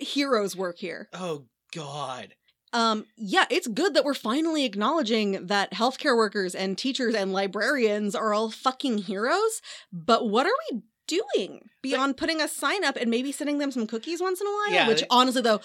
[0.00, 1.08] heroes work here.
[1.12, 2.34] Oh God.
[2.72, 8.14] Um, yeah, it's good that we're finally acknowledging that healthcare workers and teachers and librarians
[8.14, 9.60] are all fucking heroes.
[9.92, 13.86] But what are we doing beyond putting a sign up and maybe sending them some
[13.86, 14.72] cookies once in a while?
[14.72, 15.60] Yeah, Which they- honestly, though,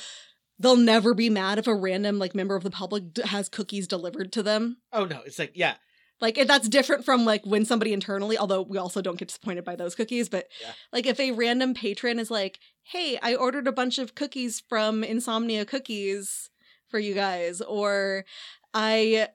[0.59, 3.88] they'll never be mad if a random like member of the public d- has cookies
[3.88, 4.77] delivered to them.
[4.91, 5.75] Oh no, it's like yeah.
[6.19, 9.63] Like if that's different from like when somebody internally, although we also don't get disappointed
[9.63, 10.71] by those cookies, but Yeah.
[10.91, 15.03] like if a random patron is like, "Hey, I ordered a bunch of cookies from
[15.03, 16.49] Insomnia Cookies
[16.89, 18.26] for you guys," or
[18.73, 19.30] I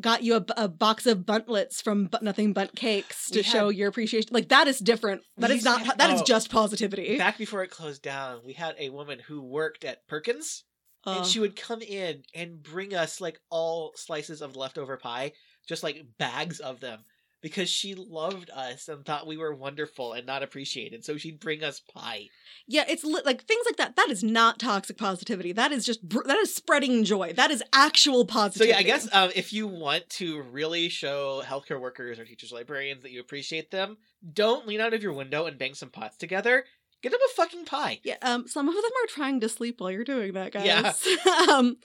[0.00, 3.68] got you a, a box of Bundtlets from but Nothing Bundt Cakes to had- show
[3.68, 4.30] your appreciation.
[4.32, 5.22] Like that is different.
[5.38, 5.82] That is not.
[5.82, 6.24] have- that is oh.
[6.24, 7.16] just positivity.
[7.18, 10.64] Back before it closed down, we had a woman who worked at Perkins,
[11.04, 15.32] Uh, and she would come in and bring us like all slices of leftover pie,
[15.68, 17.04] just like bags of them,
[17.46, 21.04] because she loved us and thought we were wonderful and not appreciated.
[21.04, 22.28] So she'd bring us pie.
[22.66, 23.94] Yeah, it's li- like things like that.
[23.94, 25.52] That is not toxic positivity.
[25.52, 27.34] That is just br- that is spreading joy.
[27.34, 28.72] That is actual positivity.
[28.72, 32.50] So yeah, I guess um, if you want to really show healthcare workers or teachers,
[32.50, 33.96] librarians that you appreciate them,
[34.32, 36.64] don't lean out of your window and bang some pots together.
[37.00, 38.00] Get them a fucking pie.
[38.02, 40.66] Yeah, um, some of them are trying to sleep while you're doing that, guys.
[40.66, 41.46] Yeah.
[41.52, 41.76] um,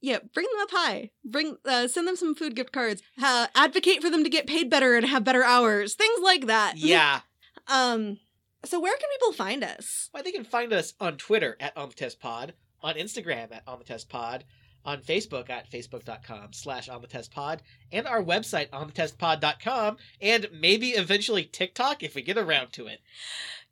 [0.00, 1.10] yeah, bring them up high.
[1.24, 3.02] Bring, uh, send them some food gift cards.
[3.22, 5.94] Uh, advocate for them to get paid better and have better hours.
[5.94, 6.74] Things like that.
[6.76, 7.20] Yeah.
[7.68, 8.18] Um.
[8.64, 10.10] So where can people find us?
[10.12, 13.62] Well, they can find us on Twitter at On the Test Pod, on Instagram at
[13.66, 14.44] On the Test Pod,
[14.84, 17.62] on Facebook at facebook.com slash On the Test Pod,
[17.92, 23.00] and our website onthetestpod.com, and maybe eventually TikTok if we get around to it.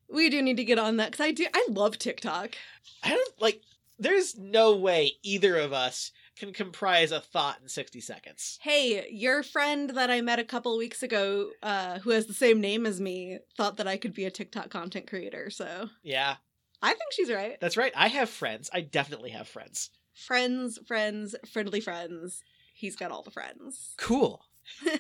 [0.09, 1.47] We do need to get on that because I do.
[1.53, 2.55] I love TikTok.
[3.03, 3.63] I don't like.
[3.99, 8.59] There's no way either of us can comprise a thought in 60 seconds.
[8.63, 12.61] Hey, your friend that I met a couple weeks ago, uh, who has the same
[12.61, 15.49] name as me, thought that I could be a TikTok content creator.
[15.51, 16.37] So Yeah,
[16.83, 17.57] I think she's right.
[17.61, 17.93] that's right.
[17.95, 18.69] I have friends.
[18.73, 19.91] I definitely have friends.
[20.13, 22.43] Friends, friends, friendly friends.
[22.75, 23.95] He's got all the friends.
[23.97, 24.43] Cool.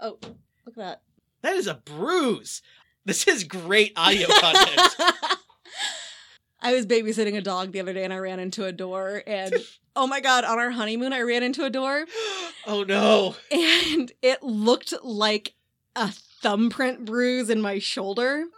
[0.00, 0.36] Oh, look
[0.68, 1.02] at that.
[1.42, 2.62] That is a bruise.
[3.04, 4.94] This is great audio content.
[6.60, 9.54] I was babysitting a dog the other day and I ran into a door and
[9.96, 12.04] oh my god, on our honeymoon I ran into a door
[12.66, 13.36] oh no.
[13.50, 15.54] and it looked like
[15.94, 18.44] a thumbprint bruise in my shoulder.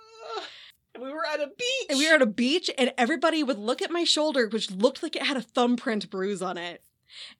[0.92, 1.86] And we were at a beach.
[1.88, 5.04] And we were at a beach and everybody would look at my shoulder which looked
[5.04, 6.82] like it had a thumbprint bruise on it.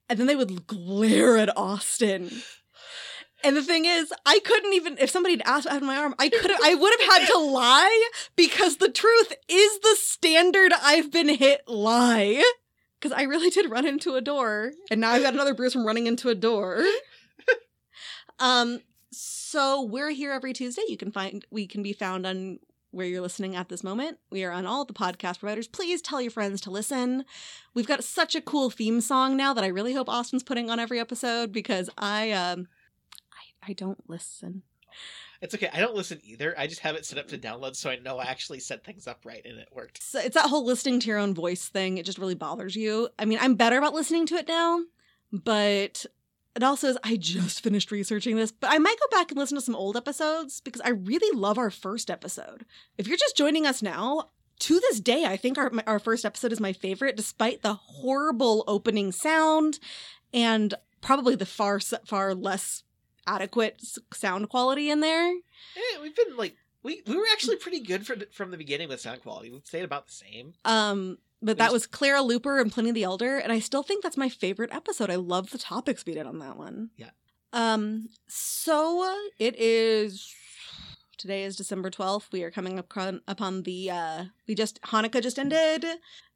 [0.07, 2.43] And then they would glare at Austin.
[3.43, 6.29] And the thing is, I couldn't even if somebody had asked out my arm, I
[6.29, 11.11] could have I would have had to lie because the truth is the standard I've
[11.11, 12.43] been hit lie.
[12.99, 15.87] Because I really did run into a door, and now I've got another bruise from
[15.87, 16.83] running into a door.
[18.39, 18.81] um,
[19.11, 20.83] so we're here every Tuesday.
[20.87, 22.59] You can find we can be found on
[22.91, 24.19] where you're listening at this moment.
[24.29, 25.67] We are on all the podcast providers.
[25.67, 27.25] Please tell your friends to listen.
[27.73, 30.79] We've got such a cool theme song now that I really hope Austin's putting on
[30.79, 32.67] every episode because I um
[33.65, 34.63] I, don't listen.
[35.41, 35.69] It's okay.
[35.73, 36.53] I don't listen either.
[36.57, 39.07] I just have it set up to download so I know I actually set things
[39.07, 40.03] up right and it worked.
[40.03, 41.97] So it's that whole listening to your own voice thing.
[41.97, 43.09] It just really bothers you.
[43.17, 44.81] I mean, I'm better about listening to it now,
[45.31, 46.05] but
[46.55, 49.55] it also is I just finished researching this, but I might go back and listen
[49.55, 52.65] to some old episodes because I really love our first episode.
[52.97, 54.29] If you're just joining us now,
[54.59, 58.63] to this day, I think our our first episode is my favorite, despite the horrible
[58.67, 59.79] opening sound
[60.33, 62.83] and probably the far far less
[63.27, 63.81] adequate
[64.13, 65.31] sound quality in there.
[65.33, 69.01] Yeah, we've been like we we were actually pretty good for, from the beginning with
[69.01, 69.51] sound quality.
[69.51, 70.53] We've stayed about the same.
[70.65, 73.83] Um, but We that just- was Clara Luper and Pliny the Elder, and I still
[73.83, 75.09] think that's my favorite episode.
[75.09, 76.89] I love the topics we did on that one.
[76.97, 77.09] Yeah.
[77.53, 78.09] Um.
[78.27, 80.33] So uh, it is.
[81.17, 82.29] Today is December twelfth.
[82.31, 82.91] We are coming up
[83.27, 83.91] upon the.
[83.91, 85.85] uh We just Hanukkah just ended,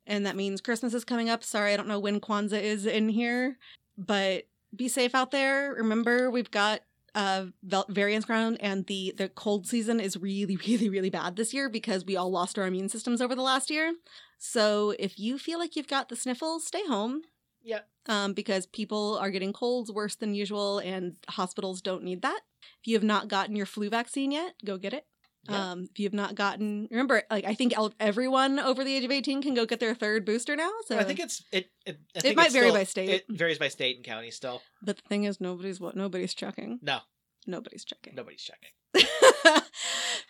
[0.06, 1.44] and that means Christmas is coming up.
[1.44, 3.58] Sorry, I don't know when Kwanzaa is in here,
[3.98, 4.44] but
[4.78, 5.74] be safe out there.
[5.74, 6.82] Remember, we've got
[7.14, 7.46] uh
[7.88, 12.04] variance ground and the the cold season is really really really bad this year because
[12.04, 13.94] we all lost our immune systems over the last year
[14.38, 17.22] so if you feel like you've got the sniffles stay home
[17.64, 17.80] Yeah.
[18.10, 22.42] um because people are getting colds worse than usual and hospitals don't need that
[22.82, 25.06] if you have not gotten your flu vaccine yet go get it
[25.48, 29.04] Um if you have not gotten remember like i think el- everyone over the age
[29.04, 31.70] of 18 can go get their third booster now so I think it's it.
[31.86, 33.10] It, I think might vary still- by state.
[33.10, 34.32] It varies by state and county.
[34.32, 37.00] Still, but the thing is nobody's what nobody's checking no,
[37.46, 38.72] nobody's checking nobody's checking.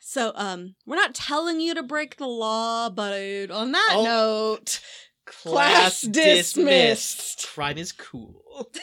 [0.02, 4.04] so um we're not telling you to break the law but on that Oh.
[4.04, 4.80] note
[5.26, 7.48] Class dismissed.
[7.54, 8.44] Crime is cool.